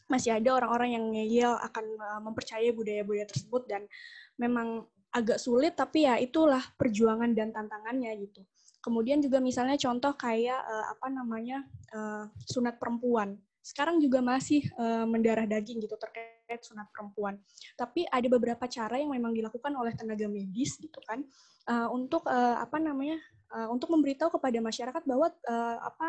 masih 0.08 0.36
ada 0.36 0.60
orang-orang 0.60 0.90
yang 1.00 1.04
ngeyel 1.16 1.52
akan 1.64 1.84
mempercayai 2.28 2.72
budaya-budaya 2.76 3.24
tersebut 3.24 3.64
dan 3.64 3.88
memang 4.36 4.84
agak 5.14 5.38
sulit 5.38 5.78
tapi 5.78 6.10
ya 6.10 6.18
itulah 6.18 6.60
perjuangan 6.74 7.30
dan 7.32 7.54
tantangannya 7.54 8.10
gitu. 8.18 8.42
Kemudian 8.82 9.22
juga 9.22 9.40
misalnya 9.40 9.78
contoh 9.80 10.12
kayak 10.18 10.60
uh, 10.60 10.86
apa 10.92 11.06
namanya 11.08 11.64
uh, 11.94 12.28
sunat 12.44 12.76
perempuan. 12.76 13.38
Sekarang 13.64 13.96
juga 13.96 14.20
masih 14.20 14.68
uh, 14.76 15.08
mendarah 15.08 15.48
daging 15.48 15.80
gitu 15.80 15.96
terkait 15.96 16.60
sunat 16.60 16.90
perempuan. 16.92 17.40
Tapi 17.80 18.04
ada 18.10 18.28
beberapa 18.28 18.68
cara 18.68 19.00
yang 19.00 19.14
memang 19.14 19.32
dilakukan 19.32 19.72
oleh 19.72 19.96
tenaga 19.96 20.28
medis 20.28 20.76
gitu 20.76 21.00
kan 21.08 21.24
uh, 21.70 21.88
untuk 21.94 22.28
uh, 22.28 22.60
apa 22.60 22.76
namanya 22.76 23.16
uh, 23.54 23.72
untuk 23.72 23.88
memberitahu 23.94 24.36
kepada 24.36 24.58
masyarakat 24.60 25.02
bahwa 25.06 25.32
uh, 25.48 25.78
apa 25.80 26.08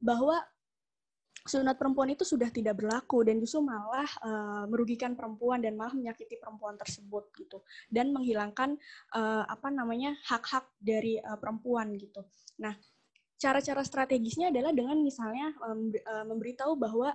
bahwa 0.00 0.36
sunat 1.44 1.76
perempuan 1.76 2.08
itu 2.08 2.24
sudah 2.24 2.48
tidak 2.48 2.80
berlaku 2.80 3.20
dan 3.20 3.36
justru 3.36 3.60
malah 3.60 4.08
uh, 4.24 4.64
merugikan 4.64 5.12
perempuan 5.12 5.60
dan 5.60 5.76
malah 5.76 5.92
menyakiti 5.92 6.40
perempuan 6.40 6.80
tersebut 6.80 7.28
gitu 7.36 7.60
dan 7.92 8.16
menghilangkan 8.16 8.80
uh, 9.12 9.44
apa 9.44 9.68
namanya 9.68 10.16
hak-hak 10.24 10.64
dari 10.80 11.20
uh, 11.20 11.36
perempuan 11.36 11.92
gitu. 12.00 12.24
Nah, 12.64 12.72
cara-cara 13.36 13.84
strategisnya 13.84 14.48
adalah 14.48 14.72
dengan 14.72 14.96
misalnya 15.04 15.52
um, 15.68 15.92
uh, 15.92 16.24
memberitahu 16.24 16.80
bahwa 16.80 17.12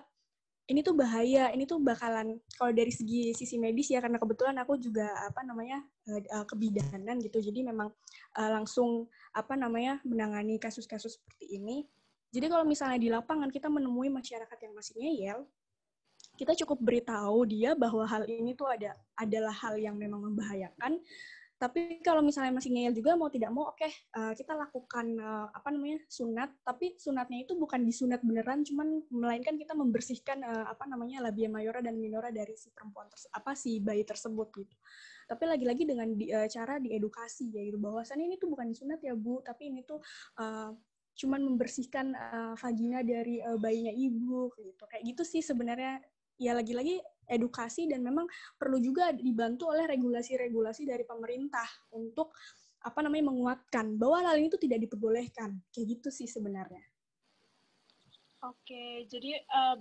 ini 0.70 0.86
tuh 0.86 0.94
bahaya, 0.94 1.50
ini 1.50 1.66
tuh 1.66 1.82
bakalan 1.82 2.38
kalau 2.54 2.70
dari 2.70 2.94
segi 2.94 3.34
sisi 3.34 3.58
medis 3.58 3.90
ya 3.90 3.98
karena 4.06 4.22
kebetulan 4.22 4.54
aku 4.62 4.78
juga 4.78 5.10
apa 5.26 5.42
namanya 5.42 5.82
kebidanan 6.46 7.18
gitu. 7.26 7.42
Jadi 7.42 7.66
memang 7.66 7.90
langsung 8.38 9.10
apa 9.34 9.58
namanya 9.58 9.98
menangani 10.06 10.62
kasus-kasus 10.62 11.18
seperti 11.18 11.58
ini 11.58 11.90
jadi 12.30 12.46
kalau 12.46 12.66
misalnya 12.66 13.00
di 13.02 13.10
lapangan 13.10 13.50
kita 13.50 13.68
menemui 13.68 14.14
masyarakat 14.14 14.58
yang 14.62 14.74
masih 14.78 14.94
ngeyel, 15.02 15.40
kita 16.38 16.56
cukup 16.64 16.80
beritahu 16.80 17.44
dia 17.44 17.76
bahwa 17.76 18.08
hal 18.08 18.24
ini 18.30 18.56
tuh 18.56 18.70
ada 18.70 18.96
adalah 19.20 19.52
hal 19.52 19.76
yang 19.76 20.00
memang 20.00 20.24
membahayakan. 20.32 21.02
Tapi 21.60 22.00
kalau 22.00 22.24
misalnya 22.24 22.56
masih 22.56 22.72
ngeyel 22.72 22.96
juga 22.96 23.20
mau 23.20 23.28
tidak 23.28 23.52
mau, 23.52 23.68
oke 23.68 23.84
okay, 23.84 23.92
uh, 24.16 24.32
eh, 24.32 24.34
kita 24.40 24.56
lakukan 24.56 25.20
uh, 25.20 25.52
apa 25.52 25.68
namanya 25.76 26.00
sunat. 26.08 26.48
Tapi 26.64 26.96
sunatnya 26.96 27.44
itu 27.44 27.60
bukan 27.60 27.84
disunat 27.84 28.24
beneran, 28.24 28.64
cuman 28.64 29.04
melainkan 29.12 29.60
kita 29.60 29.76
membersihkan 29.76 30.40
uh, 30.40 30.72
apa 30.72 30.88
namanya 30.88 31.20
labia 31.20 31.52
mayora 31.52 31.84
dan 31.84 32.00
minora 32.00 32.32
dari 32.32 32.56
si 32.56 32.72
perempuan 32.72 33.12
apa 33.12 33.52
si 33.60 33.84
bayi 33.84 34.08
tersebut 34.08 34.48
gitu. 34.56 34.76
Tapi 35.28 35.44
lagi-lagi 35.44 35.84
dengan 35.84 36.08
di, 36.16 36.32
uh, 36.32 36.48
cara 36.48 36.80
diedukasi 36.80 37.52
ya 37.52 37.68
gitu 37.68 37.76
bahwasannya 37.76 38.32
ini 38.32 38.36
tuh 38.40 38.48
bukan 38.56 38.72
sunat 38.72 39.04
ya 39.04 39.12
bu, 39.20 39.44
tapi 39.44 39.68
ini 39.76 39.84
tuh 39.84 40.00
uh, 40.40 40.72
cuman 41.20 41.44
membersihkan 41.44 42.16
uh, 42.16 42.54
vagina 42.56 43.04
dari 43.04 43.44
uh, 43.44 43.60
bayinya 43.60 43.92
ibu 43.92 44.48
gitu 44.56 44.84
kayak 44.88 45.04
gitu 45.04 45.24
sih 45.28 45.44
sebenarnya 45.44 46.00
ya 46.40 46.56
lagi-lagi 46.56 47.04
edukasi 47.28 47.92
dan 47.92 48.00
memang 48.00 48.24
perlu 48.56 48.80
juga 48.80 49.12
dibantu 49.12 49.68
oleh 49.76 49.84
regulasi-regulasi 49.86 50.88
dari 50.88 51.04
pemerintah 51.04 51.68
untuk 51.92 52.32
apa 52.80 53.04
namanya 53.04 53.36
menguatkan 53.36 54.00
bahwa 54.00 54.24
hal 54.24 54.40
ini 54.40 54.48
itu 54.48 54.56
tidak 54.56 54.88
diperbolehkan 54.88 55.60
kayak 55.76 56.00
gitu 56.00 56.10
sih 56.10 56.32
sebenarnya. 56.32 56.82
Oke, 58.40 59.04
jadi 59.12 59.36
uh, 59.52 59.76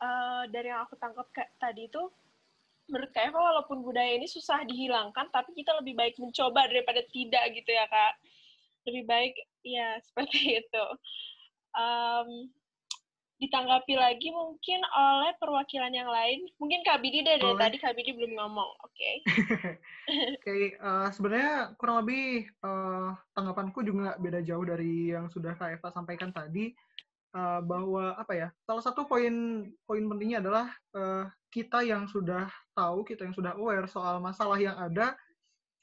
uh, 0.00 0.44
dari 0.48 0.72
yang 0.72 0.80
aku 0.88 0.96
tangkap 0.96 1.28
tadi 1.60 1.92
itu 1.92 2.00
menurut 2.88 3.12
Kak 3.12 3.30
Eva 3.30 3.40
walaupun 3.40 3.84
budaya 3.84 4.16
ini 4.16 4.24
susah 4.24 4.64
dihilangkan 4.64 5.28
tapi 5.28 5.52
kita 5.52 5.76
lebih 5.80 5.92
baik 5.92 6.16
mencoba 6.16 6.66
daripada 6.72 7.04
tidak 7.12 7.44
gitu 7.52 7.70
ya 7.70 7.84
Kak. 7.84 8.16
Lebih 8.88 9.04
baik 9.06 9.34
ya 9.62 9.98
seperti 10.06 10.62
itu. 10.62 10.84
Um, 11.72 12.52
ditanggapi 13.42 13.98
lagi 13.98 14.30
mungkin 14.30 14.78
oleh 14.94 15.34
perwakilan 15.42 15.90
yang 15.90 16.06
lain. 16.06 16.46
Mungkin 16.62 16.86
Kak 16.86 17.02
Bidi 17.02 17.26
deh, 17.26 17.42
dari 17.42 17.58
tadi 17.58 17.76
Kak 17.82 17.98
Bidi 17.98 18.14
belum 18.14 18.38
ngomong, 18.38 18.70
oke? 18.86 18.94
Okay? 18.94 19.14
oke, 19.26 20.46
okay, 20.46 20.62
uh, 20.78 20.86
eh, 20.86 21.08
sebenarnya 21.10 21.74
kurang 21.74 22.06
lebih 22.06 22.46
uh, 22.62 23.10
tanggapanku 23.34 23.82
juga 23.82 24.14
beda 24.22 24.46
jauh 24.46 24.62
dari 24.62 25.10
yang 25.10 25.26
sudah 25.26 25.58
Kak 25.58 25.74
Eva 25.74 25.90
sampaikan 25.90 26.30
tadi, 26.30 26.70
uh, 27.34 27.58
bahwa 27.66 28.14
apa 28.14 28.32
ya, 28.38 28.48
salah 28.62 28.84
satu 28.86 29.10
poin 29.10 29.66
poin 29.90 30.04
pentingnya 30.06 30.38
adalah 30.38 30.70
uh, 30.94 31.26
kita 31.50 31.82
yang 31.82 32.06
sudah 32.06 32.46
tahu, 32.78 33.02
kita 33.02 33.26
yang 33.26 33.34
sudah 33.34 33.58
aware 33.58 33.90
soal 33.90 34.22
masalah 34.22 34.62
yang 34.62 34.78
ada, 34.78 35.18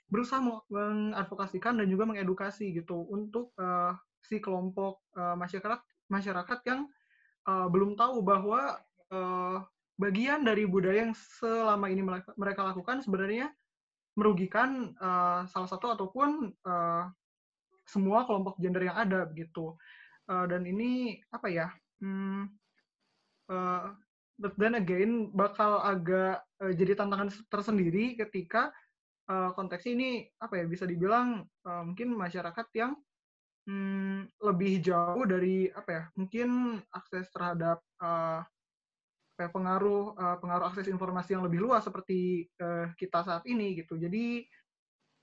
berusaha 0.09 0.41
mengadvokasikan 0.41 1.77
dan 1.77 1.87
juga 1.87 2.09
mengedukasi 2.09 2.73
gitu 2.73 3.05
untuk 3.13 3.53
uh, 3.61 3.93
si 4.25 4.41
kelompok 4.41 5.05
uh, 5.15 5.37
masyarakat 5.37 5.79
masyarakat 6.09 6.59
yang 6.65 6.89
uh, 7.45 7.69
belum 7.69 7.93
tahu 7.93 8.25
bahwa 8.25 8.81
uh, 9.13 9.61
bagian 10.01 10.41
dari 10.41 10.65
budaya 10.65 11.07
yang 11.07 11.15
selama 11.39 11.93
ini 11.93 12.01
mereka 12.35 12.65
lakukan 12.65 13.05
sebenarnya 13.05 13.53
merugikan 14.17 14.97
uh, 14.97 15.45
salah 15.47 15.69
satu 15.69 15.93
ataupun 15.93 16.51
uh, 16.65 17.05
semua 17.85 18.25
kelompok 18.25 18.57
gender 18.57 18.89
yang 18.89 18.97
ada 18.97 19.29
begitu 19.29 19.77
uh, 20.29 20.45
dan 20.49 20.65
ini 20.65 21.21
apa 21.29 21.47
ya 21.47 21.67
hmm, 22.01 22.49
uh, 23.53 23.93
but 24.39 24.53
then 24.55 24.79
again 24.79 25.29
bakal 25.35 25.83
agak 25.83 26.41
uh, 26.63 26.73
jadi 26.73 26.95
tantangan 26.97 27.29
tersendiri 27.51 28.15
ketika 28.17 28.73
uh, 29.29 29.53
konteksnya 29.53 29.91
ini 29.95 30.09
apa 30.41 30.59
ya 30.59 30.65
bisa 30.65 30.89
dibilang 30.89 31.45
uh, 31.45 31.83
mungkin 31.85 32.17
masyarakat 32.17 32.67
yang 32.75 32.97
hmm, 33.69 34.41
lebih 34.41 34.81
jauh 34.81 35.23
dari 35.29 35.69
apa 35.69 35.89
ya 35.89 36.03
mungkin 36.17 36.81
akses 36.89 37.29
terhadap 37.29 37.79
uh, 38.01 38.41
pengaruh 39.39 40.19
uh, 40.19 40.37
pengaruh 40.43 40.67
akses 40.67 40.91
informasi 40.91 41.37
yang 41.37 41.47
lebih 41.47 41.63
luas 41.63 41.87
seperti 41.87 42.51
uh, 42.59 42.91
kita 42.99 43.23
saat 43.23 43.47
ini 43.47 43.79
gitu. 43.79 43.95
Jadi 43.95 44.43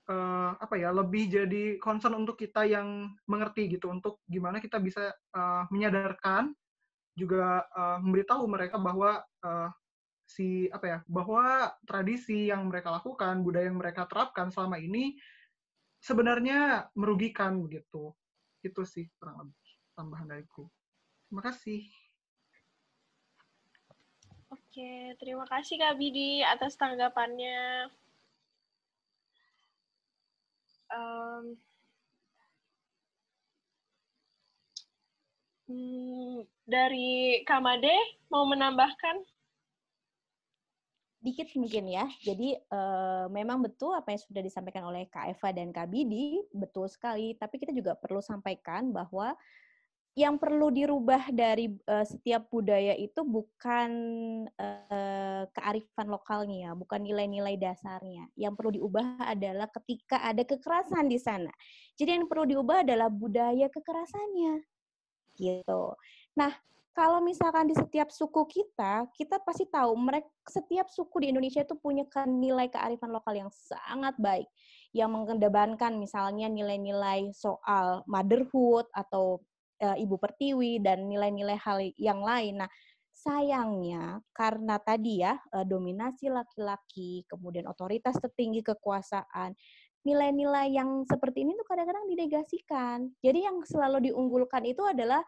uh, 0.09 0.57
apa 0.57 0.73
ya 0.79 0.89
lebih 0.89 1.29
jadi 1.29 1.77
concern 1.77 2.17
untuk 2.17 2.33
kita 2.39 2.65
yang 2.65 3.13
mengerti 3.29 3.77
gitu 3.77 3.93
untuk 3.93 4.23
gimana 4.25 4.57
kita 4.57 4.81
bisa 4.81 5.13
uh, 5.37 5.69
menyadarkan 5.69 6.49
juga 7.13 7.65
uh, 7.73 7.97
memberitahu 8.01 8.45
mereka 8.49 8.81
bahwa 8.81 9.21
uh, 9.45 9.69
si 10.27 10.67
apa 10.75 10.85
ya 10.85 10.97
bahwa 11.07 11.71
tradisi 11.87 12.51
yang 12.51 12.67
mereka 12.67 12.91
lakukan 12.91 13.47
budaya 13.47 13.71
yang 13.71 13.79
mereka 13.79 14.03
terapkan 14.11 14.51
selama 14.51 14.75
ini 14.75 15.15
sebenarnya 16.03 16.91
merugikan 16.99 17.63
begitu 17.63 18.11
itu 18.59 18.83
sih 18.83 19.07
kurang 19.15 19.47
lebih 19.47 19.71
tambahan 19.95 20.27
dariku 20.27 20.67
terima 21.31 21.43
kasih 21.47 21.87
Oke, 24.47 25.11
terima 25.19 25.43
kasih 25.43 25.75
Kak 25.75 25.99
Bidi 25.99 26.39
atas 26.39 26.79
tanggapannya. 26.79 27.91
Um, 30.87 31.59
dari 36.63 37.43
Kamade 37.43 37.91
mau 38.31 38.47
menambahkan? 38.47 39.19
Dikit 41.27 41.51
mungkin 41.59 41.91
ya. 41.91 42.07
Jadi 42.23 42.55
uh, 42.71 43.27
memang 43.27 43.59
betul 43.59 43.91
apa 43.91 44.15
yang 44.15 44.21
sudah 44.23 44.39
disampaikan 44.39 44.87
oleh 44.87 45.11
Kak 45.11 45.27
Eva 45.27 45.51
dan 45.51 45.75
Kak 45.75 45.91
Bidi, 45.91 46.39
betul 46.55 46.87
sekali. 46.87 47.35
Tapi 47.35 47.59
kita 47.59 47.75
juga 47.75 47.99
perlu 47.99 48.23
sampaikan 48.23 48.95
bahwa 48.95 49.35
yang 50.15 50.39
perlu 50.39 50.71
dirubah 50.71 51.29
dari 51.35 51.69
uh, 51.85 52.07
setiap 52.07 52.47
budaya 52.47 52.95
itu 52.95 53.27
bukan 53.27 53.91
uh, 54.55 55.43
kearifan 55.51 56.07
lokalnya, 56.07 56.73
bukan 56.79 57.03
nilai-nilai 57.03 57.59
dasarnya. 57.59 58.31
Yang 58.39 58.53
perlu 58.55 58.71
diubah 58.79 59.27
adalah 59.27 59.67
ketika 59.67 60.23
ada 60.23 60.47
kekerasan 60.47 61.11
di 61.11 61.19
sana. 61.19 61.51
Jadi 61.99 62.23
yang 62.23 62.25
perlu 62.31 62.47
diubah 62.47 62.87
adalah 62.87 63.11
budaya 63.11 63.67
kekerasannya. 63.67 64.63
Gitu. 65.37 65.83
Nah, 66.33 66.55
kalau 66.97 67.21
misalkan 67.21 67.69
di 67.69 67.77
setiap 67.77 68.09
suku 68.09 68.49
kita, 68.49 69.05
kita 69.13 69.37
pasti 69.45 69.69
tahu 69.69 69.93
mereka 69.93 70.33
setiap 70.49 70.89
suku 70.89 71.21
di 71.21 71.27
Indonesia 71.29 71.61
itu 71.61 71.77
punya 71.77 72.01
nilai 72.25 72.73
kearifan 72.73 73.13
lokal 73.13 73.37
yang 73.37 73.53
sangat 73.53 74.17
baik 74.17 74.49
yang 74.97 75.13
mengedepankan 75.13 75.93
misalnya 76.01 76.49
nilai-nilai 76.49 77.29
soal 77.37 78.01
motherhood 78.09 78.89
atau 78.97 79.45
uh, 79.85 79.93
Ibu 79.93 80.17
Pertiwi 80.17 80.81
dan 80.81 81.05
nilai-nilai 81.05 81.53
hal 81.61 81.85
yang 82.01 82.25
lain. 82.25 82.65
Nah, 82.65 82.71
sayangnya 83.13 84.17
karena 84.33 84.81
tadi 84.81 85.21
ya 85.21 85.37
uh, 85.53 85.61
dominasi 85.69 86.33
laki-laki, 86.33 87.29
kemudian 87.29 87.69
otoritas 87.69 88.17
tertinggi 88.17 88.65
kekuasaan, 88.65 89.53
nilai-nilai 90.01 90.73
yang 90.73 91.05
seperti 91.05 91.45
ini 91.45 91.53
tuh 91.53 91.67
kadang-kadang 91.69 92.09
dinegasikan. 92.09 93.05
Jadi 93.21 93.45
yang 93.45 93.61
selalu 93.61 94.09
diunggulkan 94.09 94.65
itu 94.65 94.81
adalah 94.81 95.21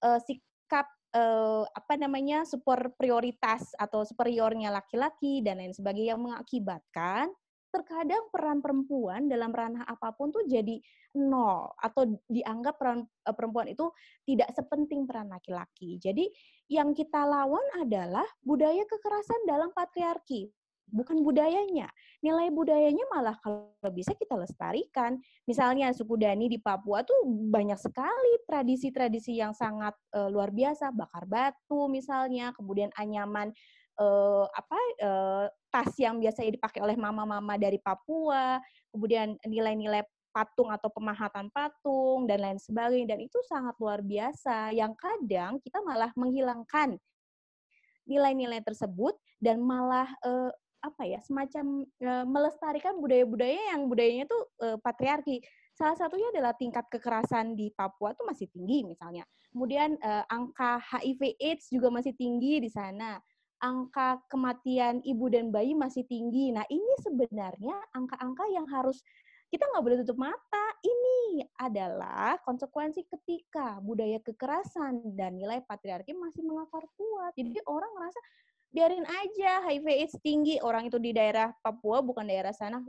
uh, 0.00 0.16
sikap 0.24 0.88
uh, 1.14 1.64
apa 1.70 1.94
namanya 1.98 2.46
super 2.46 2.92
prioritas 2.94 3.74
atau 3.76 4.06
superiornya 4.06 4.70
laki-laki 4.70 5.42
dan 5.42 5.58
lain 5.58 5.74
sebagainya 5.74 6.16
yang 6.16 6.22
mengakibatkan 6.22 7.30
terkadang 7.70 8.26
peran 8.34 8.58
perempuan 8.58 9.30
dalam 9.30 9.54
ranah 9.54 9.86
apa 9.86 10.10
pun 10.10 10.34
tuh 10.34 10.42
jadi 10.42 10.82
nol 11.14 11.70
atau 11.78 12.18
dianggap 12.26 12.74
peran 12.78 13.06
uh, 13.06 13.34
perempuan 13.34 13.70
itu 13.70 13.86
tidak 14.26 14.50
sepenting 14.54 15.06
peran 15.06 15.30
laki-laki. 15.30 15.98
Jadi 16.02 16.26
yang 16.66 16.94
kita 16.94 17.22
lawan 17.22 17.62
adalah 17.78 18.26
budaya 18.42 18.82
kekerasan 18.86 19.46
dalam 19.46 19.70
patriarki, 19.70 20.50
bukan 20.90 21.22
budayanya. 21.24 21.88
Nilai 22.20 22.52
budayanya 22.52 23.02
malah 23.08 23.38
kalau 23.40 23.72
bisa 23.94 24.12
kita 24.14 24.36
lestarikan. 24.36 25.16
Misalnya 25.48 25.90
suku 25.96 26.20
Dani 26.20 26.50
di 26.50 26.58
Papua 26.60 27.00
tuh 27.02 27.26
banyak 27.26 27.78
sekali 27.80 28.42
tradisi-tradisi 28.44 29.38
yang 29.38 29.56
sangat 29.56 29.96
uh, 30.12 30.28
luar 30.28 30.52
biasa, 30.52 30.92
bakar 30.92 31.24
batu 31.24 31.88
misalnya, 31.88 32.52
kemudian 32.52 32.92
anyaman 32.98 33.54
uh, 33.96 34.44
apa 34.52 34.78
uh, 35.00 35.46
tas 35.72 35.90
yang 35.96 36.20
biasanya 36.20 36.54
dipakai 36.54 36.84
oleh 36.84 36.98
mama-mama 36.98 37.56
dari 37.56 37.80
Papua, 37.80 38.60
kemudian 38.92 39.38
nilai-nilai 39.46 40.04
patung 40.30 40.70
atau 40.70 40.86
pemahatan 40.94 41.50
patung 41.50 42.24
dan 42.30 42.38
lain 42.38 42.58
sebagainya 42.62 43.18
dan 43.18 43.20
itu 43.26 43.38
sangat 43.50 43.74
luar 43.82 43.98
biasa 43.98 44.70
yang 44.70 44.94
kadang 44.94 45.58
kita 45.58 45.82
malah 45.82 46.14
menghilangkan 46.14 46.94
nilai-nilai 48.06 48.62
tersebut 48.62 49.18
dan 49.42 49.62
malah 49.62 50.06
uh, 50.26 50.50
apa 50.80 51.02
ya 51.04 51.20
semacam 51.20 51.84
uh, 51.84 52.24
melestarikan 52.24 52.96
budaya-budaya 52.98 53.76
yang 53.76 53.86
budayanya 53.86 54.24
itu 54.24 54.38
uh, 54.64 54.78
patriarki 54.80 55.44
salah 55.76 55.96
satunya 55.96 56.28
adalah 56.32 56.56
tingkat 56.56 56.88
kekerasan 56.88 57.56
di 57.56 57.72
Papua 57.72 58.16
itu 58.16 58.22
masih 58.24 58.46
tinggi 58.48 58.84
misalnya 58.84 59.24
kemudian 59.52 60.00
uh, 60.00 60.24
angka 60.28 60.80
HIV/AIDS 60.80 61.68
juga 61.72 61.92
masih 61.92 62.16
tinggi 62.16 62.64
di 62.64 62.70
sana 62.72 63.20
angka 63.60 64.24
kematian 64.32 65.04
ibu 65.04 65.28
dan 65.28 65.52
bayi 65.52 65.76
masih 65.76 66.02
tinggi. 66.08 66.50
Nah, 66.50 66.64
ini 66.72 66.92
sebenarnya 67.04 67.76
angka-angka 67.92 68.44
yang 68.50 68.66
harus 68.72 69.04
kita 69.52 69.68
nggak 69.68 69.84
boleh 69.84 69.98
tutup 70.02 70.18
mata. 70.18 70.66
Ini 70.80 71.44
adalah 71.60 72.40
konsekuensi 72.40 73.04
ketika 73.04 73.78
budaya 73.84 74.16
kekerasan 74.24 75.12
dan 75.12 75.36
nilai 75.36 75.60
patriarki 75.68 76.16
masih 76.16 76.40
mengakar 76.40 76.82
kuat. 76.96 77.36
Jadi 77.36 77.60
orang 77.68 77.92
merasa 77.92 78.18
biarin 78.70 79.06
aja 79.06 79.66
HIV 79.66 79.86
AIDS 79.86 80.16
tinggi. 80.22 80.58
Orang 80.62 80.86
itu 80.86 80.96
di 80.96 81.10
daerah 81.10 81.50
Papua 81.62 82.00
bukan 82.00 82.26
daerah 82.26 82.54
sana. 82.54 82.82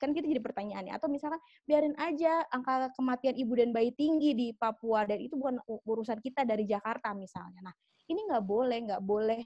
Kan 0.00 0.10
kita 0.10 0.26
jadi 0.26 0.42
pertanyaannya 0.42 0.92
atau 0.96 1.08
misalkan 1.08 1.38
biarin 1.64 1.94
aja 1.96 2.44
angka 2.50 2.92
kematian 2.98 3.36
ibu 3.38 3.52
dan 3.54 3.70
bayi 3.70 3.92
tinggi 3.94 4.34
di 4.34 4.48
Papua. 4.56 5.06
Dan 5.06 5.20
itu 5.20 5.36
bukan 5.38 5.60
urusan 5.66 6.18
kita 6.20 6.42
dari 6.42 6.64
Jakarta 6.64 7.12
misalnya. 7.12 7.70
Nah 7.70 7.74
ini 8.10 8.20
nggak 8.28 8.44
boleh 8.44 8.78
nggak 8.90 9.02
boleh 9.04 9.40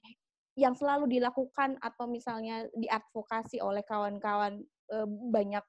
yang 0.59 0.75
selalu 0.75 1.07
dilakukan 1.07 1.79
atau 1.79 2.11
misalnya 2.11 2.67
diadvokasi 2.75 3.63
oleh 3.63 3.87
kawan-kawan 3.87 4.59
banyak 5.31 5.63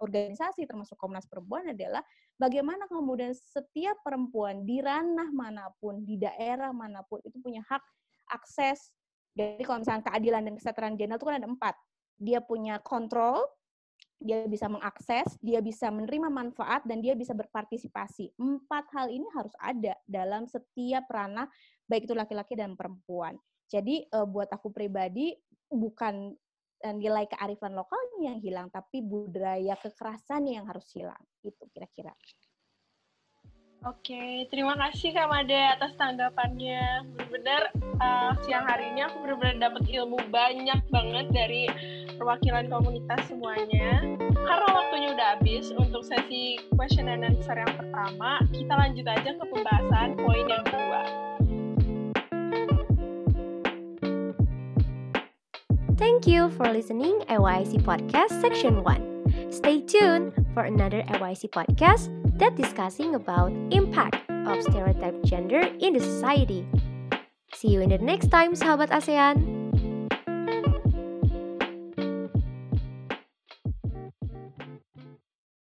organisasi 0.00 0.64
termasuk 0.64 0.96
Komnas 0.96 1.28
Perempuan 1.28 1.76
adalah 1.76 2.00
bagaimana 2.40 2.88
kemudian 2.88 3.36
setiap 3.36 4.00
perempuan 4.00 4.64
di 4.64 4.80
ranah 4.80 5.28
mana 5.28 5.68
pun 5.76 6.00
di 6.02 6.16
daerah 6.16 6.72
mana 6.72 7.04
pun 7.04 7.20
itu 7.20 7.36
punya 7.38 7.60
hak 7.68 7.84
akses 8.32 8.90
jadi 9.32 9.62
kalau 9.64 9.80
misalnya 9.80 10.04
keadilan 10.06 10.42
dan 10.44 10.54
kesetaraan 10.56 10.94
gender 11.00 11.16
itu 11.16 11.26
kan 11.26 11.36
ada 11.40 11.48
empat 11.48 11.74
dia 12.20 12.38
punya 12.44 12.78
kontrol 12.78 13.42
dia 14.22 14.46
bisa 14.46 14.70
mengakses, 14.70 15.34
dia 15.42 15.58
bisa 15.58 15.90
menerima 15.90 16.30
manfaat, 16.30 16.86
dan 16.86 17.02
dia 17.02 17.18
bisa 17.18 17.34
berpartisipasi. 17.34 18.38
Empat 18.38 18.86
hal 18.94 19.10
ini 19.10 19.26
harus 19.34 19.52
ada 19.58 19.98
dalam 20.06 20.46
setiap 20.46 21.10
ranah, 21.10 21.50
baik 21.90 22.06
itu 22.06 22.14
laki-laki 22.14 22.54
dan 22.54 22.78
perempuan. 22.78 23.34
Jadi 23.66 24.06
uh, 24.14 24.24
buat 24.24 24.48
aku 24.54 24.70
pribadi 24.70 25.34
bukan 25.66 26.30
uh, 26.86 26.94
nilai 26.94 27.26
kearifan 27.26 27.74
lokalnya 27.74 28.32
yang 28.32 28.38
hilang, 28.38 28.66
tapi 28.70 29.02
budaya 29.02 29.74
kekerasan 29.74 30.46
yang 30.46 30.70
harus 30.70 30.86
hilang. 30.94 31.20
Itu 31.42 31.66
kira-kira. 31.74 32.14
Oke, 33.82 34.46
terima 34.46 34.78
kasih 34.78 35.10
Kak 35.10 35.26
Made 35.26 35.58
atas 35.74 35.90
tanggapannya. 35.98 37.02
Benar-benar 37.18 37.62
uh, 37.98 38.30
siang 38.46 38.62
hari 38.62 38.94
ini 38.94 39.02
aku 39.02 39.26
benar-benar 39.26 39.58
dapat 39.58 39.90
ilmu 39.90 40.22
banyak 40.30 40.80
banget 40.86 41.26
dari 41.34 41.66
perwakilan 42.14 42.70
komunitas 42.70 43.26
semuanya. 43.26 44.06
Karena 44.38 44.68
waktunya 44.70 45.18
udah 45.18 45.28
habis 45.34 45.74
untuk 45.74 46.06
sesi 46.06 46.62
question 46.78 47.10
and 47.10 47.26
answer 47.26 47.58
yang 47.58 47.74
pertama, 47.74 48.38
kita 48.54 48.70
lanjut 48.70 49.02
aja 49.02 49.30
ke 49.34 49.44
pembahasan 49.50 50.14
poin 50.14 50.46
yang 50.46 50.62
kedua. 50.62 51.02
Thank 55.98 56.30
you 56.30 56.54
for 56.54 56.70
listening 56.70 57.26
AYC 57.26 57.82
Podcast 57.82 58.38
Section 58.38 58.86
1. 58.86 59.11
Stay 59.50 59.80
tuned 59.80 60.32
for 60.54 60.64
another 60.64 61.02
AYC 61.08 61.50
podcast 61.50 62.10
that 62.38 62.56
discussing 62.56 63.14
about 63.14 63.52
impact 63.70 64.18
of 64.28 64.62
stereotype 64.62 65.22
gender 65.24 65.60
in 65.80 65.94
the 65.94 66.00
society. 66.00 66.66
See 67.54 67.68
you 67.68 67.80
in 67.80 67.90
the 67.90 67.98
next 67.98 68.28
time, 68.28 68.54
sahabat 68.54 68.90
ASEAN. 68.90 69.61